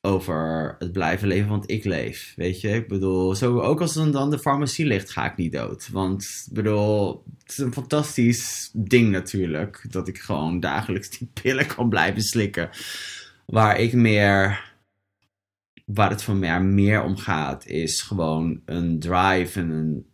Over 0.00 0.74
het 0.78 0.92
blijven 0.92 1.28
leven, 1.28 1.48
want 1.48 1.70
ik 1.70 1.84
leef. 1.84 2.32
Weet 2.36 2.60
je, 2.60 2.68
ik 2.68 2.88
bedoel, 2.88 3.34
zo, 3.34 3.60
ook 3.60 3.80
als 3.80 3.94
dan 3.94 4.30
de 4.30 4.38
farmacie 4.38 4.86
ligt, 4.86 5.10
ga 5.10 5.30
ik 5.30 5.36
niet 5.36 5.52
dood. 5.52 5.88
Want, 5.88 6.44
ik 6.46 6.52
bedoel, 6.52 7.24
het 7.38 7.50
is 7.50 7.58
een 7.58 7.72
fantastisch 7.72 8.70
ding 8.72 9.10
natuurlijk. 9.10 9.86
Dat 9.90 10.08
ik 10.08 10.18
gewoon 10.18 10.60
dagelijks 10.60 11.18
die 11.18 11.30
pillen 11.42 11.66
kan 11.66 11.88
blijven 11.88 12.22
slikken. 12.22 12.70
Waar 13.46 13.80
ik 13.80 13.92
meer 13.92 14.66
waar 15.94 16.10
het 16.10 16.22
voor 16.22 16.36
mij 16.36 16.60
meer 16.60 17.02
om 17.02 17.16
gaat, 17.16 17.66
is 17.66 18.02
gewoon 18.02 18.62
een 18.64 18.98
drive 18.98 19.60
en 19.60 19.70
een 19.70 20.06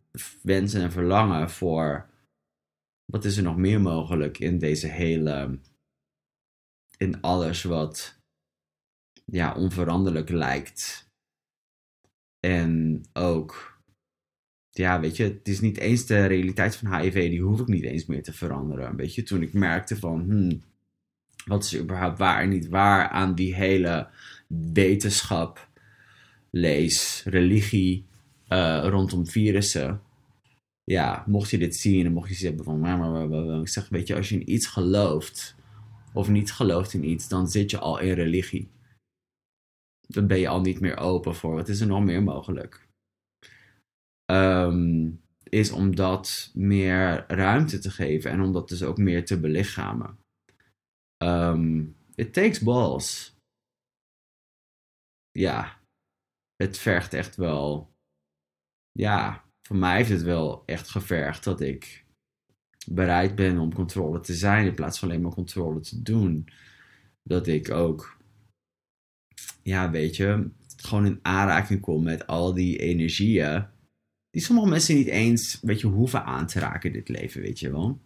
wens 0.42 0.74
en 0.74 0.82
een 0.82 0.92
verlangen 0.92 1.50
voor 1.50 2.10
wat 3.04 3.24
is 3.24 3.36
er 3.36 3.42
nog 3.42 3.56
meer 3.56 3.80
mogelijk 3.80 4.38
in 4.38 4.58
deze 4.58 4.86
hele, 4.86 5.58
in 6.96 7.20
alles 7.20 7.62
wat 7.62 8.22
ja, 9.24 9.54
onveranderlijk 9.54 10.28
lijkt. 10.28 11.10
En 12.40 13.00
ook, 13.12 13.80
ja, 14.70 15.00
weet 15.00 15.16
je, 15.16 15.24
het 15.24 15.48
is 15.48 15.60
niet 15.60 15.78
eens 15.78 16.06
de 16.06 16.26
realiteit 16.26 16.76
van 16.76 17.00
HIV, 17.00 17.30
die 17.30 17.42
hoef 17.42 17.60
ik 17.60 17.66
niet 17.66 17.84
eens 17.84 18.06
meer 18.06 18.22
te 18.22 18.32
veranderen. 18.32 18.96
Weet 18.96 19.14
je, 19.14 19.22
toen 19.22 19.42
ik 19.42 19.52
merkte 19.52 19.96
van, 19.96 20.20
hmm, 20.20 20.62
wat 21.44 21.64
is 21.64 21.78
überhaupt 21.78 22.18
waar 22.18 22.42
en 22.42 22.48
niet 22.48 22.68
waar 22.68 23.08
aan 23.08 23.34
die 23.34 23.54
hele 23.54 24.08
wetenschap, 24.72 25.68
lees, 26.50 27.22
religie 27.24 28.06
uh, 28.48 28.84
rondom 28.88 29.26
virussen. 29.26 30.00
Ja, 30.84 31.24
mocht 31.26 31.50
je 31.50 31.58
dit 31.58 31.76
zien 31.76 32.06
en 32.06 32.12
mocht 32.12 32.28
je 32.28 32.34
zeggen 32.34 32.64
van, 32.64 32.80
maar, 32.80 32.98
maar, 32.98 33.28
maar, 33.28 33.60
ik 33.60 33.68
zeg, 33.68 33.88
weet 33.88 34.06
je, 34.06 34.16
als 34.16 34.28
je 34.28 34.34
in 34.34 34.52
iets 34.52 34.66
gelooft 34.66 35.54
of 36.12 36.28
niet 36.28 36.52
gelooft 36.52 36.92
in 36.92 37.08
iets, 37.08 37.28
dan 37.28 37.48
zit 37.48 37.70
je 37.70 37.78
al 37.78 37.98
in 37.98 38.12
religie. 38.12 38.68
Dan 40.06 40.26
ben 40.26 40.38
je 40.38 40.48
al 40.48 40.60
niet 40.60 40.80
meer 40.80 40.96
open 40.96 41.34
voor 41.34 41.54
wat 41.54 41.68
is 41.68 41.80
er 41.80 41.86
nog 41.86 42.04
meer 42.04 42.22
mogelijk. 42.22 42.88
Um, 44.30 45.22
is 45.42 45.70
om 45.70 45.96
dat 45.96 46.50
meer 46.54 47.24
ruimte 47.28 47.78
te 47.78 47.90
geven 47.90 48.30
en 48.30 48.40
om 48.40 48.52
dat 48.52 48.68
dus 48.68 48.82
ook 48.82 48.98
meer 48.98 49.24
te 49.24 49.40
belichamen. 49.40 50.18
Um, 51.22 51.96
it 52.14 52.32
takes 52.32 52.60
balls 52.60 53.34
ja, 55.38 55.80
het 56.56 56.78
vergt 56.78 57.12
echt 57.12 57.36
wel. 57.36 57.92
Ja, 58.92 59.44
voor 59.62 59.76
mij 59.76 59.96
heeft 59.96 60.10
het 60.10 60.22
wel 60.22 60.62
echt 60.66 60.88
gevergd 60.88 61.44
dat 61.44 61.60
ik 61.60 62.04
bereid 62.86 63.34
ben 63.34 63.58
om 63.58 63.74
controle 63.74 64.20
te 64.20 64.34
zijn 64.34 64.66
in 64.66 64.74
plaats 64.74 64.98
van 64.98 65.08
alleen 65.08 65.22
maar 65.22 65.32
controle 65.32 65.80
te 65.80 66.02
doen. 66.02 66.48
Dat 67.22 67.46
ik 67.46 67.70
ook, 67.70 68.18
ja, 69.62 69.90
weet 69.90 70.16
je, 70.16 70.48
gewoon 70.76 71.06
in 71.06 71.18
aanraking 71.22 71.80
kom 71.80 72.02
met 72.02 72.26
al 72.26 72.54
die 72.54 72.78
energieën. 72.78 73.66
Die 74.30 74.42
sommige 74.42 74.68
mensen 74.68 74.94
niet 74.94 75.06
eens, 75.06 75.58
weet 75.62 75.80
je, 75.80 75.86
hoeven 75.86 76.24
aan 76.24 76.46
te 76.46 76.58
raken 76.58 76.92
in 76.92 76.96
dit 76.96 77.08
leven, 77.08 77.40
weet 77.40 77.60
je 77.60 77.70
wel. 77.70 78.00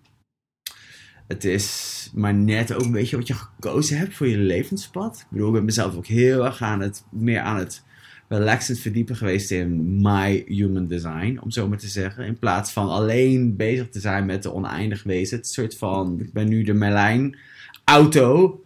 Het 1.27 1.45
is 1.45 2.11
maar 2.15 2.35
net 2.35 2.73
ook 2.73 2.85
een 2.85 2.93
beetje 2.93 3.17
wat 3.17 3.27
je 3.27 3.35
gekozen 3.35 3.99
hebt 3.99 4.15
voor 4.15 4.27
je 4.27 4.39
levenspad. 4.39 5.19
Ik 5.21 5.27
bedoel, 5.31 5.49
ik 5.49 5.55
ben 5.55 5.65
mezelf 5.65 5.97
ook 5.97 6.07
heel 6.07 6.45
erg 6.45 6.63
aan 6.63 6.81
het, 6.81 7.05
meer 7.11 7.41
aan 7.41 7.57
het 7.57 7.85
relaxend 8.29 8.79
verdiepen 8.79 9.17
geweest 9.17 9.51
in 9.51 10.01
my 10.03 10.45
human 10.47 10.87
design, 10.87 11.39
om 11.43 11.51
zo 11.51 11.69
maar 11.69 11.79
te 11.79 11.89
zeggen. 11.89 12.25
In 12.25 12.39
plaats 12.39 12.73
van 12.73 12.89
alleen 12.89 13.57
bezig 13.57 13.89
te 13.89 14.01
zijn 14.01 14.27
met 14.27 14.43
de 14.43 14.53
oneindig 14.53 15.03
wezen. 15.03 15.37
Het 15.37 15.49
soort 15.49 15.77
van, 15.77 16.21
ik 16.21 16.33
ben 16.33 16.49
nu 16.49 16.63
de 16.63 16.73
Merlijn 16.73 17.39
auto 17.85 18.61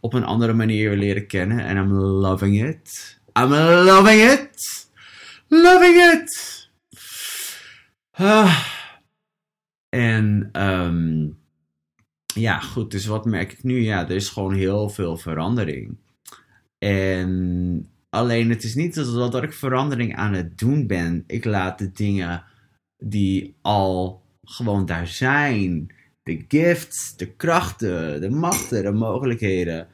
op 0.00 0.12
een 0.12 0.24
andere 0.24 0.52
manier 0.52 0.96
leren 0.96 1.26
kennen. 1.26 1.58
En 1.58 1.76
I'm 1.76 1.92
loving 1.92 2.62
it. 2.68 3.20
I'm 3.38 3.50
loving 3.84 4.22
it. 4.22 4.86
Loving 5.48 5.96
it. 5.96 6.56
Ah. 8.10 8.64
En 9.88 10.50
um, 10.52 11.38
ja, 12.34 12.58
goed, 12.60 12.90
dus 12.90 13.06
wat 13.06 13.24
merk 13.24 13.52
ik 13.52 13.62
nu? 13.62 13.80
Ja, 13.80 14.02
er 14.02 14.14
is 14.14 14.28
gewoon 14.28 14.54
heel 14.54 14.88
veel 14.88 15.16
verandering. 15.16 15.96
En 16.78 17.90
alleen 18.08 18.50
het 18.50 18.64
is 18.64 18.74
niet 18.74 18.94
dat, 18.94 19.32
dat 19.32 19.42
ik 19.42 19.52
verandering 19.52 20.16
aan 20.16 20.32
het 20.32 20.58
doen 20.58 20.86
ben. 20.86 21.24
Ik 21.26 21.44
laat 21.44 21.78
de 21.78 21.92
dingen 21.92 22.44
die 22.96 23.56
al 23.62 24.22
gewoon 24.42 24.86
daar 24.86 25.06
zijn, 25.06 25.94
de 26.28 26.44
gifts, 26.48 27.16
de 27.16 27.26
krachten, 27.26 28.20
de 28.20 28.30
machten, 28.30 28.82
de 28.82 28.92
mogelijkheden, 28.92 29.88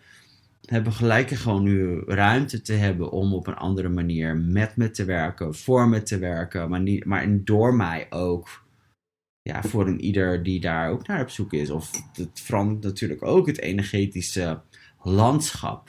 hebben 0.65 0.93
gelijk 0.93 1.31
gewoon 1.31 1.63
nu 1.63 2.03
ruimte 2.07 2.61
te 2.61 2.73
hebben 2.73 3.11
om 3.11 3.35
op 3.35 3.47
een 3.47 3.57
andere 3.57 3.89
manier 3.89 4.37
met 4.37 4.77
me 4.77 4.91
te 4.91 5.05
werken, 5.05 5.55
voor 5.55 5.89
me 5.89 6.03
te 6.03 6.19
werken, 6.19 6.69
maar, 6.69 6.81
niet, 6.81 7.05
maar 7.05 7.45
door 7.45 7.75
mij 7.75 8.07
ook. 8.11 8.63
Ja, 9.43 9.63
voor 9.63 9.87
een 9.87 10.01
ieder 10.01 10.43
die 10.43 10.61
daar 10.61 10.91
ook 10.91 11.07
naar 11.07 11.21
op 11.21 11.31
zoek 11.31 11.53
is. 11.53 11.71
Of 11.71 11.91
het 12.13 12.41
verandert 12.41 12.83
natuurlijk 12.83 13.23
ook 13.23 13.47
het 13.47 13.61
energetische 13.61 14.61
landschap 15.03 15.89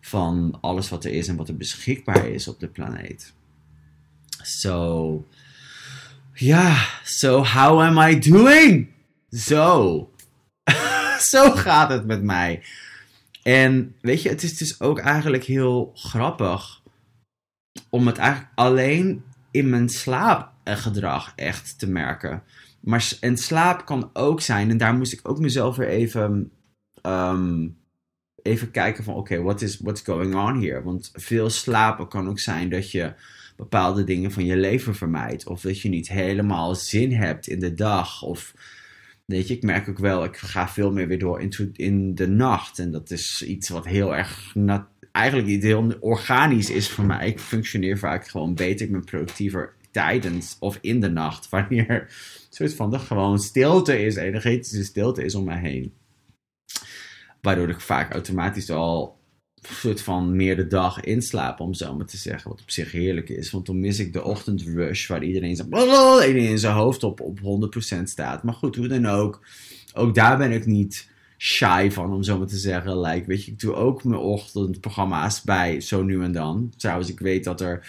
van 0.00 0.58
alles 0.60 0.88
wat 0.88 1.04
er 1.04 1.12
is 1.12 1.28
en 1.28 1.36
wat 1.36 1.48
er 1.48 1.56
beschikbaar 1.56 2.28
is 2.28 2.48
op 2.48 2.60
de 2.60 2.68
planeet. 2.68 3.32
So, 4.42 5.26
ja, 6.34 6.88
so 7.04 7.44
how 7.44 7.80
am 7.80 7.98
I 7.98 8.18
doing? 8.18 8.91
Zo. 9.36 10.10
Zo 11.32 11.50
gaat 11.50 11.90
het 11.90 12.06
met 12.06 12.22
mij. 12.22 12.62
En 13.42 13.94
weet 14.00 14.22
je, 14.22 14.28
het 14.28 14.42
is 14.42 14.56
dus 14.56 14.80
ook 14.80 14.98
eigenlijk 14.98 15.44
heel 15.44 15.92
grappig 15.94 16.82
om 17.90 18.06
het 18.06 18.18
eigenlijk 18.18 18.50
alleen 18.54 19.24
in 19.50 19.70
mijn 19.70 19.88
slaapgedrag 19.88 21.32
echt 21.36 21.78
te 21.78 21.88
merken. 21.88 22.42
Maar 22.80 23.12
en 23.20 23.36
slaap 23.36 23.86
kan 23.86 24.10
ook 24.12 24.40
zijn, 24.40 24.70
en 24.70 24.76
daar 24.76 24.94
moest 24.94 25.12
ik 25.12 25.28
ook 25.28 25.38
mezelf 25.38 25.76
weer 25.76 25.88
even, 25.88 26.50
ehm, 27.02 27.68
even 28.42 28.70
kijken 28.70 29.04
van 29.04 29.14
oké, 29.14 29.42
what 29.42 29.62
is 29.62 29.78
what's 29.78 30.02
going 30.02 30.34
on 30.34 30.62
here? 30.62 30.82
Want 30.82 31.10
veel 31.14 31.50
slapen 31.50 32.08
kan 32.08 32.28
ook 32.28 32.38
zijn 32.38 32.68
dat 32.68 32.90
je 32.90 33.14
bepaalde 33.56 34.04
dingen 34.04 34.32
van 34.32 34.44
je 34.44 34.56
leven 34.56 34.94
vermijdt. 34.94 35.46
Of 35.46 35.60
dat 35.60 35.80
je 35.80 35.88
niet 35.88 36.08
helemaal 36.08 36.74
zin 36.74 37.12
hebt 37.12 37.46
in 37.46 37.60
de 37.60 37.74
dag. 37.74 38.22
Of 38.22 38.54
Weet 39.24 39.48
je, 39.48 39.54
ik 39.54 39.62
merk 39.62 39.88
ook 39.88 39.98
wel, 39.98 40.24
ik 40.24 40.36
ga 40.36 40.68
veel 40.68 40.92
meer 40.92 41.08
weer 41.08 41.18
door 41.18 41.40
in, 41.40 41.70
in 41.72 42.14
de 42.14 42.28
nacht. 42.28 42.78
En 42.78 42.90
dat 42.90 43.10
is 43.10 43.42
iets 43.42 43.68
wat 43.68 43.84
heel 43.84 44.16
erg, 44.16 44.54
eigenlijk 45.12 45.48
niet 45.48 45.62
heel 45.62 45.96
organisch 46.00 46.70
is 46.70 46.90
voor 46.90 47.04
mij. 47.04 47.26
Ik 47.26 47.40
functioneer 47.40 47.98
vaak 47.98 48.28
gewoon 48.28 48.54
beter, 48.54 48.86
ik 48.86 48.92
ben 48.92 49.04
productiever 49.04 49.74
tijdens 49.90 50.56
of 50.60 50.78
in 50.80 51.00
de 51.00 51.10
nacht. 51.10 51.48
Wanneer 51.48 51.90
een 51.90 52.08
soort 52.50 52.74
van 52.74 52.90
de 52.90 52.98
gewoon 52.98 53.38
stilte 53.38 54.04
is, 54.04 54.16
energetische 54.16 54.84
stilte 54.84 55.24
is 55.24 55.34
om 55.34 55.44
mij 55.44 55.60
heen. 55.60 55.94
Waardoor 57.40 57.68
ik 57.68 57.80
vaak 57.80 58.12
automatisch 58.12 58.70
al 58.70 59.20
soort 59.62 60.00
van 60.00 60.36
meer 60.36 60.56
de 60.56 60.66
dag 60.66 61.00
inslapen, 61.00 61.64
om 61.64 61.74
zo 61.74 61.94
maar 61.94 62.06
te 62.06 62.16
zeggen. 62.16 62.50
Wat 62.50 62.60
op 62.60 62.70
zich 62.70 62.92
heerlijk 62.92 63.28
is. 63.28 63.50
Want 63.50 63.66
dan 63.66 63.80
mis 63.80 63.98
ik 63.98 64.12
de 64.12 64.24
ochtendrush 64.24 65.06
waar 65.06 65.24
iedereen, 65.24 65.56
zo, 65.56 65.64
iedereen 65.64 66.48
in 66.48 66.58
zijn 66.58 66.74
hoofd 66.74 67.02
op, 67.02 67.20
op 67.20 67.38
100% 67.98 68.02
staat. 68.02 68.42
Maar 68.42 68.54
goed, 68.54 68.76
hoe 68.76 68.88
dan 68.88 69.06
ook. 69.06 69.40
Ook 69.94 70.14
daar 70.14 70.38
ben 70.38 70.52
ik 70.52 70.66
niet 70.66 71.10
shy 71.38 71.88
van, 71.90 72.12
om 72.12 72.22
zo 72.22 72.38
maar 72.38 72.46
te 72.46 72.56
zeggen. 72.56 73.00
Like, 73.00 73.26
weet 73.26 73.44
je, 73.44 73.50
ik 73.50 73.60
doe 73.60 73.74
ook 73.74 74.04
mijn 74.04 74.20
ochtendprogramma's 74.20 75.42
bij, 75.42 75.80
zo 75.80 76.02
nu 76.02 76.22
en 76.22 76.32
dan. 76.32 76.72
Trouwens, 76.76 77.08
ik 77.08 77.18
weet 77.18 77.44
dat 77.44 77.60
er 77.60 77.86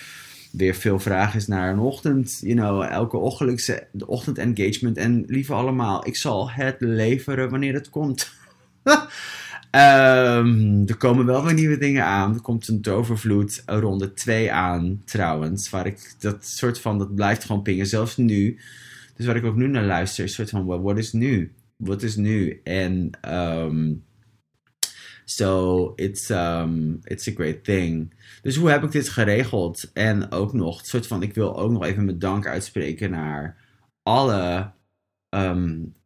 weer 0.51 0.75
veel 0.75 0.99
vraag 0.99 1.35
is 1.35 1.47
naar 1.47 1.71
een 1.71 1.79
ochtend, 1.79 2.39
you 2.41 2.55
know, 2.55 2.83
elke 2.83 3.17
ochtendse, 3.17 3.87
de 3.91 4.07
ochtend 4.07 4.37
engagement. 4.37 4.97
En 4.97 5.23
lieve 5.27 5.53
allemaal, 5.53 6.07
ik 6.07 6.15
zal 6.15 6.51
het 6.51 6.75
leveren 6.79 7.49
wanneer 7.49 7.73
het 7.73 7.89
komt. 7.89 8.31
Um, 9.75 10.87
er 10.87 10.97
komen 10.97 11.25
wel 11.25 11.43
weer 11.43 11.53
nieuwe 11.53 11.77
dingen 11.77 12.05
aan. 12.05 12.33
Er 12.33 12.41
komt 12.41 12.67
een 12.67 12.81
tovervloed 12.81 13.63
ronde 13.65 14.13
2 14.13 14.51
aan, 14.51 15.01
trouwens. 15.05 15.69
Waar 15.69 15.85
ik 15.85 16.15
dat 16.19 16.45
soort 16.45 16.79
van, 16.79 16.97
dat 16.97 17.15
blijft 17.15 17.43
gewoon 17.45 17.61
pingen, 17.61 17.87
zelfs 17.87 18.17
nu. 18.17 18.59
Dus 19.15 19.25
waar 19.25 19.35
ik 19.35 19.45
ook 19.45 19.55
nu 19.55 19.67
naar 19.67 19.83
luister, 19.83 20.23
is 20.23 20.29
een 20.29 20.35
soort 20.35 20.49
van, 20.49 20.81
wat 20.81 20.97
is 20.97 21.13
nu? 21.13 21.53
Wat 21.75 22.01
is 22.03 22.15
nu? 22.15 22.61
En, 22.63 23.09
um, 23.27 24.03
so, 25.25 25.93
it's, 25.95 26.29
um, 26.29 26.99
it's 27.03 27.27
a 27.27 27.31
great 27.31 27.63
thing. 27.63 28.13
Dus 28.41 28.55
hoe 28.55 28.69
heb 28.69 28.83
ik 28.83 28.91
dit 28.91 29.09
geregeld? 29.09 29.91
En 29.93 30.31
ook 30.31 30.53
nog, 30.53 30.85
soort 30.85 31.07
van, 31.07 31.23
ik 31.23 31.33
wil 31.33 31.57
ook 31.57 31.71
nog 31.71 31.83
even 31.83 32.05
mijn 32.05 32.19
dank 32.19 32.47
uitspreken 32.47 33.11
naar 33.11 33.57
alle, 34.03 34.71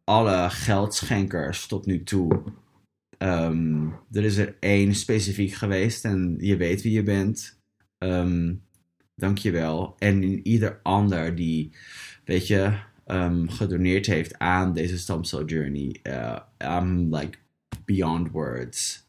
alle 0.04 0.50
geldschenkers 0.50 1.66
tot 1.66 1.86
nu 1.86 2.02
toe 2.02 2.42
Um, 3.18 3.94
er 4.12 4.24
is 4.24 4.36
er 4.36 4.56
één 4.60 4.94
specifiek 4.94 5.52
geweest 5.52 6.04
en 6.04 6.36
je 6.40 6.56
weet 6.56 6.82
wie 6.82 6.92
je 6.92 7.02
bent. 7.02 7.60
Um, 7.98 8.66
Dank 9.14 9.38
je 9.38 9.50
wel. 9.50 9.94
En 9.98 10.22
in 10.22 10.46
ieder 10.46 10.80
ander 10.82 11.34
die, 11.34 11.72
weet 12.24 12.46
je, 12.46 12.78
um, 13.06 13.48
gedoneerd 13.50 14.06
heeft 14.06 14.38
aan 14.38 14.72
deze 14.72 14.98
stamcell 14.98 15.44
journey. 15.44 16.00
Uh, 16.02 16.38
I'm 16.58 17.14
like 17.14 17.38
beyond 17.84 18.30
words. 18.30 19.06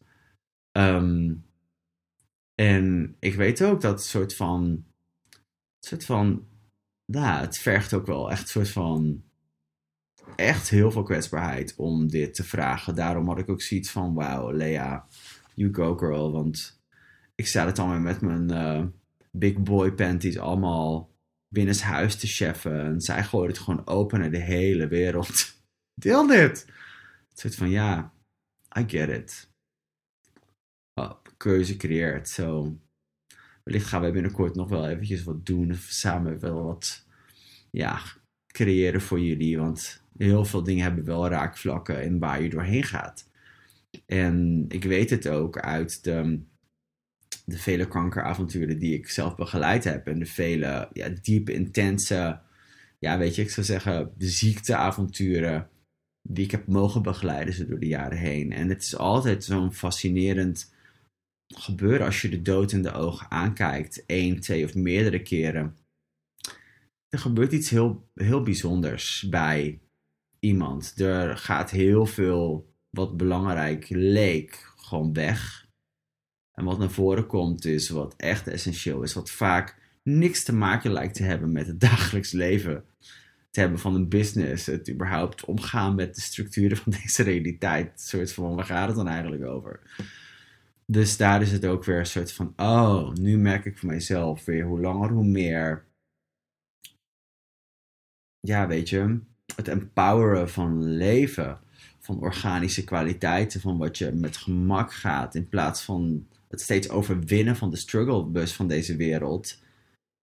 En 2.55 3.15
ik 3.19 3.35
weet 3.35 3.61
ook 3.61 3.81
dat 3.81 4.03
soort 4.03 4.35
van, 4.35 4.85
soort 5.79 6.05
van, 6.05 6.47
ja, 7.05 7.39
het 7.39 7.57
vergt 7.57 7.93
ook 7.93 8.05
wel 8.05 8.31
echt 8.31 8.49
soort 8.49 8.69
van 8.69 9.23
echt 10.35 10.69
heel 10.69 10.91
veel 10.91 11.03
kwetsbaarheid 11.03 11.75
om 11.75 12.07
dit 12.07 12.33
te 12.33 12.43
vragen. 12.43 12.95
Daarom 12.95 13.27
had 13.27 13.39
ik 13.39 13.49
ook 13.49 13.61
zoiets 13.61 13.91
van: 13.91 14.13
wow, 14.13 14.55
Lea, 14.55 15.07
you 15.53 15.73
go 15.73 15.97
girl. 15.97 16.31
Want 16.31 16.81
ik 17.35 17.47
sta 17.47 17.65
het 17.65 17.77
weer 17.77 18.01
met 18.01 18.21
mijn 18.21 18.51
uh, 18.51 18.85
big 19.31 19.57
boy 19.57 19.91
panties 19.91 20.37
allemaal 20.37 21.11
binnenshuis 21.47 22.15
te 22.15 22.27
cheffen. 22.27 22.85
En 22.85 23.01
zij 23.01 23.23
gooit 23.23 23.51
het 23.51 23.65
gewoon 23.65 23.87
open 23.87 24.19
naar 24.19 24.31
de 24.31 24.41
hele 24.41 24.87
wereld. 24.87 25.57
Deel 25.93 26.27
dit! 26.27 26.65
Het 27.29 27.39
soort 27.39 27.55
van: 27.55 27.69
ja, 27.69 28.13
I 28.79 28.83
get 28.87 29.09
it. 29.09 29.49
Oh, 30.93 31.11
keuze 31.37 31.77
creëert. 31.77 32.29
Zo. 32.29 32.77
Wellicht 33.63 33.85
gaan 33.87 34.01
we 34.01 34.11
binnenkort 34.11 34.55
nog 34.55 34.69
wel 34.69 34.87
eventjes 34.87 35.23
wat 35.23 35.45
doen. 35.45 35.75
Samen 35.75 36.39
wel 36.39 36.63
wat 36.63 37.07
ja, 37.71 38.01
creëren 38.51 39.01
voor 39.01 39.19
jullie. 39.19 39.57
Want 39.57 40.03
heel 40.17 40.45
veel 40.45 40.63
dingen 40.63 40.83
hebben 40.83 41.05
wel 41.05 41.27
raakvlakken 41.27 42.03
in 42.03 42.19
waar 42.19 42.41
je 42.41 42.49
doorheen 42.49 42.83
gaat. 42.83 43.29
En 44.05 44.65
ik 44.67 44.83
weet 44.83 45.09
het 45.09 45.27
ook 45.27 45.59
uit 45.59 46.03
de, 46.03 46.39
de 47.45 47.57
vele 47.57 47.87
kankeravonturen 47.87 48.79
die 48.79 48.93
ik 48.93 49.09
zelf 49.09 49.35
begeleid 49.35 49.83
heb. 49.83 50.07
En 50.07 50.19
de 50.19 50.25
vele 50.25 50.89
ja, 50.93 51.09
diepe, 51.21 51.53
intense, 51.53 52.39
ja, 52.99 53.17
weet 53.17 53.35
je, 53.35 53.41
ik 53.41 53.49
zou 53.49 53.65
zeggen, 53.65 54.13
de 54.17 54.29
ziekteavonturen 54.29 55.69
die 56.21 56.45
ik 56.45 56.51
heb 56.51 56.67
mogen 56.67 57.01
begeleiden 57.01 57.69
door 57.69 57.79
de 57.79 57.87
jaren 57.87 58.17
heen. 58.17 58.51
En 58.51 58.69
het 58.69 58.81
is 58.81 58.97
altijd 58.97 59.43
zo'n 59.43 59.73
fascinerend 59.73 60.73
gebeuren 61.55 62.05
als 62.05 62.21
je 62.21 62.29
de 62.29 62.41
dood 62.41 62.71
in 62.71 62.81
de 62.81 62.91
ogen 62.91 63.31
aankijkt, 63.31 64.05
één, 64.05 64.39
twee 64.39 64.65
of 64.65 64.75
meerdere 64.75 65.21
keren. 65.21 65.77
Er 67.09 67.19
gebeurt 67.19 67.51
iets 67.51 67.69
heel, 67.69 68.09
heel 68.13 68.43
bijzonders 68.43 69.27
bij 69.29 69.79
iemand. 70.39 70.99
Er 70.99 71.37
gaat 71.37 71.71
heel 71.71 72.05
veel 72.05 72.73
wat 72.89 73.17
belangrijk 73.17 73.85
leek 73.89 74.73
gewoon 74.75 75.13
weg. 75.13 75.67
En 76.51 76.65
wat 76.65 76.79
naar 76.79 76.91
voren 76.91 77.27
komt 77.27 77.65
is 77.65 77.89
wat 77.89 78.15
echt 78.17 78.47
essentieel 78.47 79.01
is. 79.01 79.13
Wat 79.13 79.29
vaak 79.29 79.77
niks 80.03 80.43
te 80.43 80.53
maken 80.53 80.91
lijkt 80.91 81.15
te 81.15 81.23
hebben 81.23 81.51
met 81.51 81.67
het 81.67 81.79
dagelijks 81.89 82.31
leven. 82.31 82.83
Te 83.51 83.59
hebben 83.59 83.79
van 83.79 83.95
een 83.95 84.09
business. 84.09 84.65
Het 84.65 84.89
überhaupt 84.89 85.45
omgaan 85.45 85.95
met 85.95 86.15
de 86.15 86.21
structuren 86.21 86.77
van 86.77 86.91
deze 87.01 87.23
realiteit. 87.23 87.85
Een 87.85 87.93
soort 87.95 88.31
van, 88.31 88.55
waar 88.55 88.65
gaat 88.65 88.87
het 88.87 88.97
dan 88.97 89.07
eigenlijk 89.07 89.43
over? 89.43 89.79
Dus 90.85 91.17
daar 91.17 91.41
is 91.41 91.51
het 91.51 91.65
ook 91.65 91.83
weer 91.83 91.99
een 91.99 92.05
soort 92.05 92.31
van, 92.31 92.53
oh, 92.55 93.13
nu 93.13 93.37
merk 93.37 93.65
ik 93.65 93.77
voor 93.77 93.89
mijzelf 93.89 94.45
weer 94.45 94.65
hoe 94.65 94.81
langer 94.81 95.09
hoe 95.09 95.25
meer. 95.25 95.87
Ja, 98.39 98.67
weet 98.67 98.89
je, 98.89 99.19
het 99.55 99.67
empoweren 99.67 100.49
van 100.49 100.83
leven, 100.83 101.59
van 101.99 102.19
organische 102.19 102.83
kwaliteiten, 102.83 103.61
van 103.61 103.77
wat 103.77 103.97
je 103.97 104.11
met 104.11 104.37
gemak 104.37 104.93
gaat, 104.93 105.35
in 105.35 105.49
plaats 105.49 105.81
van 105.81 106.27
het 106.47 106.61
steeds 106.61 106.89
overwinnen 106.89 107.55
van 107.55 107.69
de 107.69 107.77
struggle 107.77 108.25
bus 108.25 108.53
van 108.53 108.67
deze 108.67 108.95
wereld. 108.95 109.61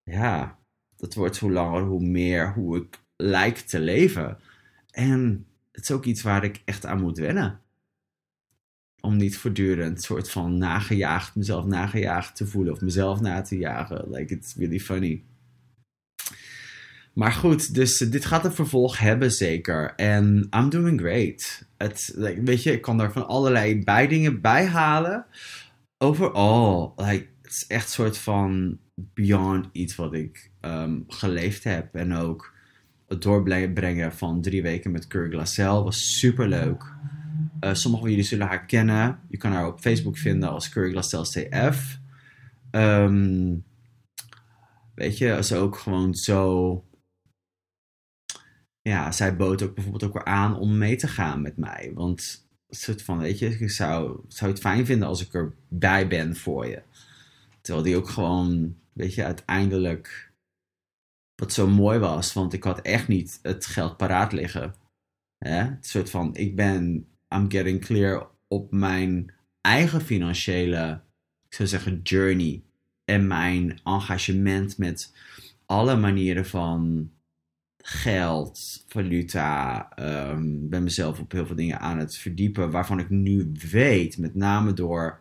Ja, 0.03 0.59
dat 0.97 1.15
wordt 1.15 1.39
hoe 1.39 1.53
langer 1.53 1.83
hoe 1.83 2.05
meer 2.05 2.53
hoe 2.53 2.77
ik 2.77 3.01
lijk 3.17 3.57
te 3.57 3.81
leven. 3.81 4.39
En 4.91 5.47
het 5.73 5.83
is 5.83 5.91
ook 5.91 6.05
iets 6.05 6.23
waar 6.23 6.45
ik 6.45 6.63
echt 6.65 6.87
aan 6.87 7.01
moet 7.01 7.19
wennen. 7.19 7.61
Om 9.01 9.17
niet 9.17 9.39
voortdurend 9.39 10.03
soort 10.03 10.31
van 10.31 10.59
nagejaagd, 10.59 11.35
mezelf 11.35 11.65
nagejaagd 11.65 12.37
te 12.37 12.47
voelen 12.47 12.73
of 12.73 12.81
mezelf 12.81 13.21
na 13.21 13.43
te 13.43 13.59
jagen. 13.59 14.11
Like, 14.11 14.35
it's 14.35 14.55
really 14.55 14.81
funny. 14.81 15.25
Maar 17.17 17.33
goed, 17.33 17.75
dus 17.75 17.99
dit 17.99 18.25
gaat 18.25 18.45
een 18.45 18.53
vervolg 18.53 18.99
hebben 18.99 19.33
zeker. 19.33 19.95
En 19.95 20.49
I'm 20.57 20.69
doing 20.69 21.01
great. 21.01 21.67
Het, 21.77 22.13
like, 22.15 22.43
weet 22.43 22.63
je, 22.63 22.73
ik 22.73 22.81
kan 22.81 22.99
daar 22.99 23.13
van 23.13 23.27
allerlei 23.27 23.85
bijdingen 23.85 24.41
bij 24.41 24.67
halen. 24.67 25.27
Overal, 25.99 26.93
like, 26.97 27.27
het 27.43 27.53
is 27.53 27.65
echt 27.67 27.85
een 27.85 27.91
soort 27.91 28.19
van 28.19 28.79
beyond 28.95 29.69
iets 29.73 29.97
wat 29.97 30.15
ik 30.15 30.51
um, 30.61 31.05
geleefd 31.09 31.65
heb. 31.65 31.95
En 31.95 32.15
ook 32.15 32.53
het 33.09 33.23
doorbrengen 33.23 34.13
van 34.13 34.43
drie 34.43 34.63
weken 34.63 34.91
met 34.91 35.07
Curry 35.07 35.31
Glassell 35.31 35.67
was 35.67 36.19
super 36.19 36.49
leuk. 36.49 36.95
Uh, 37.61 37.75
sommigen 37.75 38.07
van 38.07 38.11
jullie 38.11 38.25
zullen 38.25 38.47
haar 38.47 38.67
kennen. 38.67 39.19
Je 39.29 39.37
kan 39.37 39.53
haar 39.53 39.67
op 39.67 39.81
Facebook 39.81 40.19
vinden 40.19 40.51
als 40.51 40.69
Curry 40.69 40.91
Glassell 40.91 41.49
CF. 41.49 41.99
Um, 42.71 43.65
weet 44.95 45.19
je, 45.19 45.27
is 45.27 45.53
ook 45.53 45.77
gewoon 45.77 46.15
zo. 46.15 46.81
Ja, 48.87 49.13
zij 49.13 49.37
bood 49.37 49.63
ook 49.63 49.75
bijvoorbeeld 49.75 50.05
ook 50.05 50.13
weer 50.13 50.25
aan 50.25 50.59
om 50.59 50.79
mee 50.79 50.97
te 50.97 51.09
gaan 51.09 51.43
met 51.43 51.57
mij. 51.57 51.91
Want 51.95 52.49
soort 52.69 53.03
van, 53.03 53.19
weet 53.19 53.39
je, 53.39 53.59
ik 53.59 53.71
zou, 53.71 54.21
zou 54.29 54.51
het 54.51 54.61
fijn 54.61 54.87
vinden 54.87 55.09
als 55.09 55.27
ik 55.27 55.35
erbij 55.35 56.09
ben 56.09 56.37
voor 56.37 56.67
je. 56.67 56.83
Terwijl 57.61 57.85
die 57.85 57.97
ook 57.97 58.09
gewoon, 58.09 58.77
weet 58.93 59.15
je, 59.15 59.25
uiteindelijk. 59.25 60.33
Wat 61.35 61.53
zo 61.53 61.69
mooi 61.69 61.99
was, 61.99 62.33
want 62.33 62.53
ik 62.53 62.63
had 62.63 62.81
echt 62.81 63.09
niet 63.09 63.39
het 63.43 63.67
geld 63.67 63.97
paraat 63.97 64.33
liggen. 64.33 64.75
Hè? 65.39 65.63
Het 65.63 65.87
soort 65.87 66.11
van, 66.11 66.37
ik 66.37 66.57
ben, 66.57 67.07
I'm 67.35 67.51
getting 67.51 67.81
clear 67.81 68.29
op 68.49 68.73
mijn 68.73 69.33
eigen 69.61 70.01
financiële, 70.01 71.01
ik 71.49 71.55
zou 71.55 71.69
zeggen, 71.69 72.01
journey. 72.03 72.63
En 73.05 73.27
mijn 73.27 73.81
engagement 73.85 74.79
met 74.79 75.15
alle 75.65 75.97
manieren 75.97 76.47
van 76.47 77.11
geld, 77.89 78.85
valuta. 78.87 79.89
Um, 80.31 80.69
ben 80.69 80.83
mezelf 80.83 81.21
op 81.21 81.33
heel 81.33 81.47
veel 81.47 81.57
dingen 81.57 81.81
aan 81.81 81.99
het 81.99 82.17
verdiepen. 82.17 82.71
Waarvan 82.71 82.99
ik 82.99 83.11
nu 83.11 83.53
weet, 83.71 84.19
met 84.19 84.35
name 84.35 84.73
door 84.73 85.21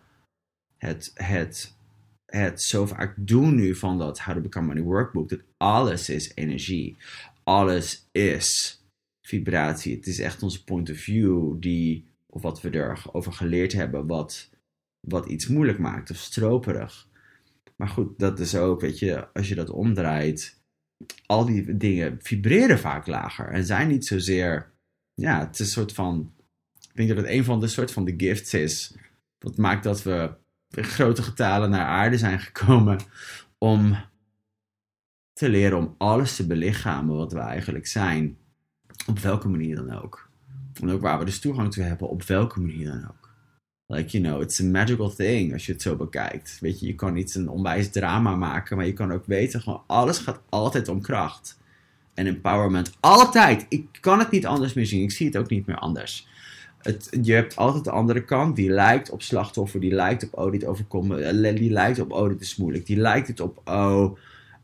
het, 0.78 1.12
het, 1.14 1.78
het 2.26 2.62
zo 2.62 2.86
vaak 2.86 3.14
doen 3.18 3.56
nu 3.56 3.76
van 3.76 3.98
dat 3.98 4.20
How 4.20 4.36
to 4.36 4.42
Become 4.42 4.68
Money 4.68 4.84
Workbook. 4.84 5.30
Dat 5.30 5.42
alles 5.58 6.10
is 6.10 6.32
energie. 6.36 6.98
Alles 7.44 8.08
is 8.12 8.82
vibratie. 9.22 9.96
Het 9.96 10.08
is 10.08 10.20
echt 10.20 10.44
onze 10.44 10.64
point 10.64 10.90
of 10.90 10.98
view 10.98 11.54
die, 11.60 12.08
of 12.26 12.42
wat 12.42 12.62
we 12.62 12.74
erover 12.74 13.34
geleerd 13.34 13.74
hebben, 13.74 14.08
wat, 14.08 14.50
wat 15.08 15.26
iets 15.26 15.48
moeilijk 15.48 15.80
maakt 15.80 16.12
of 16.12 16.18
stroperig. 16.18 17.08
Maar 17.76 17.88
goed, 17.88 18.20
dat 18.20 18.40
is 18.40 18.56
ook, 18.56 18.82
weet 18.82 19.00
je, 19.00 19.34
als 19.34 19.48
je 19.50 19.56
dat 19.56 19.70
omdraait, 19.70 20.64
al 21.26 21.46
die 21.46 21.78
dingen 21.78 22.18
vibreren 22.22 22.80
vaak 22.80 23.08
lager 23.08 23.48
en 23.48 23.66
zijn 23.66 23.88
niet 23.88 24.06
zozeer, 24.06 24.74
ja, 25.14 25.40
het 25.40 25.54
is 25.54 25.60
een 25.60 25.66
soort 25.66 25.94
van, 25.94 26.34
ik 26.82 26.96
denk 26.96 27.08
dat 27.10 27.18
het 27.18 27.28
een 27.28 27.44
van 27.44 27.60
de 27.60 27.68
soort 27.68 27.92
van 27.92 28.06
de 28.06 28.14
gifts 28.18 28.54
is. 28.54 28.96
Wat 29.40 29.58
maakt 29.58 29.84
dat 29.84 30.04
we 30.04 30.34
in 30.70 30.84
grote 30.84 31.24
getalen 31.24 31.70
naar 31.70 31.86
aarde 31.86 32.18
zijn 32.18 32.40
gekomen 32.40 33.00
om 33.58 33.98
te 35.34 35.50
leren 35.50 35.78
om 35.78 35.96
alles 35.98 36.36
te 36.36 36.48
belichamen 36.48 37.16
wat 37.16 37.34
we 37.34 37.40
eigenlijk 37.40 37.88
zijn. 37.88 38.38
Op 39.08 39.20
welke 39.20 39.48
manier 39.48 39.76
dan 39.76 39.92
ook. 39.92 40.30
En 40.82 40.90
ook 40.90 41.02
waar 41.02 41.20
we 41.20 41.26
dus 41.26 41.40
toegang 41.40 41.74
toe 41.74 41.84
hebben, 41.84 42.10
op 42.10 42.24
welke 42.24 42.60
manier 42.60 42.86
dan 42.86 43.08
ook. 43.08 43.25
Like, 43.88 44.18
you 44.18 44.24
know, 44.24 44.42
it's 44.42 44.60
a 44.60 44.64
magical 44.64 45.10
thing 45.10 45.54
als 45.54 45.66
je 45.66 45.72
het 45.72 45.82
zo 45.82 45.96
bekijkt. 45.96 46.58
Weet 46.62 46.80
je, 46.80 46.86
je 46.86 46.96
kan 46.96 47.14
niet 47.14 47.36
een 47.36 47.50
onwijs 47.50 47.90
drama 47.90 48.36
maken, 48.36 48.78
maar 48.78 48.86
je 48.86 48.94
kan 48.94 49.12
ook 49.12 49.26
weten, 49.26 49.62
gewoon 49.62 49.84
alles 49.88 50.18
gaat 50.18 50.42
altijd 50.50 50.88
om 50.88 51.02
kracht. 51.02 51.58
En 52.14 52.28
empowerment. 52.28 52.92
Altijd! 53.00 53.66
Ik 53.70 53.88
kan 54.00 54.20
het 54.20 54.32
niet 54.32 54.46
anders 54.46 54.74
meer 54.74 54.86
zien. 54.86 55.02
Ik 55.02 55.12
zie 55.12 55.26
het 55.26 55.38
ook 55.38 55.50
niet 55.50 55.66
meer 55.66 55.78
anders. 55.78 56.28
Het, 56.82 57.18
je 57.22 57.34
hebt 57.34 57.56
altijd 57.56 57.84
de 57.84 57.92
andere 57.92 58.26
kant. 58.26 58.56
Die 58.56 58.70
lijkt 58.70 59.10
op 59.10 59.22
slachtoffer. 59.22 59.80
Die 59.80 59.94
lijkt 59.94 60.24
op, 60.24 60.40
oh, 60.40 60.52
dit 60.52 60.66
overkomen. 60.66 61.44
Eh, 61.44 61.56
die 61.56 61.72
lijkt 61.72 62.00
op, 62.00 62.12
oh, 62.12 62.30
dit 62.30 62.42
is 62.42 62.56
moeilijk. 62.56 62.86
Die 62.86 62.98
lijkt 62.98 63.28
het 63.28 63.40
op, 63.40 63.62
oh, 63.66 64.18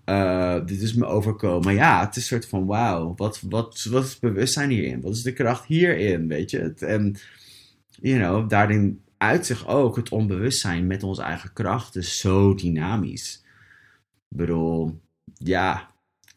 uh, 0.05 0.65
dit 0.65 0.81
is 0.81 0.93
me 0.93 1.05
overkomen. 1.05 1.63
Maar 1.63 1.73
ja, 1.73 2.05
het 2.05 2.15
is 2.15 2.21
een 2.21 2.27
soort 2.37 2.49
van, 2.49 2.65
wauw. 2.65 3.13
Wat, 3.17 3.41
wat, 3.49 3.87
wat 3.89 4.03
is 4.03 4.19
bewustzijn 4.19 4.69
hierin? 4.69 5.01
Wat 5.01 5.15
is 5.15 5.23
de 5.23 5.33
kracht 5.33 5.65
hierin? 5.65 6.27
Weet 6.27 6.51
je? 6.51 6.59
Het, 6.59 6.81
en, 6.81 7.15
you 8.01 8.19
know, 8.19 8.49
daarin 8.49 9.01
uit 9.21 9.45
zich 9.45 9.67
ook 9.67 9.95
het 9.95 10.09
onbewustzijn 10.09 10.87
met 10.87 11.03
onze 11.03 11.21
eigen 11.21 11.53
krachten 11.53 12.03
zo 12.03 12.55
dynamisch. 12.55 13.43
Ik 14.29 14.37
bedoel, 14.37 15.01
ja, 15.33 15.91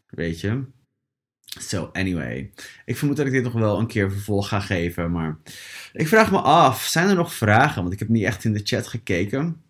weet 0.08 0.40
je. 0.40 0.64
So, 1.60 1.90
anyway. 1.92 2.52
Ik 2.84 2.96
vermoed 2.96 3.16
dat 3.16 3.26
ik 3.26 3.32
dit 3.32 3.42
nog 3.42 3.52
wel 3.52 3.78
een 3.78 3.86
keer 3.86 4.10
vervolg 4.10 4.48
ga 4.48 4.60
geven. 4.60 5.10
Maar 5.10 5.38
ik 5.92 6.08
vraag 6.08 6.30
me 6.30 6.40
af, 6.40 6.82
zijn 6.82 7.08
er 7.08 7.14
nog 7.14 7.34
vragen? 7.34 7.82
Want 7.82 7.92
ik 7.92 7.98
heb 7.98 8.08
niet 8.08 8.24
echt 8.24 8.44
in 8.44 8.52
de 8.52 8.60
chat 8.64 8.86
gekeken. 8.86 9.62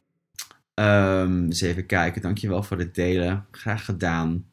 Um, 0.74 1.44
eens 1.44 1.60
even 1.60 1.86
kijken. 1.86 2.22
Dankjewel 2.22 2.62
voor 2.62 2.78
het 2.78 2.94
delen. 2.94 3.46
Graag 3.50 3.84
gedaan. 3.84 4.46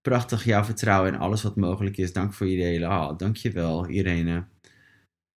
Prachtig 0.00 0.44
jouw 0.44 0.64
vertrouwen 0.64 1.12
in 1.12 1.18
alles 1.18 1.42
wat 1.42 1.56
mogelijk 1.56 1.96
is. 1.96 2.12
Dank 2.12 2.34
voor 2.34 2.46
je 2.46 2.56
delen. 2.56 2.88
Oh, 2.90 3.18
dankjewel 3.18 3.86
Irene. 3.88 4.44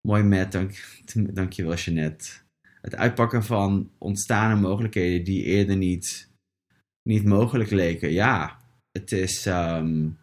Mooi 0.07 0.23
met, 0.23 0.51
dank, 0.51 1.01
dankjewel 1.33 1.75
Jeanette. 1.75 2.31
Het 2.81 2.95
uitpakken 2.95 3.43
van 3.43 3.91
ontstane 3.97 4.61
mogelijkheden 4.61 5.23
die 5.23 5.43
eerder 5.43 5.77
niet, 5.77 6.31
niet 7.03 7.25
mogelijk 7.25 7.69
leken. 7.69 8.11
Ja, 8.11 8.61
het 8.91 9.11
is 9.11 9.45
um, 9.45 10.17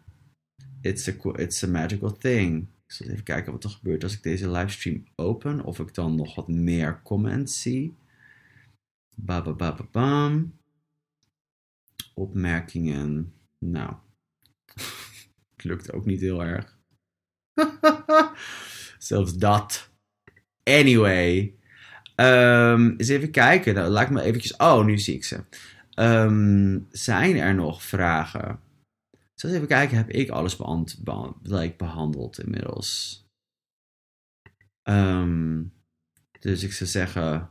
it's, 0.81 1.07
a, 1.07 1.13
it's 1.35 1.63
a 1.63 1.67
magical 1.67 2.11
thing. 2.11 2.67
Ik 2.85 2.91
zal 2.91 3.07
even 3.07 3.23
kijken 3.23 3.51
wat 3.51 3.63
er 3.63 3.69
gebeurt 3.69 4.03
als 4.03 4.13
ik 4.13 4.23
deze 4.23 4.51
livestream 4.51 5.03
open. 5.15 5.63
Of 5.63 5.79
ik 5.79 5.93
dan 5.93 6.15
nog 6.15 6.35
wat 6.35 6.47
meer 6.47 7.01
comments 7.01 7.61
zie. 7.61 7.95
Babababam. 9.15 10.57
Opmerkingen. 12.13 13.33
Nou, 13.65 13.95
het 15.55 15.63
lukt 15.63 15.93
ook 15.93 16.05
niet 16.05 16.21
heel 16.21 16.43
erg. 16.43 16.77
Zelfs 19.07 19.33
dat. 19.37 19.89
Anyway. 20.63 21.55
Um, 22.15 22.93
eens 22.97 23.07
even 23.07 23.31
kijken. 23.31 23.73
Nou, 23.73 23.89
laat 23.89 24.03
ik 24.03 24.09
me 24.09 24.21
eventjes... 24.21 24.55
Oh, 24.55 24.85
nu 24.85 24.97
zie 24.97 25.15
ik 25.15 25.23
ze. 25.23 25.43
Um, 25.95 26.87
zijn 26.91 27.37
er 27.37 27.55
nog 27.55 27.83
vragen? 27.83 28.59
Zal 29.33 29.49
even 29.49 29.67
kijken. 29.67 29.97
Heb 29.97 30.09
ik 30.09 30.29
alles 30.29 30.55
beant, 30.55 31.03
behandeld 31.77 32.39
inmiddels? 32.39 33.21
Um, 34.83 35.73
dus 36.39 36.63
ik 36.63 36.73
zou 36.73 36.89
zeggen... 36.89 37.49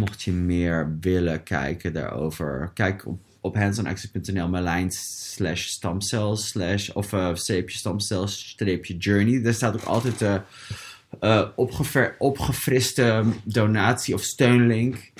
Mocht 0.00 0.22
je 0.22 0.32
meer 0.32 0.98
willen 1.00 1.42
kijken 1.42 1.92
daarover... 1.92 2.70
Kijk 2.74 3.06
op, 3.06 3.20
op 3.46 3.56
handsonactions.nl 3.56 4.48
mijn 4.48 4.90
slash 4.90 5.66
stamcells 5.66 6.48
slash... 6.48 6.88
Of 6.88 7.12
uh, 7.12 7.34
streepje 7.34 7.78
stamcells 7.78 8.48
streepje 8.48 8.96
journey. 8.96 9.42
Daar 9.42 9.54
staat 9.54 9.74
ook 9.74 9.82
altijd... 9.82 10.18
de 10.18 10.40
uh, 11.20 11.48
opgefriste 12.18 13.24
donatie 13.44 14.14
of 14.14 14.22
steunlink. 14.22 15.12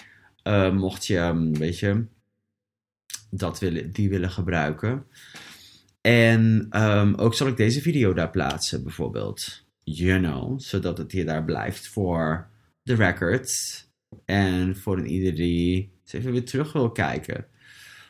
Uh, 0.44 0.72
mocht 0.72 1.06
je, 1.06 1.18
um, 1.18 1.58
weet 1.58 1.78
je, 1.78 2.04
dat 3.30 3.58
willen, 3.58 3.92
die 3.92 4.08
willen 4.08 4.30
gebruiken. 4.30 5.06
En 6.00 6.68
um, 6.70 7.14
ook 7.14 7.34
zal 7.34 7.46
ik 7.46 7.56
deze 7.56 7.80
video 7.80 8.12
daar 8.12 8.30
plaatsen, 8.30 8.82
bijvoorbeeld. 8.82 9.64
You 9.84 10.20
know, 10.20 10.60
zodat 10.60 10.98
het 10.98 11.12
hier 11.12 11.26
daar 11.26 11.44
blijft 11.44 11.88
voor 11.88 12.48
de 12.82 12.94
records. 12.94 13.84
En 14.24 14.76
voor 14.76 14.98
een 14.98 15.10
ieder 15.10 15.34
die 15.34 15.90
even 16.10 16.32
weer 16.32 16.44
terug 16.44 16.72
wil 16.72 16.90
kijken. 16.90 17.46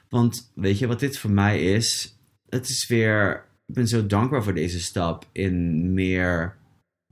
Want 0.08 0.52
weet 0.54 0.78
je 0.78 0.86
wat 0.86 1.00
dit 1.00 1.18
voor 1.18 1.30
mij 1.30 1.62
is? 1.62 2.18
Het 2.48 2.68
is 2.68 2.86
weer. 2.86 3.44
Ik 3.66 3.74
ben 3.74 3.88
zo 3.88 4.06
dankbaar 4.06 4.42
voor 4.42 4.54
deze 4.54 4.80
stap 4.80 5.28
in 5.32 5.92
meer 5.94 6.56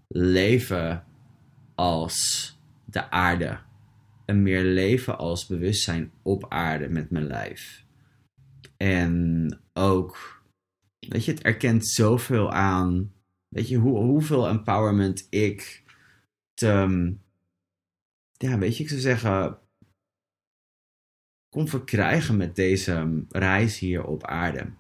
leven 0.09 1.05
als 1.75 2.53
de 2.85 3.11
aarde. 3.11 3.59
En 4.25 4.43
meer 4.43 4.63
leven 4.63 5.19
als 5.19 5.47
bewustzijn 5.47 6.13
op 6.23 6.47
aarde 6.49 6.89
met 6.89 7.11
mijn 7.11 7.27
lijf. 7.27 7.85
En 8.77 9.61
ook, 9.73 10.43
weet 10.99 11.25
je, 11.25 11.31
het 11.31 11.43
erkent 11.43 11.87
zoveel 11.87 12.53
aan. 12.53 13.13
Weet 13.49 13.69
je, 13.69 13.77
hoe, 13.77 13.99
hoeveel 13.99 14.49
empowerment 14.49 15.27
ik 15.31 15.83
te, 16.55 17.13
ja, 18.33 18.59
weet 18.59 18.77
je, 18.77 18.83
ik 18.83 18.89
zou 18.89 19.01
zeggen, 19.01 19.59
kon 21.55 21.69
verkrijgen 21.69 22.37
met 22.37 22.57
deze 22.57 23.25
reis 23.29 23.79
hier 23.79 24.05
op 24.05 24.25
aarde. 24.25 24.73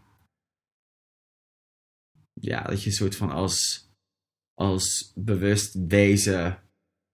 Ja, 2.32 2.62
dat 2.62 2.82
je 2.82 2.88
een 2.88 2.96
soort 2.96 3.16
van 3.16 3.30
als 3.30 3.88
als 4.54 5.12
bewust 5.14 5.74
wezen. 5.86 6.62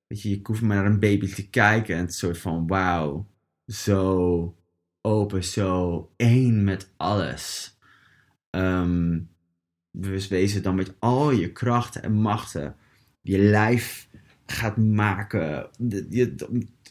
Weet 0.06 0.22
je, 0.22 0.30
je 0.30 0.40
hoeft 0.42 0.60
maar 0.60 0.76
naar 0.76 0.86
een 0.86 1.00
baby 1.00 1.34
te 1.34 1.48
kijken 1.48 1.96
en 1.96 2.00
het 2.00 2.14
soort 2.14 2.38
van 2.38 2.66
wauw, 2.66 3.26
zo 3.66 4.56
open, 5.00 5.44
zo 5.44 6.12
één 6.16 6.64
met 6.64 6.92
alles. 6.96 7.76
Um, 8.50 9.30
bewust 9.90 10.28
wezen 10.28 10.62
dan 10.62 10.74
met 10.74 10.94
al 10.98 11.30
je 11.30 11.52
krachten 11.52 12.02
en 12.02 12.12
machten 12.12 12.76
je 13.20 13.38
lijf 13.38 14.08
gaat 14.50 14.76
maken. 14.76 15.70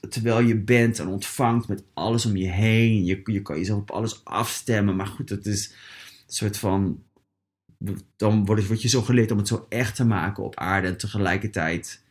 Terwijl 0.09 0.39
je 0.39 0.57
bent 0.57 0.99
en 0.99 1.07
ontvangt 1.07 1.67
met 1.67 1.83
alles 1.93 2.25
om 2.25 2.35
je 2.35 2.47
heen. 2.47 3.05
Je, 3.05 3.21
je 3.23 3.41
kan 3.41 3.57
jezelf 3.57 3.79
op 3.79 3.91
alles 3.91 4.25
afstemmen. 4.25 4.95
Maar 4.95 5.07
goed, 5.07 5.29
het 5.29 5.45
is 5.45 5.67
een 6.27 6.33
soort 6.33 6.57
van. 6.57 7.03
Dan 8.15 8.45
word, 8.45 8.67
word 8.67 8.81
je 8.81 8.87
zo 8.87 9.01
geleerd 9.01 9.31
om 9.31 9.37
het 9.37 9.47
zo 9.47 9.65
echt 9.69 9.95
te 9.95 10.05
maken 10.05 10.43
op 10.43 10.55
aarde. 10.55 10.87
En 10.87 10.97
tegelijkertijd, 10.97 12.03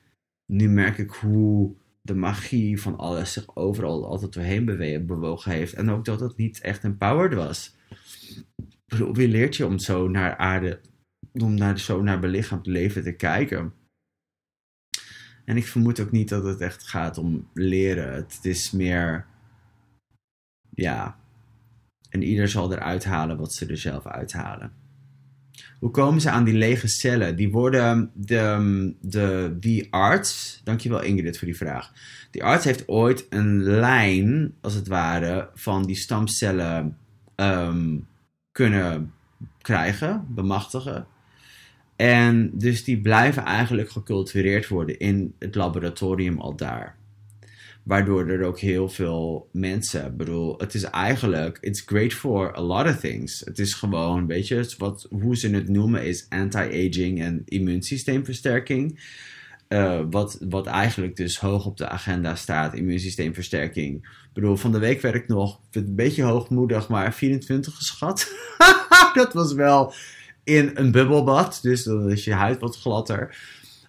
nu 0.47 0.69
merk 0.69 0.99
ik 0.99 1.11
hoe 1.11 1.77
de 2.03 2.15
magie 2.15 2.81
van 2.81 2.97
alles 2.97 3.33
zich 3.33 3.57
overal 3.57 4.07
altijd 4.07 4.33
doorheen 4.33 4.65
bewogen 5.07 5.53
heeft. 5.53 5.73
En 5.73 5.91
ook 5.91 6.05
dat 6.05 6.21
het 6.21 6.37
niet 6.37 6.61
echt 6.61 6.85
empowered 6.85 7.35
was. 7.35 7.77
Wie 9.13 9.29
leert 9.29 9.57
je 9.57 9.67
om 9.67 9.79
zo 9.79 10.09
naar 10.09 10.37
aarde, 10.37 10.81
om 11.33 11.55
naar, 11.55 11.79
zo 11.79 12.03
naar 12.03 12.21
belichaamd 12.21 12.67
leven 12.67 13.03
te 13.03 13.13
kijken? 13.13 13.73
En 15.49 15.57
ik 15.57 15.67
vermoed 15.67 16.01
ook 16.01 16.11
niet 16.11 16.29
dat 16.29 16.45
het 16.45 16.61
echt 16.61 16.89
gaat 16.89 17.19
om 17.19 17.49
leren. 17.55 18.15
Het 18.15 18.39
is 18.43 18.71
meer, 18.71 19.27
ja, 20.75 21.17
en 22.11 22.23
ieder 22.23 22.49
zal 22.49 22.73
eruit 22.73 23.05
halen 23.05 23.37
wat 23.37 23.53
ze 23.55 23.67
er 23.67 23.77
zelf 23.77 24.07
uithalen. 24.07 24.73
Hoe 25.79 25.91
komen 25.91 26.21
ze 26.21 26.31
aan 26.31 26.45
die 26.45 26.55
lege 26.55 26.89
cellen? 26.89 27.37
Die 27.37 27.51
worden, 27.51 28.11
de, 28.15 28.95
de, 29.01 29.57
die 29.61 29.93
arts, 29.93 30.61
dankjewel 30.65 31.03
Ingrid 31.03 31.39
voor 31.39 31.49
die 31.49 31.57
vraag. 31.57 31.93
Die 32.31 32.45
arts 32.45 32.65
heeft 32.65 32.89
ooit 32.89 33.27
een 33.29 33.63
lijn, 33.63 34.55
als 34.61 34.75
het 34.75 34.87
ware, 34.87 35.51
van 35.55 35.87
die 35.87 35.97
stamcellen 35.97 36.97
ehm, 37.35 37.99
kunnen 38.53 39.13
krijgen, 39.61 40.27
bemachtigen. 40.29 41.07
En 41.99 42.51
dus 42.55 42.85
die 42.85 43.01
blijven 43.01 43.45
eigenlijk 43.45 43.91
gecultureerd 43.91 44.69
worden 44.69 44.99
in 44.99 45.35
het 45.39 45.55
laboratorium 45.55 46.39
al 46.41 46.57
daar. 46.57 46.97
Waardoor 47.83 48.29
er 48.29 48.43
ook 48.43 48.59
heel 48.59 48.89
veel 48.89 49.49
mensen, 49.53 50.17
bedoel, 50.17 50.55
het 50.59 50.75
is 50.75 50.83
eigenlijk, 50.83 51.59
it's 51.61 51.83
great 51.87 52.13
for 52.13 52.57
a 52.57 52.61
lot 52.61 52.87
of 52.87 53.01
things. 53.01 53.43
Het 53.45 53.59
is 53.59 53.75
gewoon, 53.75 54.27
weet 54.27 54.49
je, 54.49 54.75
wat, 54.79 55.07
hoe 55.11 55.37
ze 55.37 55.51
het 55.51 55.69
noemen 55.69 56.05
is 56.05 56.27
anti-aging 56.29 57.21
en 57.21 57.43
immuunsysteemversterking. 57.45 59.01
Uh, 59.69 60.01
wat, 60.11 60.39
wat 60.49 60.67
eigenlijk 60.67 61.17
dus 61.17 61.39
hoog 61.39 61.67
op 61.67 61.77
de 61.77 61.89
agenda 61.89 62.35
staat, 62.35 62.75
immuunsysteemversterking. 62.75 63.97
Ik 63.97 64.31
bedoel, 64.33 64.57
van 64.57 64.73
de 64.73 64.79
week 64.79 65.01
werd 65.01 65.15
ik 65.15 65.29
nog, 65.29 65.61
een 65.71 65.95
beetje 65.95 66.23
hoogmoedig, 66.23 66.89
maar 66.89 67.15
24 67.15 67.77
geschat. 67.77 68.33
dat 69.15 69.33
was 69.33 69.53
wel 69.53 69.93
in 70.49 70.71
een 70.75 70.91
bubbelbad. 70.91 71.59
Dus 71.63 71.85
dan 71.85 72.11
is 72.11 72.25
je 72.25 72.33
huid 72.33 72.61
wat 72.61 72.77
gladder. 72.77 73.37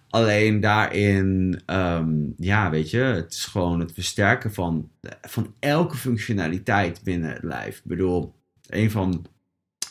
Alleen 0.08 0.60
daarin, 0.60 1.60
ehm, 1.66 2.14
ja, 2.36 2.70
weet 2.70 2.90
je, 2.90 2.98
het 2.98 3.32
is 3.32 3.44
gewoon 3.44 3.80
het 3.80 3.92
versterken 3.92 4.52
van, 4.52 4.90
van 5.22 5.54
elke 5.58 5.96
functionaliteit 5.96 7.02
binnen 7.02 7.30
het 7.30 7.42
lijf. 7.42 7.76
Ik 7.76 7.84
bedoel, 7.84 8.34
een 8.66 8.90
van, 8.90 9.26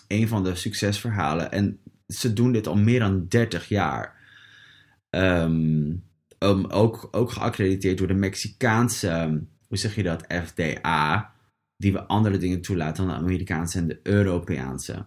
een 0.08 0.28
van 0.28 0.44
de 0.44 0.56
succesverhalen. 0.56 1.52
En 1.52 1.80
ze 2.08 2.34
doen 2.34 2.52
dit 2.52 2.68
al 2.68 2.78
meer 2.78 3.00
dan 3.00 3.26
30 3.28 3.68
jaar. 3.68 4.18
Um, 5.10 6.04
ook, 6.70 7.08
ook 7.12 7.32
geaccrediteerd 7.32 7.98
door 7.98 8.08
de 8.08 8.14
Mexicaanse, 8.14 9.44
hoe 9.68 9.78
zeg 9.78 9.96
je 9.96 10.04
dat, 10.04 10.26
FDA. 10.28 11.34
Die 11.78 11.94
we 11.94 12.08
andere 12.08 12.38
dingen 12.38 12.62
toelaten 12.62 13.08
dan 13.08 13.16
de 13.16 13.22
Amerikaanse 13.22 13.78
en 13.78 13.88
de 13.88 14.00
Europese. 14.04 15.06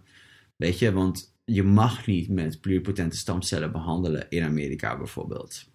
Weet 0.55 0.79
je, 0.79 0.91
want 0.91 1.32
je 1.45 1.63
mag 1.63 2.05
niet 2.05 2.29
met 2.29 2.61
pluripotente 2.61 3.17
stamcellen 3.17 3.71
behandelen 3.71 4.25
in 4.29 4.43
Amerika 4.43 4.97
bijvoorbeeld. 4.97 5.71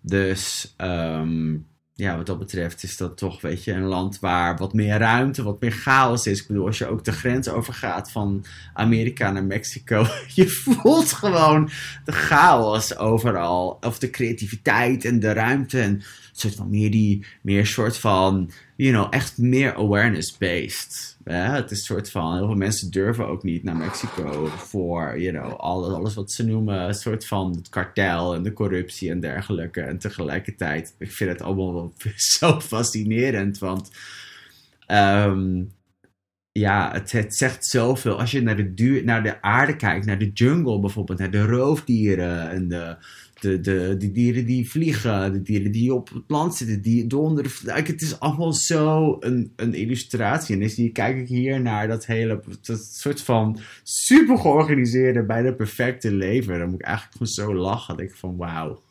Dus 0.00 0.74
ehm, 0.76 1.56
ja, 2.00 2.16
wat 2.16 2.26
dat 2.26 2.38
betreft 2.38 2.82
is 2.82 2.96
dat 2.96 3.16
toch, 3.16 3.40
weet 3.40 3.64
je, 3.64 3.72
een 3.72 3.82
land 3.82 4.20
waar 4.20 4.56
wat 4.56 4.72
meer 4.72 4.98
ruimte, 4.98 5.42
wat 5.42 5.60
meer 5.60 5.72
chaos 5.72 6.26
is. 6.26 6.40
Ik 6.40 6.46
bedoel, 6.46 6.66
als 6.66 6.78
je 6.78 6.86
ook 6.86 7.04
de 7.04 7.12
grens 7.12 7.48
overgaat 7.48 8.10
van 8.10 8.44
Amerika 8.74 9.30
naar 9.30 9.44
Mexico, 9.44 10.06
je 10.34 10.48
voelt 10.48 11.12
gewoon 11.12 11.70
de 12.04 12.12
chaos 12.12 12.96
overal. 12.96 13.78
Of 13.80 13.98
de 13.98 14.10
creativiteit 14.10 15.04
en 15.04 15.20
de 15.20 15.32
ruimte 15.32 15.80
en 15.80 15.90
een 15.90 16.02
soort 16.32 16.54
van 16.54 16.70
meer 16.70 16.90
die, 16.90 17.26
meer 17.42 17.66
soort 17.66 17.96
van, 17.96 18.50
you 18.76 18.92
know, 18.92 19.06
echt 19.10 19.38
meer 19.38 19.74
awareness-based. 19.74 21.09
Het 21.24 21.70
is 21.70 21.78
een 21.78 21.84
soort 21.84 22.10
van, 22.10 22.36
heel 22.36 22.46
veel 22.46 22.54
mensen 22.54 22.90
durven 22.90 23.26
ook 23.26 23.42
niet 23.42 23.62
naar 23.62 23.76
Mexico 23.76 24.46
voor, 24.46 25.20
you 25.20 25.38
know, 25.38 25.58
alles, 25.58 25.94
alles 25.94 26.14
wat 26.14 26.32
ze 26.32 26.44
noemen, 26.44 26.88
een 26.88 26.94
soort 26.94 27.26
van 27.26 27.56
het 27.56 27.68
kartel 27.68 28.34
en 28.34 28.42
de 28.42 28.52
corruptie 28.52 29.10
en 29.10 29.20
dergelijke. 29.20 29.80
En 29.80 29.98
tegelijkertijd, 29.98 30.94
ik 30.98 31.12
vind 31.12 31.30
het 31.30 31.42
allemaal 31.42 31.74
wel 31.74 31.94
zo 32.38 32.60
fascinerend, 32.60 33.58
want 33.58 33.90
ehm, 34.86 35.62
ja, 36.52 36.92
het, 36.92 37.12
het, 37.12 37.36
zegt 37.36 37.66
zoveel. 37.66 38.18
Als 38.18 38.30
je 38.30 38.42
naar 38.42 38.56
de, 38.56 38.74
duur, 38.74 39.04
naar 39.04 39.22
de 39.22 39.42
aarde 39.42 39.76
kijkt, 39.76 40.06
naar 40.06 40.18
de 40.18 40.30
jungle 40.32 40.80
bijvoorbeeld, 40.80 41.18
naar 41.18 41.30
de 41.30 41.44
roofdieren 41.44 42.50
en 42.50 42.68
de, 42.68 42.96
de, 43.40 43.60
de, 43.60 43.94
de 43.98 44.12
dieren 44.12 44.46
die 44.46 44.70
vliegen, 44.70 45.32
de 45.32 45.42
dieren 45.42 45.72
die 45.72 45.94
op 45.94 46.08
het 46.08 46.22
land 46.26 46.54
zitten, 46.54 46.82
die 46.82 47.06
donder. 47.06 47.60
Het 47.64 48.02
is 48.02 48.20
allemaal 48.20 48.52
zo 48.52 49.16
een, 49.20 49.52
een 49.56 49.74
illustratie. 49.74 50.54
En 50.54 50.60
dus 50.60 50.92
kijk 50.92 51.18
ik 51.18 51.28
hier 51.28 51.60
naar 51.60 51.88
dat 51.88 52.06
hele 52.06 52.40
dat 52.62 52.84
soort 52.92 53.22
van 53.22 53.58
super 53.82 54.38
georganiseerde, 54.38 55.24
bijna 55.24 55.52
perfecte 55.52 56.14
leven. 56.14 56.58
Dan 56.58 56.70
moet 56.70 56.80
ik 56.80 56.86
eigenlijk 56.86 57.16
gewoon 57.16 57.32
zo 57.32 57.54
lachen. 57.54 57.96
Dat 57.96 58.06
ik 58.06 58.14
van 58.14 58.36
wauw. 58.36 58.82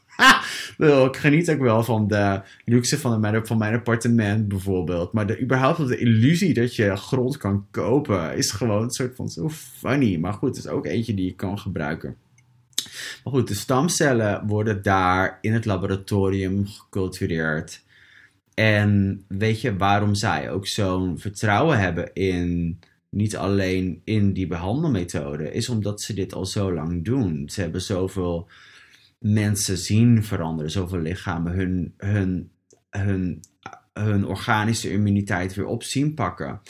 ik 1.07 1.17
geniet 1.17 1.49
ook 1.51 1.59
wel 1.59 1.83
van 1.83 2.07
de 2.07 2.41
luxe 2.65 2.99
van, 2.99 3.19
mijn, 3.19 3.45
van 3.47 3.57
mijn 3.57 3.73
appartement 3.73 4.47
bijvoorbeeld. 4.47 5.13
Maar 5.13 5.27
de, 5.27 5.41
überhaupt 5.41 5.87
de 5.87 5.97
illusie 5.97 6.53
dat 6.53 6.75
je 6.75 6.95
grond 6.95 7.37
kan 7.37 7.65
kopen 7.71 8.37
is 8.37 8.51
gewoon 8.51 8.83
een 8.83 8.89
soort 8.89 9.15
van 9.15 9.29
zo 9.29 9.49
funny. 9.49 10.17
Maar 10.17 10.33
goed, 10.33 10.55
het 10.55 10.65
is 10.65 10.67
ook 10.67 10.85
eentje 10.85 11.13
die 11.13 11.25
je 11.25 11.35
kan 11.35 11.59
gebruiken. 11.59 12.15
Maar 13.23 13.33
goed, 13.33 13.47
de 13.47 13.53
stamcellen 13.53 14.47
worden 14.47 14.81
daar 14.81 15.37
in 15.41 15.53
het 15.53 15.65
laboratorium 15.65 16.67
gecultureerd. 16.67 17.83
En 18.53 19.23
weet 19.27 19.61
je 19.61 19.77
waarom 19.77 20.15
zij 20.15 20.51
ook 20.51 20.67
zo'n 20.67 21.19
vertrouwen 21.19 21.79
hebben 21.79 22.13
in 22.13 22.79
niet 23.09 23.37
alleen 23.37 24.01
in 24.03 24.33
die 24.33 24.47
behandelmethode, 24.47 25.51
is 25.51 25.69
omdat 25.69 26.01
ze 26.01 26.13
dit 26.13 26.33
al 26.33 26.45
zo 26.45 26.73
lang 26.73 27.05
doen. 27.05 27.49
Ze 27.49 27.61
hebben 27.61 27.81
zoveel 27.81 28.47
mensen 29.17 29.77
zien 29.77 30.23
veranderen, 30.23 30.71
zoveel 30.71 30.99
lichamen 30.99 31.53
hun, 31.53 31.93
hun, 31.97 32.51
hun, 32.89 33.41
hun 33.93 34.25
organische 34.25 34.91
immuniteit 34.91 35.53
weer 35.53 35.65
op 35.65 35.83
zien 35.83 36.13
pakken. 36.13 36.61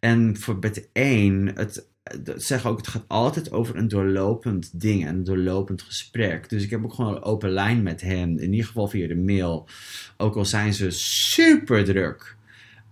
En 0.00 0.36
voor 0.36 0.58
bet 0.58 0.88
1, 0.92 1.46
het, 1.54 1.88
zeg 2.36 2.66
ook, 2.66 2.76
het 2.76 2.88
gaat 2.88 3.04
altijd 3.06 3.52
over 3.52 3.76
een 3.76 3.88
doorlopend 3.88 4.80
ding, 4.80 5.08
een 5.08 5.24
doorlopend 5.24 5.82
gesprek. 5.82 6.48
Dus 6.48 6.62
ik 6.62 6.70
heb 6.70 6.84
ook 6.84 6.94
gewoon 6.94 7.14
een 7.14 7.22
open 7.22 7.50
lijn 7.50 7.82
met 7.82 8.00
hen, 8.00 8.38
in 8.38 8.50
ieder 8.50 8.66
geval 8.66 8.88
via 8.88 9.08
de 9.08 9.16
mail. 9.16 9.68
Ook 10.16 10.36
al 10.36 10.44
zijn 10.44 10.74
ze 10.74 10.90
super 10.90 11.84
druk. 11.84 12.36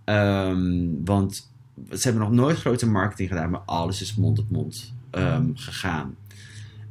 Ehm, 0.03 0.87
want 1.03 1.51
ze 1.89 2.01
hebben 2.01 2.21
nog 2.21 2.31
nooit 2.31 2.57
grote 2.57 2.87
marketing 2.87 3.29
gedaan, 3.29 3.49
maar 3.49 3.61
alles 3.65 4.01
is 4.01 4.15
mond 4.15 4.39
op 4.39 4.49
mond 4.49 4.93
ehm, 5.11 5.49
gegaan. 5.53 6.15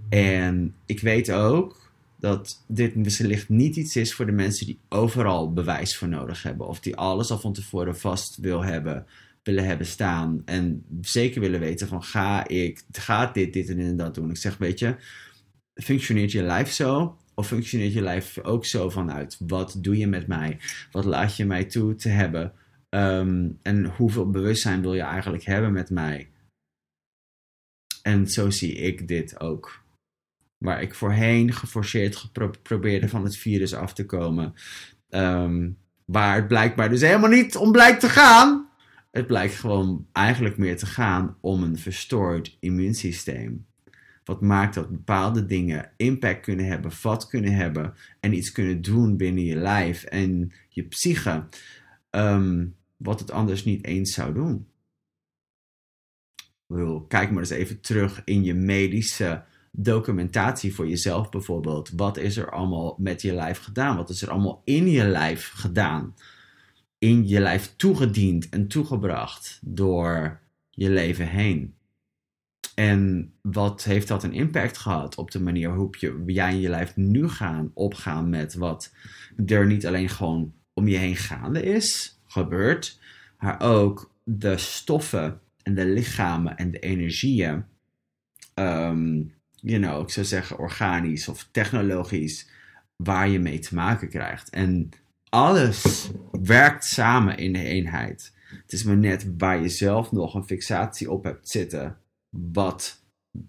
En 0.09 0.75
ik 0.87 1.01
weet 1.01 1.33
ook 1.33 1.93
dat 2.19 2.65
dit 2.67 3.19
wellicht 3.19 3.49
niet 3.49 3.77
iets 3.77 3.97
is 3.97 4.15
voor 4.15 4.27
de 4.27 4.33
mensen 4.33 4.67
die 4.67 4.79
overal 4.89 5.53
bewijs 5.53 5.97
voor 5.97 6.09
nodig 6.09 6.43
hebben. 6.43 6.67
Of 6.67 6.81
die 6.81 6.97
alles 6.97 7.31
al 7.31 7.39
van 7.39 7.53
tevoren 7.53 7.97
vast 7.97 8.37
wil 8.37 8.65
hebben 8.65 9.07
willen 9.43 9.65
hebben 9.65 9.87
staan. 9.87 10.43
En 10.45 10.85
zeker 11.01 11.41
willen 11.41 11.61
weten 11.61 11.89
van 11.89 12.03
ga 12.03 12.49
ik, 12.49 12.83
gaat 12.93 13.35
dit, 13.35 13.53
dit 13.53 13.69
en 13.69 13.97
dat 13.97 14.15
doen. 14.15 14.31
Ik 14.31 14.37
zeg, 14.37 14.59
weet 14.59 14.79
je, 14.79 14.97
functioneert 15.75 16.33
je 16.33 16.43
lijf 16.43 16.73
zo? 16.73 17.19
Of 17.35 17.47
functioneert 17.47 17.93
je 17.93 18.03
lijf 18.03 18.39
ook 18.39 18.67
zo 18.67 18.91
vanuit? 18.91 19.37
Wat 19.39 19.77
doe 19.79 19.99
je 19.99 20.07
met 20.07 20.27
mij? 20.27 20.59
Wat 20.93 21.05
laat 21.05 21.37
je 21.37 21.45
mij 21.45 21.65
toe 21.65 21.95
te 21.95 22.09
hebben? 22.09 22.53
Ehm, 22.89 23.49
en 23.63 23.85
hoeveel 23.85 24.31
bewustzijn 24.31 24.81
wil 24.81 24.95
je 24.95 25.03
eigenlijk 25.03 25.45
hebben 25.45 25.73
met 25.73 25.91
mij? 25.91 26.31
En 28.03 28.27
zo 28.29 28.51
zie 28.51 28.75
ik 28.75 29.09
dit 29.09 29.41
ook. 29.41 29.83
Waar 30.59 30.83
ik 30.83 30.95
voorheen 30.95 31.53
geforceerd 31.53 32.17
geprobeerde 32.17 33.09
van 33.09 33.25
het 33.25 33.37
virus 33.37 33.75
af 33.75 33.95
te 33.95 34.07
komen. 34.07 34.55
Um, 35.09 35.79
waar 36.05 36.37
het 36.37 36.49
blijkbaar 36.49 36.89
dus 36.89 37.01
helemaal 37.01 37.31
niet 37.31 37.57
om 37.57 37.73
blijkt 37.73 38.01
te 38.01 38.09
gaan. 38.09 38.70
Het 39.11 39.27
blijkt 39.27 39.55
gewoon 39.55 40.07
eigenlijk 40.13 40.57
meer 40.57 40.77
te 40.77 40.87
gaan 40.87 41.37
om 41.41 41.63
een 41.63 41.79
verstoord 41.79 42.57
immuunsysteem. 42.61 43.67
Wat 44.25 44.41
maakt 44.41 44.75
dat 44.75 44.91
bepaalde 44.91 45.47
dingen 45.47 45.91
impact 45.97 46.41
kunnen 46.41 46.67
hebben, 46.67 46.93
vat 46.93 47.27
kunnen 47.27 47.55
hebben 47.55 47.95
en 48.21 48.35
iets 48.35 48.53
kunnen 48.53 48.83
doen 48.83 49.17
binnen 49.17 49.45
je 49.45 49.57
lijf 49.57 50.03
en 50.03 50.53
je 50.69 50.83
psyche, 50.83 51.45
um, 52.11 52.77
wat 52.97 53.21
het 53.21 53.31
anders 53.31 53.65
niet 53.65 53.85
eens 53.85 54.15
zou 54.15 54.35
doen. 54.35 54.67
kijk 57.09 57.31
maar 57.31 57.39
eens 57.39 57.51
even 57.51 57.81
terug 57.81 58.23
in 58.25 58.45
je 58.45 58.55
medische 58.55 59.45
documentatie 59.73 60.75
voor 60.75 60.89
jezelf 60.89 61.29
bijvoorbeeld. 61.29 61.91
Wat 61.97 62.17
is 62.17 62.37
er 62.37 62.51
allemaal 62.51 62.97
met 62.99 63.23
je 63.23 63.33
lijf 63.33 63.59
gedaan? 63.59 63.97
Wat 63.97 64.11
is 64.11 64.23
er 64.23 64.31
allemaal 64.31 64.63
in 64.65 64.89
je 64.89 65.05
lijf 65.05 65.51
gedaan? 65.55 66.15
In 67.01 67.29
je 67.29 67.41
lijf 67.41 67.73
toegediend 67.77 68.49
en 68.49 68.69
toegebracht 68.69 69.59
door 69.63 70.41
je 70.71 70.91
leven 70.91 71.29
heen. 71.29 71.75
En 72.75 73.33
wat 73.43 73.85
heeft 73.85 74.09
dat 74.09 74.25
een 74.25 74.33
impact 74.33 74.79
gehad 74.79 75.15
op 75.15 75.31
de 75.31 75.41
manier 75.41 75.69
waarop 75.69 75.97
je, 75.97 76.23
jij 76.27 76.53
in 76.53 76.61
je 76.61 76.69
lijf 76.69 76.97
nu 76.97 77.29
gaan 77.29 77.71
opgaan 77.75 78.29
met 78.29 78.55
wat 78.55 78.95
er 79.47 79.67
niet 79.67 79.87
alleen 79.87 80.09
gewoon 80.09 80.55
om 80.73 80.89
je 80.89 80.97
heen 80.97 81.17
gaande 81.17 81.63
is, 81.63 82.21
gebeurt, 82.27 83.01
maar 83.39 83.61
ook 83.61 84.15
de 84.25 84.57
stoffen 84.57 85.41
en 85.63 85.75
de 85.75 85.87
lichamen 85.87 86.57
en 86.57 86.71
de 86.71 86.79
energieën, 86.79 87.65
um, 88.55 89.35
you 89.55 89.81
know, 89.81 90.03
ik 90.03 90.11
zou 90.11 90.27
zeggen 90.27 90.59
organisch 90.59 91.29
of 91.29 91.49
technologisch, 91.51 92.49
waar 92.97 93.29
je 93.29 93.39
mee 93.39 93.59
te 93.59 93.75
maken 93.75 94.09
krijgt. 94.09 94.51
En 94.51 94.91
alles 95.31 96.11
werkt 96.43 96.85
samen 96.85 97.37
in 97.37 97.53
de 97.53 97.65
eenheid. 97.65 98.35
Het 98.63 98.73
is 98.73 98.85
maar 98.85 98.97
net 98.97 99.33
waar 99.39 99.61
je 99.61 99.69
zelf 99.69 100.13
nog 100.13 100.35
een 100.35 100.45
fixatie 100.45 101.11
op 101.11 101.25
hebt 101.25 101.49
zitten, 101.49 101.97
wat, 102.29 103.05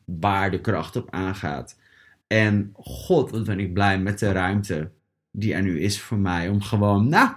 waar 0.05 0.51
de 0.51 0.61
kracht 0.61 0.95
op 0.95 1.11
aangaat. 1.11 1.79
En 2.27 2.69
god, 2.73 3.31
wat 3.31 3.43
ben 3.43 3.59
ik 3.59 3.73
blij 3.73 3.99
met 3.99 4.19
de 4.19 4.31
ruimte 4.31 4.91
die 5.31 5.53
er 5.53 5.61
nu 5.61 5.79
is 5.79 6.01
voor 6.01 6.17
mij 6.17 6.49
om 6.49 6.61
gewoon, 6.61 7.09
nou, 7.09 7.31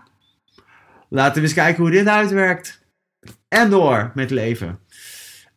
laten 1.08 1.34
we 1.34 1.40
eens 1.40 1.54
kijken 1.54 1.82
hoe 1.82 1.92
dit 1.92 2.06
uitwerkt. 2.06 2.82
En 3.48 3.70
door 3.70 4.12
met 4.14 4.30
leven. 4.30 4.78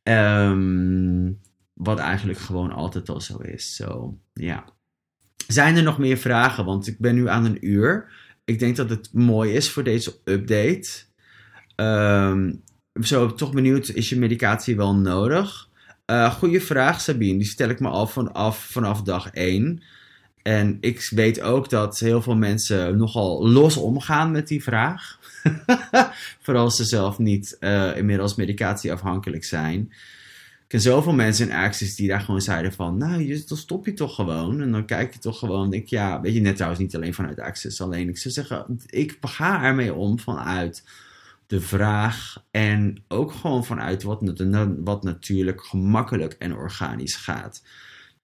Um, 0.04 1.40
wat 1.74 2.00
eigenlijk 2.00 2.40
gewoon 2.40 2.72
altijd 2.72 3.10
al 3.10 3.22
zo 3.22 3.38
is. 3.38 3.76
Zo, 3.76 4.18
ja. 4.34 4.66
Zijn 5.48 5.76
er 5.76 5.84
nog 5.84 5.98
meer 5.98 6.18
vragen? 6.18 6.66
Want 6.66 6.88
ik 6.88 7.00
ben 7.00 7.16
nu 7.16 7.30
aan 7.30 7.46
een 7.46 7.68
uur. 7.68 8.12
Ik 8.48 8.60
denk 8.60 8.76
dat 8.76 8.90
het 8.90 9.14
mooi 9.14 9.54
is 9.54 9.70
voor 9.70 9.84
deze 9.84 10.16
update. 10.24 10.88
Um, 11.76 12.64
zo, 13.02 13.34
toch 13.34 13.52
benieuwd, 13.52 13.90
is 13.90 14.10
je 14.10 14.18
medicatie 14.18 14.76
wel 14.76 14.96
nodig? 14.96 15.70
Uh, 16.06 16.34
goeie 16.34 16.62
vraag, 16.62 17.02
Sabine. 17.02 17.38
Die 17.38 17.48
stel 17.48 17.70
ik 17.70 17.80
me 17.80 17.90
al 17.90 18.08
vanaf, 18.08 18.66
vanaf 18.66 19.02
dag 19.02 19.30
1. 19.30 19.84
En 20.44 20.78
ik 20.82 21.08
weet 21.10 21.42
ook 21.42 21.70
dat 21.70 22.00
heel 22.00 22.22
veel 22.22 22.36
mensen 22.36 22.98
nogal 22.98 23.50
los 23.50 23.78
omgaan 23.78 24.32
met 24.32 24.48
die 24.48 24.64
vraag. 24.64 25.20
Vooral 26.44 26.64
als 26.64 26.76
ze 26.76 26.84
zelf 26.84 27.18
niet 27.18 27.58
uh, 27.60 27.98
inmiddels 27.98 28.36
medicatieafhankelijk 28.36 29.44
zijn. 29.44 29.94
Ken 30.68 30.82
zoveel 30.82 31.14
mensen 31.14 31.50
in 31.50 31.56
Access 31.56 31.96
die 31.96 32.08
daar 32.08 32.22
gewoon 32.22 32.42
zeiden 32.42 32.74
van, 32.74 32.98
nou, 32.98 33.44
dan 33.48 33.58
stop 33.58 33.86
je 33.86 33.94
toch 33.94 34.16
gewoon. 34.16 34.62
En 34.62 34.72
dan 34.72 34.86
kijk 34.86 35.14
je 35.14 35.20
toch 35.20 35.40
gewoon, 35.40 35.70
denk 35.70 35.88
ja, 35.88 36.22
weet 36.22 36.34
je, 36.34 36.40
net 36.40 36.56
trouwens 36.56 36.82
niet 36.82 36.96
alleen 36.96 37.14
vanuit 37.14 37.40
Access. 37.40 37.82
Alleen, 37.82 38.10
ik 38.10 38.18
zou 38.18 38.34
zeggen, 38.34 38.80
ik 38.86 39.18
ga 39.22 39.64
ermee 39.64 39.94
om 39.94 40.20
vanuit 40.20 40.84
de 41.48 41.62
vraag 41.62 42.44
en 42.52 43.04
ook 43.08 43.32
gewoon 43.32 43.66
vanuit 43.66 44.04
wat, 44.04 44.34
wat 44.84 45.04
natuurlijk 45.04 45.64
gemakkelijk 45.66 46.34
en 46.34 46.56
organisch 46.56 47.16
gaat. 47.16 47.64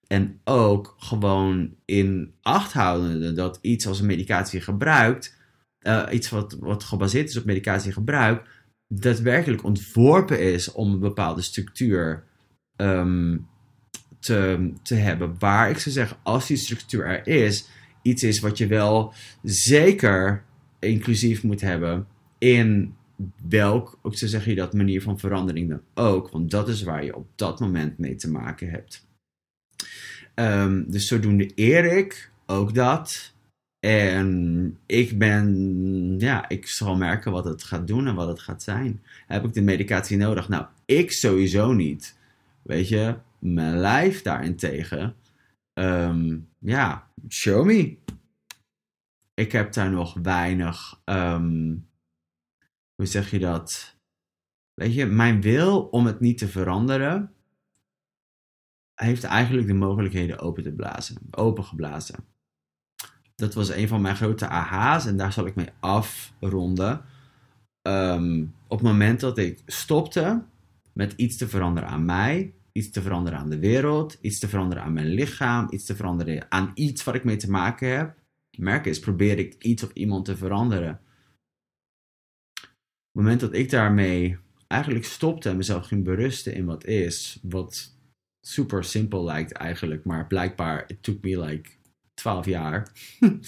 En 0.06 0.40
ook 0.44 0.94
gewoon 0.98 1.74
in 1.84 2.34
acht 2.42 2.72
houdende 2.72 3.32
dat 3.32 3.58
iets 3.60 3.86
als 3.86 4.00
een 4.00 4.06
medicatie 4.06 4.60
gebruikt, 4.60 5.36
uh, 5.82 6.06
iets 6.10 6.30
wat, 6.30 6.56
wat 6.60 6.84
gebaseerd 6.84 7.28
is 7.28 7.36
op 7.36 7.44
medicatiegebruik, 7.44 8.48
daadwerkelijk 8.88 9.64
ontworpen 9.64 10.40
is 10.40 10.72
om 10.72 10.92
een 10.92 10.98
bepaalde 10.98 11.42
structuur 11.42 12.24
um, 12.76 13.46
te, 14.18 14.70
te 14.82 14.94
hebben. 14.94 15.34
Waar 15.38 15.70
ik 15.70 15.78
zou 15.78 15.94
zeggen, 15.94 16.16
als 16.22 16.46
die 16.46 16.56
structuur 16.56 17.06
er 17.06 17.26
is, 17.26 17.68
iets 18.02 18.22
is 18.22 18.40
wat 18.40 18.58
je 18.58 18.66
wel 18.66 19.12
zeker 19.42 20.42
inclusief 20.78 21.42
moet 21.42 21.60
hebben 21.60 22.06
in 22.38 22.94
welk, 23.48 23.98
ook 24.02 24.16
zo 24.16 24.26
zeg 24.26 24.44
je 24.44 24.54
dat, 24.54 24.72
manier 24.72 25.02
van 25.02 25.18
verandering 25.18 25.68
dan 25.68 25.82
ook. 25.94 26.30
Want 26.30 26.50
dat 26.50 26.68
is 26.68 26.82
waar 26.82 27.04
je 27.04 27.16
op 27.16 27.26
dat 27.34 27.60
moment 27.60 27.98
mee 27.98 28.14
te 28.14 28.30
maken 28.30 28.70
hebt. 28.70 29.06
Um, 30.34 30.90
dus 30.90 31.06
zodoende 31.06 31.50
eer 31.54 31.84
ik 31.96 32.30
ook 32.46 32.74
dat. 32.74 33.32
En 33.80 34.78
ik 34.86 35.18
ben, 35.18 36.16
ja, 36.18 36.48
ik 36.48 36.66
zal 36.66 36.96
merken 36.96 37.32
wat 37.32 37.44
het 37.44 37.62
gaat 37.62 37.86
doen 37.86 38.06
en 38.06 38.14
wat 38.14 38.28
het 38.28 38.40
gaat 38.40 38.62
zijn. 38.62 39.02
Heb 39.26 39.44
ik 39.44 39.52
de 39.52 39.62
medicatie 39.62 40.16
nodig? 40.16 40.48
Nou, 40.48 40.66
ik 40.84 41.12
sowieso 41.12 41.72
niet. 41.72 42.13
Weet 42.64 42.88
je, 42.88 43.18
mijn 43.38 43.76
lijf 43.76 44.22
daarentegen. 44.22 45.16
Um, 45.74 46.48
ja, 46.58 47.10
show 47.28 47.64
me. 47.64 47.98
Ik 49.34 49.52
heb 49.52 49.72
daar 49.72 49.90
nog 49.90 50.14
weinig, 50.22 51.00
um, 51.04 51.88
hoe 52.94 53.06
zeg 53.06 53.30
je 53.30 53.38
dat? 53.38 53.96
Weet 54.74 54.94
je, 54.94 55.06
mijn 55.06 55.40
wil 55.40 55.82
om 55.82 56.06
het 56.06 56.20
niet 56.20 56.38
te 56.38 56.48
veranderen, 56.48 57.32
heeft 58.94 59.24
eigenlijk 59.24 59.66
de 59.66 59.74
mogelijkheden 59.74 60.38
open 60.38 60.62
te 60.62 60.72
blazen, 60.72 61.16
opengeblazen. 61.30 62.24
Dat 63.34 63.54
was 63.54 63.68
een 63.68 63.88
van 63.88 64.00
mijn 64.00 64.16
grote 64.16 64.48
aha's 64.48 65.06
en 65.06 65.16
daar 65.16 65.32
zal 65.32 65.46
ik 65.46 65.54
mee 65.54 65.70
afronden. 65.80 67.04
Um, 67.82 68.54
op 68.66 68.78
het 68.78 68.88
moment 68.88 69.20
dat 69.20 69.38
ik 69.38 69.62
stopte 69.66 70.44
met 70.94 71.12
iets 71.16 71.36
te 71.36 71.48
veranderen 71.48 71.88
aan 71.88 72.04
mij, 72.04 72.54
iets 72.72 72.90
te 72.90 73.02
veranderen 73.02 73.38
aan 73.38 73.50
de 73.50 73.58
wereld, 73.58 74.18
iets 74.20 74.38
te 74.38 74.48
veranderen 74.48 74.82
aan 74.82 74.92
mijn 74.92 75.08
lichaam, 75.08 75.66
iets 75.70 75.84
te 75.84 75.96
veranderen 75.96 76.50
aan 76.50 76.70
iets 76.74 77.04
waar 77.04 77.14
ik 77.14 77.24
mee 77.24 77.36
te 77.36 77.50
maken 77.50 77.96
heb. 77.96 78.18
Merk 78.56 78.86
eens, 78.86 78.98
probeer 78.98 79.38
ik 79.38 79.62
iets 79.62 79.82
of 79.82 79.92
iemand 79.92 80.24
te 80.24 80.36
veranderen. 80.36 81.00
Op 82.60 83.20
het 83.20 83.22
moment 83.22 83.40
dat 83.40 83.54
ik 83.54 83.70
daarmee 83.70 84.38
eigenlijk 84.66 85.04
stopte 85.04 85.48
en 85.48 85.56
mezelf 85.56 85.86
ging 85.86 86.04
berusten 86.04 86.54
in 86.54 86.64
wat 86.64 86.84
is, 86.84 87.38
wat 87.42 87.96
super 88.46 88.84
simpel 88.84 89.24
lijkt 89.24 89.52
eigenlijk, 89.52 90.04
maar 90.04 90.26
blijkbaar, 90.26 90.84
it 90.86 91.02
took 91.02 91.22
me 91.22 91.40
like 91.40 91.70
12 92.14 92.46
jaar. 92.46 92.92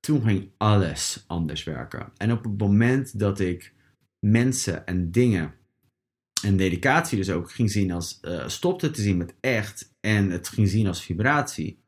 Toen 0.00 0.22
ging 0.22 0.50
alles 0.56 1.24
anders 1.26 1.64
werken. 1.64 2.12
En 2.16 2.32
op 2.32 2.44
het 2.44 2.58
moment 2.58 3.18
dat 3.18 3.40
ik 3.40 3.74
mensen 4.30 4.86
en 4.86 5.10
dingen 5.10 5.54
en 6.42 6.56
dedicatie 6.56 7.16
dus 7.16 7.30
ook 7.30 7.52
ging 7.52 7.70
zien 7.70 7.90
als 7.90 8.18
uh, 8.22 8.48
stopte 8.48 8.90
te 8.90 9.02
zien 9.02 9.16
met 9.16 9.34
echt 9.40 9.94
en 10.00 10.30
het 10.30 10.48
ging 10.48 10.68
zien 10.68 10.86
als 10.86 11.04
vibratie, 11.04 11.84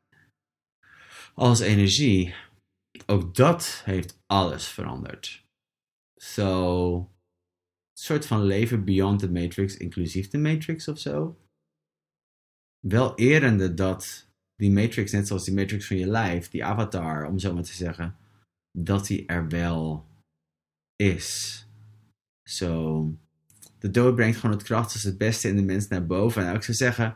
als 1.33 1.59
energie, 1.59 2.35
ook 3.05 3.35
dat 3.35 3.81
heeft 3.85 4.19
alles 4.25 4.67
veranderd. 4.67 5.45
Zo, 6.15 6.25
so, 6.25 6.97
een 6.97 7.07
soort 7.93 8.25
van 8.25 8.43
leven 8.43 8.85
beyond 8.85 9.19
the 9.19 9.31
matrix, 9.31 9.77
inclusief 9.77 10.27
de 10.27 10.37
matrix 10.37 10.87
of 10.87 10.99
zo. 10.99 11.41
Wel 12.87 13.15
erende 13.17 13.73
dat 13.73 14.27
die 14.55 14.71
matrix, 14.71 15.11
net 15.11 15.27
zoals 15.27 15.45
die 15.45 15.53
matrix 15.53 15.87
van 15.87 15.97
je 15.97 16.07
lijf, 16.07 16.49
die 16.49 16.65
avatar, 16.65 17.27
om 17.27 17.39
zo 17.39 17.53
maar 17.53 17.63
te 17.63 17.73
zeggen, 17.73 18.17
dat 18.77 19.07
die 19.07 19.25
er 19.25 19.47
wel 19.47 20.07
is. 20.95 21.68
Zo, 22.49 23.03
de 23.79 23.91
dood 23.91 24.15
brengt 24.15 24.37
gewoon 24.37 24.55
het 24.55 24.65
krachtigste, 24.65 25.07
het 25.07 25.17
beste 25.17 25.47
in 25.47 25.55
de 25.55 25.61
mens 25.61 25.87
naar 25.87 26.05
boven. 26.05 26.47
En 26.47 26.55
ik 26.55 26.63
zou 26.63 26.77
zeggen, 26.77 27.15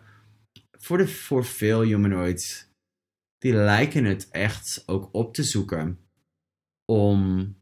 voor, 0.71 0.97
de, 0.97 1.07
voor 1.07 1.45
veel 1.45 1.81
humanoids, 1.81 2.67
die 3.37 3.53
lijken 3.53 4.05
het 4.05 4.29
echt 4.29 4.83
ook 4.85 5.09
op 5.11 5.33
te 5.33 5.43
zoeken 5.43 5.99
om 6.85 7.55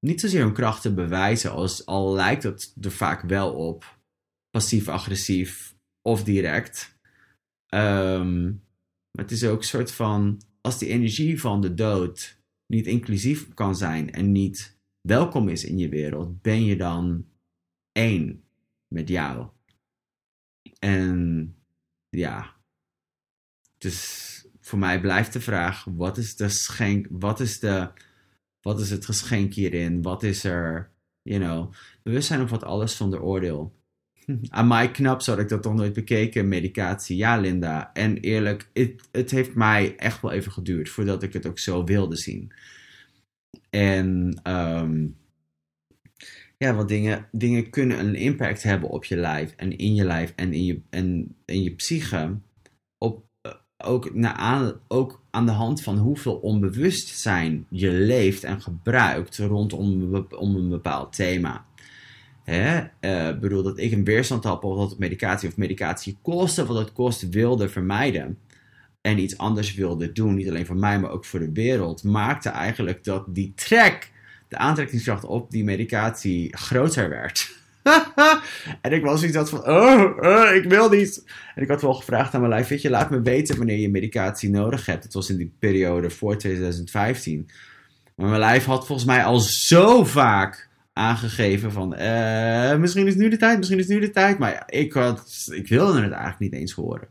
niet 0.00 0.20
zozeer 0.20 0.42
hun 0.42 0.52
kracht 0.52 0.82
te 0.82 0.94
bewijzen, 0.94 1.50
als, 1.50 1.86
al 1.86 2.12
lijkt 2.12 2.42
het 2.42 2.74
er 2.80 2.90
vaak 2.90 3.22
wel 3.22 3.54
op, 3.54 3.98
passief-agressief 4.50 5.76
of 6.02 6.24
direct. 6.24 6.98
Um, 7.74 8.62
maar 9.10 9.24
het 9.24 9.30
is 9.30 9.44
ook 9.44 9.58
een 9.58 9.64
soort 9.64 9.92
van, 9.92 10.40
als 10.60 10.78
die 10.78 10.88
energie 10.88 11.40
van 11.40 11.60
de 11.60 11.74
dood 11.74 12.38
niet 12.66 12.86
inclusief 12.86 13.54
kan 13.54 13.76
zijn 13.76 14.12
en 14.12 14.32
niet 14.32 14.73
welkom 15.06 15.48
is 15.48 15.64
in 15.64 15.78
je 15.78 15.88
wereld, 15.88 16.42
ben 16.42 16.64
je 16.64 16.76
dan 16.76 17.26
één 17.92 18.44
met 18.88 19.08
jou. 19.08 19.46
En 20.78 21.54
ja, 22.08 22.54
dus 23.78 24.46
voor 24.60 24.78
mij 24.78 25.00
blijft 25.00 25.32
de 25.32 25.40
vraag: 25.40 25.84
wat 25.84 26.18
is, 26.18 26.36
de 26.36 26.48
schenk, 26.48 27.06
wat 27.10 27.40
is, 27.40 27.60
de, 27.60 27.90
wat 28.60 28.80
is 28.80 28.90
het 28.90 29.04
geschenk 29.04 29.54
hierin? 29.54 30.02
Wat 30.02 30.22
is 30.22 30.44
er, 30.44 30.90
you 31.22 31.40
know, 31.40 31.72
bewustzijn 32.02 32.48
wat 32.48 32.64
alles 32.64 32.96
zonder 32.96 33.22
oordeel. 33.22 33.82
Aan 34.48 34.66
mij 34.66 34.90
knap, 34.90 35.22
zo 35.22 35.30
had 35.30 35.40
ik 35.40 35.48
dat 35.48 35.62
toch 35.62 35.74
nooit 35.74 35.92
bekeken, 35.92 36.48
medicatie. 36.48 37.16
Ja, 37.16 37.36
Linda. 37.36 37.92
En 37.92 38.16
eerlijk, 38.16 38.70
het, 38.72 39.08
het 39.12 39.30
heeft 39.30 39.54
mij 39.54 39.96
echt 39.96 40.20
wel 40.20 40.32
even 40.32 40.52
geduurd 40.52 40.88
voordat 40.88 41.22
ik 41.22 41.32
het 41.32 41.46
ook 41.46 41.58
zo 41.58 41.84
wilde 41.84 42.16
zien. 42.16 42.52
En 43.70 44.40
um, 44.44 45.16
ja, 46.58 46.74
wat 46.74 46.88
dingen, 46.88 47.28
dingen 47.32 47.70
kunnen 47.70 47.98
een 47.98 48.14
impact 48.14 48.62
hebben 48.62 48.88
op 48.88 49.04
je 49.04 49.16
lijf 49.16 49.52
en 49.56 49.78
in 49.78 49.94
je 49.94 50.04
lijf 50.04 50.32
en 50.36 50.52
in 50.52 50.64
je, 50.64 50.80
en 50.90 51.34
in 51.44 51.62
je 51.62 51.70
psyche. 51.70 52.36
Op, 52.98 53.24
eh, 53.42 53.52
ook, 53.78 54.14
naar 54.14 54.32
aan, 54.32 54.72
ook 54.88 55.22
aan 55.30 55.46
de 55.46 55.52
hand 55.52 55.82
van 55.82 55.98
hoeveel 55.98 56.34
onbewustzijn 56.34 57.66
je 57.68 57.90
leeft 57.90 58.44
en 58.44 58.60
gebruikt 58.60 59.36
rondom 59.36 60.14
om 60.38 60.56
een 60.56 60.68
bepaald 60.68 61.12
thema. 61.12 61.64
Hè? 62.44 62.80
Uh, 63.00 63.38
bedoel 63.38 63.62
dat 63.62 63.78
ik 63.78 63.92
een 63.92 64.04
weerstand 64.04 64.44
had 64.44 64.62
of 64.62 64.88
dat 64.88 64.98
medicatie 64.98 65.48
of 65.48 65.56
medicatie 65.56 66.16
kostte, 66.22 66.66
wat 66.66 66.78
het 66.78 66.92
kost 66.92 67.28
wilde 67.28 67.68
vermijden. 67.68 68.38
En 69.04 69.18
iets 69.18 69.38
anders 69.38 69.74
wilde 69.74 70.12
doen, 70.12 70.34
niet 70.34 70.48
alleen 70.48 70.66
voor 70.66 70.76
mij, 70.76 70.98
maar 70.98 71.10
ook 71.10 71.24
voor 71.24 71.40
de 71.40 71.52
wereld. 71.52 72.02
Maakte 72.02 72.48
eigenlijk 72.48 73.04
dat 73.04 73.24
die 73.28 73.52
trek, 73.54 74.10
de 74.48 74.56
aantrekkingskracht 74.56 75.24
op 75.24 75.50
die 75.50 75.64
medicatie 75.64 76.56
groter 76.56 77.08
werd. 77.08 77.56
en 78.80 78.92
ik 78.92 79.02
was 79.04 79.20
zoiets 79.20 79.50
van, 79.50 79.66
oh, 79.68 80.16
oh, 80.20 80.54
ik 80.54 80.64
wil 80.64 80.88
niet. 80.88 81.24
En 81.54 81.62
ik 81.62 81.68
had 81.68 81.82
wel 81.82 81.94
gevraagd 81.94 82.34
aan 82.34 82.40
mijn 82.40 82.52
lijf, 82.52 82.68
weet 82.68 82.82
je, 82.82 82.90
laat 82.90 83.10
me 83.10 83.20
weten 83.20 83.56
wanneer 83.56 83.78
je 83.78 83.90
medicatie 83.90 84.50
nodig 84.50 84.86
hebt. 84.86 85.04
Het 85.04 85.14
was 85.14 85.30
in 85.30 85.36
die 85.36 85.52
periode 85.58 86.10
voor 86.10 86.36
2015. 86.36 87.50
Maar 88.14 88.28
mijn 88.28 88.40
lijf 88.40 88.64
had 88.64 88.86
volgens 88.86 89.06
mij 89.06 89.24
al 89.24 89.40
zo 89.40 90.04
vaak 90.04 90.68
aangegeven 90.92 91.72
van, 91.72 91.94
uh, 92.00 92.76
misschien 92.76 93.06
is 93.06 93.14
nu 93.14 93.28
de 93.28 93.36
tijd, 93.36 93.58
misschien 93.58 93.78
is 93.78 93.86
nu 93.86 94.00
de 94.00 94.10
tijd. 94.10 94.38
Maar 94.38 94.62
ik, 94.66 94.92
had, 94.92 95.48
ik 95.50 95.68
wilde 95.68 96.02
het 96.02 96.12
eigenlijk 96.12 96.38
niet 96.38 96.52
eens 96.60 96.72
horen. 96.72 97.08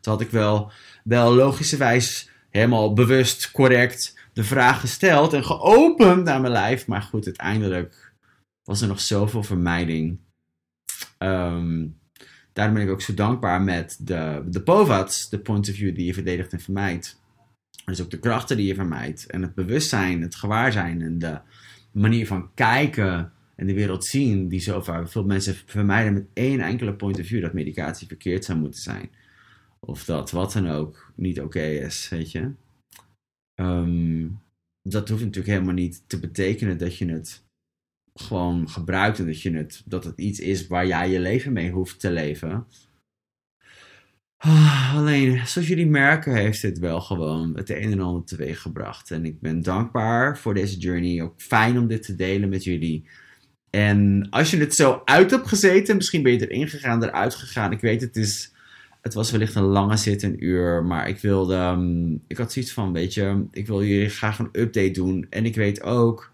Toen 0.00 0.12
had 0.12 0.20
ik 0.20 0.30
wel, 0.30 0.72
wel 1.04 1.34
logischerwijs 1.34 2.30
helemaal 2.50 2.92
bewust, 2.92 3.50
correct 3.50 4.20
de 4.32 4.44
vraag 4.44 4.80
gesteld 4.80 5.32
en 5.32 5.44
geopend 5.44 6.24
naar 6.24 6.40
mijn 6.40 6.52
lijf. 6.52 6.86
Maar 6.86 7.02
goed, 7.02 7.24
uiteindelijk 7.24 8.12
was 8.64 8.80
er 8.80 8.88
nog 8.88 9.00
zoveel 9.00 9.42
vermijding. 9.42 10.18
Um, 11.18 11.98
daarom 12.52 12.74
ben 12.74 12.84
ik 12.84 12.90
ook 12.90 13.00
zo 13.00 13.14
dankbaar 13.14 13.62
met 13.62 13.96
de, 14.00 14.44
de 14.46 14.62
POVATs, 14.62 15.28
de 15.28 15.38
point 15.38 15.68
of 15.68 15.74
view 15.74 15.94
die 15.94 16.06
je 16.06 16.14
verdedigt 16.14 16.52
en 16.52 16.60
vermijdt. 16.60 17.20
Dus 17.84 18.02
ook 18.02 18.10
de 18.10 18.18
krachten 18.18 18.56
die 18.56 18.66
je 18.66 18.74
vermijdt. 18.74 19.26
En 19.26 19.42
het 19.42 19.54
bewustzijn, 19.54 20.22
het 20.22 20.34
gewaarzijn 20.34 21.02
en 21.02 21.18
de 21.18 21.40
manier 21.92 22.26
van 22.26 22.54
kijken 22.54 23.32
en 23.56 23.66
de 23.66 23.74
wereld 23.74 24.04
zien, 24.04 24.48
die 24.48 24.60
zo 24.60 24.82
veel 25.04 25.24
mensen 25.24 25.56
vermijden 25.66 26.12
met 26.12 26.26
één 26.32 26.60
enkele 26.60 26.94
point 26.94 27.20
of 27.20 27.26
view 27.26 27.42
dat 27.42 27.52
medicatie 27.52 28.06
verkeerd 28.06 28.44
zou 28.44 28.58
moeten 28.58 28.80
zijn. 28.80 29.10
Of 29.86 30.04
dat 30.04 30.30
wat 30.30 30.52
dan 30.52 30.68
ook 30.68 31.12
niet 31.16 31.40
oké 31.40 31.64
is, 31.66 32.08
weet 32.08 32.30
je. 32.30 32.52
Ehm, 33.54 34.28
dat 34.82 35.08
hoeft 35.08 35.24
natuurlijk 35.24 35.54
helemaal 35.54 35.74
niet 35.74 36.02
te 36.06 36.20
betekenen 36.20 36.78
dat 36.78 36.96
je 36.96 37.08
het 37.08 37.44
gewoon 38.14 38.68
gebruikt 38.68 39.18
en 39.18 39.26
dat, 39.26 39.42
je 39.42 39.52
het, 39.52 39.82
dat 39.84 40.04
het 40.04 40.18
iets 40.18 40.40
is 40.40 40.66
waar 40.66 40.86
jij 40.86 41.10
je 41.10 41.20
leven 41.20 41.52
mee 41.52 41.70
hoeft 41.70 42.00
te 42.00 42.10
leven. 42.10 42.66
Ah, 44.36 44.94
alleen, 44.96 45.46
zoals 45.46 45.68
jullie 45.68 45.86
merken, 45.86 46.34
heeft 46.34 46.60
dit 46.60 46.78
wel 46.78 47.00
gewoon 47.00 47.56
het 47.56 47.70
een 47.70 47.92
en 47.92 48.00
ander 48.00 48.24
teweeg 48.24 48.60
gebracht. 48.60 49.10
En 49.10 49.24
ik 49.24 49.40
ben 49.40 49.62
dankbaar 49.62 50.38
voor 50.38 50.54
deze 50.54 50.78
journey. 50.78 51.22
Ook 51.22 51.40
fijn 51.40 51.78
om 51.78 51.86
dit 51.86 52.02
te 52.02 52.14
delen 52.14 52.48
met 52.48 52.64
jullie. 52.64 53.08
En 53.70 54.26
als 54.30 54.50
je 54.50 54.56
het 54.56 54.74
zo 54.74 55.02
uit 55.04 55.30
hebt 55.30 55.48
gezeten, 55.48 55.96
misschien 55.96 56.22
ben 56.22 56.32
je 56.32 56.50
erin 56.50 56.68
gegaan, 56.68 57.02
eruit 57.02 57.34
gegaan. 57.34 57.72
Ik 57.72 57.80
weet, 57.80 58.00
het, 58.00 58.16
is, 58.16 58.51
het 59.02 59.14
was 59.14 59.30
wellicht 59.30 59.54
een 59.54 59.62
lange 59.62 59.96
zit, 59.96 60.22
een 60.22 60.44
uur. 60.44 60.84
Maar 60.84 61.08
ik 61.08 61.18
wilde, 61.18 61.56
um, 61.56 62.22
ik 62.26 62.36
had 62.36 62.52
zoiets 62.52 62.72
van, 62.72 62.92
weet 62.92 63.14
je, 63.14 63.44
ik 63.50 63.66
wil 63.66 63.84
jullie 63.84 64.08
graag 64.08 64.38
een 64.38 64.48
update 64.52 64.90
doen. 64.90 65.26
En 65.30 65.44
ik 65.44 65.54
weet 65.54 65.82
ook 65.82 66.32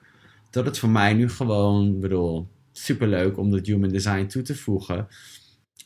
dat 0.50 0.64
het 0.64 0.78
voor 0.78 0.88
mij 0.88 1.14
nu 1.14 1.28
gewoon, 1.28 2.00
bedoel, 2.00 2.48
superleuk 2.72 3.38
om 3.38 3.50
dat 3.50 3.66
human 3.66 3.88
design 3.88 4.26
toe 4.26 4.42
te 4.42 4.56
voegen. 4.56 5.08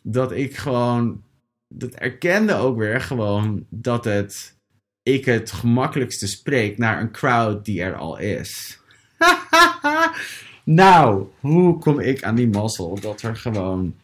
Dat 0.03 0.33
ik 0.33 0.57
gewoon 0.57 1.23
dat 1.69 1.95
erkende 1.95 2.55
ook 2.55 2.77
weer 2.77 3.01
gewoon 3.01 3.67
dat 3.69 4.05
het, 4.05 4.57
ik 5.03 5.25
het 5.25 5.53
gemakkelijkste 5.53 6.27
spreek 6.27 6.79
naar 6.79 7.01
een 7.01 7.13
crowd 7.13 7.65
die 7.65 7.83
er 7.83 7.95
al 7.95 8.19
is. 8.19 8.81
nou, 10.65 11.27
hoe 11.41 11.79
kom 11.79 12.01
ik 12.01 12.23
aan 12.23 12.35
die 12.35 12.49
mazzel 12.49 13.01
dat 13.01 13.23
er 13.23 13.37
gewoon, 13.37 13.95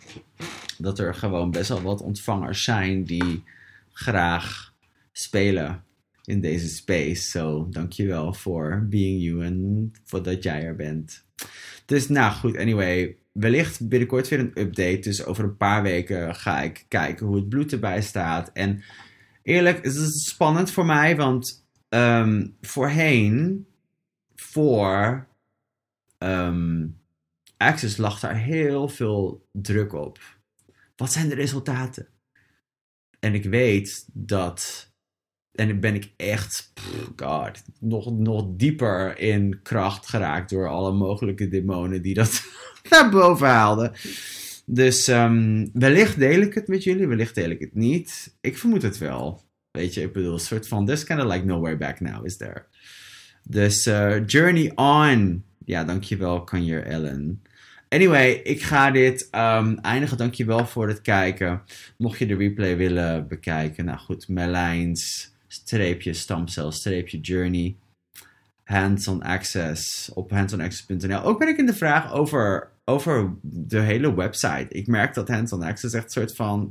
dat 0.78 0.98
er 0.98 1.14
gewoon 1.14 1.50
best 1.50 1.68
wel 1.68 1.82
wat 1.82 2.00
ontvangers 2.00 2.64
zijn 2.64 3.04
die 3.04 3.44
graag 3.92 4.74
spelen 5.12 5.84
in 6.24 6.40
deze 6.40 6.68
space. 6.68 7.22
So, 7.22 7.66
dankjewel 7.70 8.34
voor 8.34 8.86
being 8.88 9.22
you 9.22 9.44
en 9.44 9.92
voor 10.04 10.22
dat 10.22 10.42
jij 10.42 10.62
er 10.62 10.76
bent. 10.76 11.24
Dus 11.84 12.08
nou 12.08 12.32
goed, 12.32 12.56
anyway, 12.56 13.16
wellicht 13.32 13.88
binnenkort 13.88 14.28
weer 14.28 14.38
een 14.38 14.60
update. 14.60 14.98
Dus 14.98 15.24
over 15.24 15.44
een 15.44 15.56
paar 15.56 15.82
weken 15.82 16.34
ga 16.34 16.60
ik 16.60 16.84
kijken 16.88 17.26
hoe 17.26 17.36
het 17.36 17.48
bloed 17.48 17.72
erbij 17.72 18.02
staat. 18.02 18.50
En 18.52 18.82
eerlijk, 19.42 19.84
het 19.84 19.94
is 19.94 20.28
spannend 20.28 20.70
voor 20.70 20.86
mij, 20.86 21.16
want 21.16 21.66
um, 21.88 22.56
voorheen, 22.60 23.66
voor 24.34 25.26
um, 26.18 26.96
Access 27.56 27.96
lag 27.96 28.20
daar 28.20 28.36
heel 28.36 28.88
veel 28.88 29.46
druk 29.52 29.92
op. 29.92 30.37
Wat 30.98 31.12
zijn 31.12 31.28
de 31.28 31.34
resultaten? 31.34 32.06
En 33.20 33.34
ik 33.34 33.44
weet 33.44 34.06
dat. 34.12 34.92
En 35.52 35.80
ben 35.80 35.94
ik 35.94 36.12
echt, 36.16 36.72
god, 37.16 37.62
nog, 37.80 38.18
nog 38.18 38.46
dieper 38.56 39.18
in 39.18 39.62
kracht 39.62 40.08
geraakt 40.08 40.50
door 40.50 40.68
alle 40.68 40.92
mogelijke 40.92 41.48
demonen 41.48 42.02
die 42.02 42.14
dat 42.14 42.42
naar 42.90 43.10
boven 43.10 43.46
haalde. 43.46 43.92
Dus 44.66 45.08
um, 45.08 45.70
wellicht 45.72 46.18
deel 46.18 46.40
ik 46.40 46.54
het 46.54 46.68
met 46.68 46.84
jullie, 46.84 47.06
wellicht 47.06 47.34
deel 47.34 47.50
ik 47.50 47.60
het 47.60 47.74
niet. 47.74 48.36
Ik 48.40 48.58
vermoed 48.58 48.82
het 48.82 48.98
wel. 48.98 49.42
Weet 49.70 49.94
je, 49.94 50.02
ik 50.02 50.12
bedoel, 50.12 50.32
een 50.32 50.38
soort 50.38 50.68
van, 50.68 50.86
there's 50.86 51.04
kind 51.04 51.20
of 51.20 51.32
like 51.32 51.44
nowhere 51.44 51.76
back 51.76 52.00
now, 52.00 52.24
is 52.24 52.36
there? 52.36 52.64
Dus 53.42 53.86
uh, 53.86 54.26
Journey 54.26 54.72
On. 54.74 55.44
Ja, 55.64 55.84
dankjewel, 55.84 56.44
Kanjer 56.44 56.84
Ellen. 56.84 57.42
Anyway, 57.88 58.32
ik 58.32 58.62
ga 58.62 58.90
dit 58.90 59.28
um, 59.32 59.78
eindigen. 59.78 60.16
Dankjewel 60.16 60.66
voor 60.66 60.88
het 60.88 61.00
kijken. 61.00 61.62
Mocht 61.96 62.18
je 62.18 62.26
de 62.26 62.36
replay 62.36 62.76
willen 62.76 63.28
bekijken. 63.28 63.84
Nou 63.84 63.98
goed, 63.98 64.28
Merlijns, 64.28 65.32
streepje, 65.46 66.12
stamcel, 66.12 66.72
streepje, 66.72 67.20
journey. 67.20 67.76
Hands-on 68.64 69.22
access 69.22 70.10
op 70.14 70.30
handsonaccess.nl. 70.30 71.22
Ook 71.22 71.38
ben 71.38 71.48
ik 71.48 71.58
in 71.58 71.66
de 71.66 71.74
vraag 71.74 72.12
over 72.12 72.70
over 72.88 73.34
de 73.42 73.80
hele 73.80 74.14
website. 74.14 74.66
Ik 74.68 74.86
merk 74.86 75.14
dat 75.14 75.28
Hands-on 75.28 75.62
Access 75.62 75.94
echt 75.94 76.04
een 76.04 76.10
soort 76.10 76.34
van... 76.34 76.70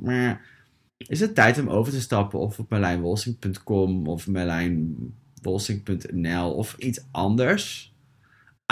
Is 0.97 1.20
het 1.20 1.36
tijd 1.36 1.59
om 1.59 1.70
over 1.70 1.91
te 1.91 2.01
stappen 2.01 2.39
of 2.39 2.59
op 2.59 2.70
merlijnwolsing.com 2.70 4.07
of 4.07 4.28
merlijnwolsing.nl 4.28 6.53
of 6.53 6.76
iets 6.78 7.01
anders? 7.11 7.95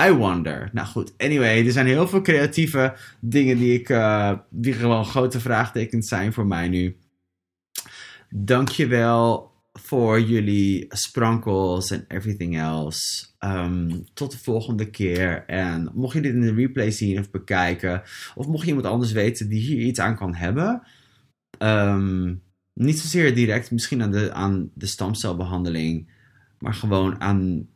I 0.02 0.12
wonder. 0.12 0.70
Nou 0.74 0.88
goed, 0.88 1.14
anyway, 1.18 1.66
er 1.66 1.72
zijn 1.72 1.86
heel 1.86 2.08
veel 2.08 2.22
creatieve 2.22 2.96
dingen 3.20 3.58
die, 3.58 3.80
ik, 3.80 3.90
uh, 3.90 4.38
die 4.50 4.74
gewoon 4.74 5.06
grote 5.06 5.40
vraagtekens 5.40 6.08
zijn 6.08 6.34
voor 6.34 6.46
mij 6.46 6.68
nu. 6.68 6.98
Dankjewel 8.30 9.54
voor 9.74 10.22
jullie 10.22 10.86
sprankels 10.90 11.92
en 11.92 12.06
everything 12.08 12.58
else. 12.58 13.28
Um, 13.40 14.06
tot 14.14 14.32
de 14.32 14.38
volgende 14.38 14.90
keer. 14.90 15.46
En 15.46 15.92
mocht 15.94 16.14
je 16.14 16.22
dit 16.22 16.34
in 16.34 16.42
de 16.42 16.54
replay 16.54 16.92
zien 16.92 17.20
of 17.20 17.32
bekijken, 17.32 18.02
of 18.36 18.48
mocht 18.48 18.62
je 18.62 18.68
iemand 18.68 18.88
anders 18.88 19.12
weten 19.12 19.50
die 19.50 19.62
hier 19.62 19.82
iets 19.82 20.00
aan 20.00 20.16
kan 20.16 20.36
hebben, 20.36 20.82
um, 21.60 22.42
niet 22.74 23.00
zozeer 23.00 23.36
direct 23.36 23.72
misschien 23.72 24.02
aan 24.02 24.12
de, 24.12 24.34
aan 24.34 24.72
de 24.74 24.86
stamcelbehandeling, 24.86 26.10
maar 26.60 26.74
gewoon 26.74 27.22
aan 27.22 27.68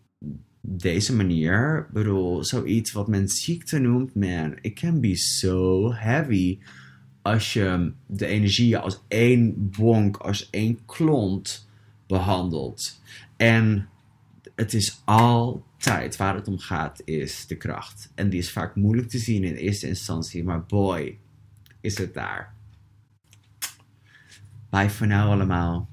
deze 0.61 1.15
manier. 1.15 1.87
Bedoel, 1.93 2.43
zoiets 2.43 2.91
wat 2.91 3.07
men 3.07 3.27
ziekte 3.27 3.79
noemt, 3.79 4.15
man, 4.15 4.57
it 4.61 4.73
can 4.73 5.01
be 5.01 5.15
so 5.15 5.93
heavy 5.93 6.59
als 7.21 7.53
je 7.53 7.93
de 8.05 8.25
energie 8.25 8.77
als 8.77 9.03
één 9.07 9.69
bonk, 9.69 10.17
als 10.17 10.49
één 10.49 10.79
klont 10.85 11.69
behandeld. 12.07 13.01
En 13.37 13.89
het 14.55 14.73
is 14.73 15.01
altijd 15.05 16.17
waar 16.17 16.35
het 16.35 16.47
om 16.47 16.57
gaat, 16.57 17.01
is 17.05 17.47
de 17.47 17.55
kracht. 17.55 18.11
En 18.15 18.29
die 18.29 18.39
is 18.39 18.51
vaak 18.51 18.75
moeilijk 18.75 19.09
te 19.09 19.17
zien 19.17 19.43
in 19.43 19.55
eerste 19.55 19.87
instantie, 19.87 20.43
maar 20.43 20.65
boy, 20.65 21.17
is 21.81 21.97
het 21.97 22.13
daar. 22.13 22.55
Bye 24.69 24.89
voor 24.89 25.07
nu 25.07 25.13
allemaal. 25.13 25.89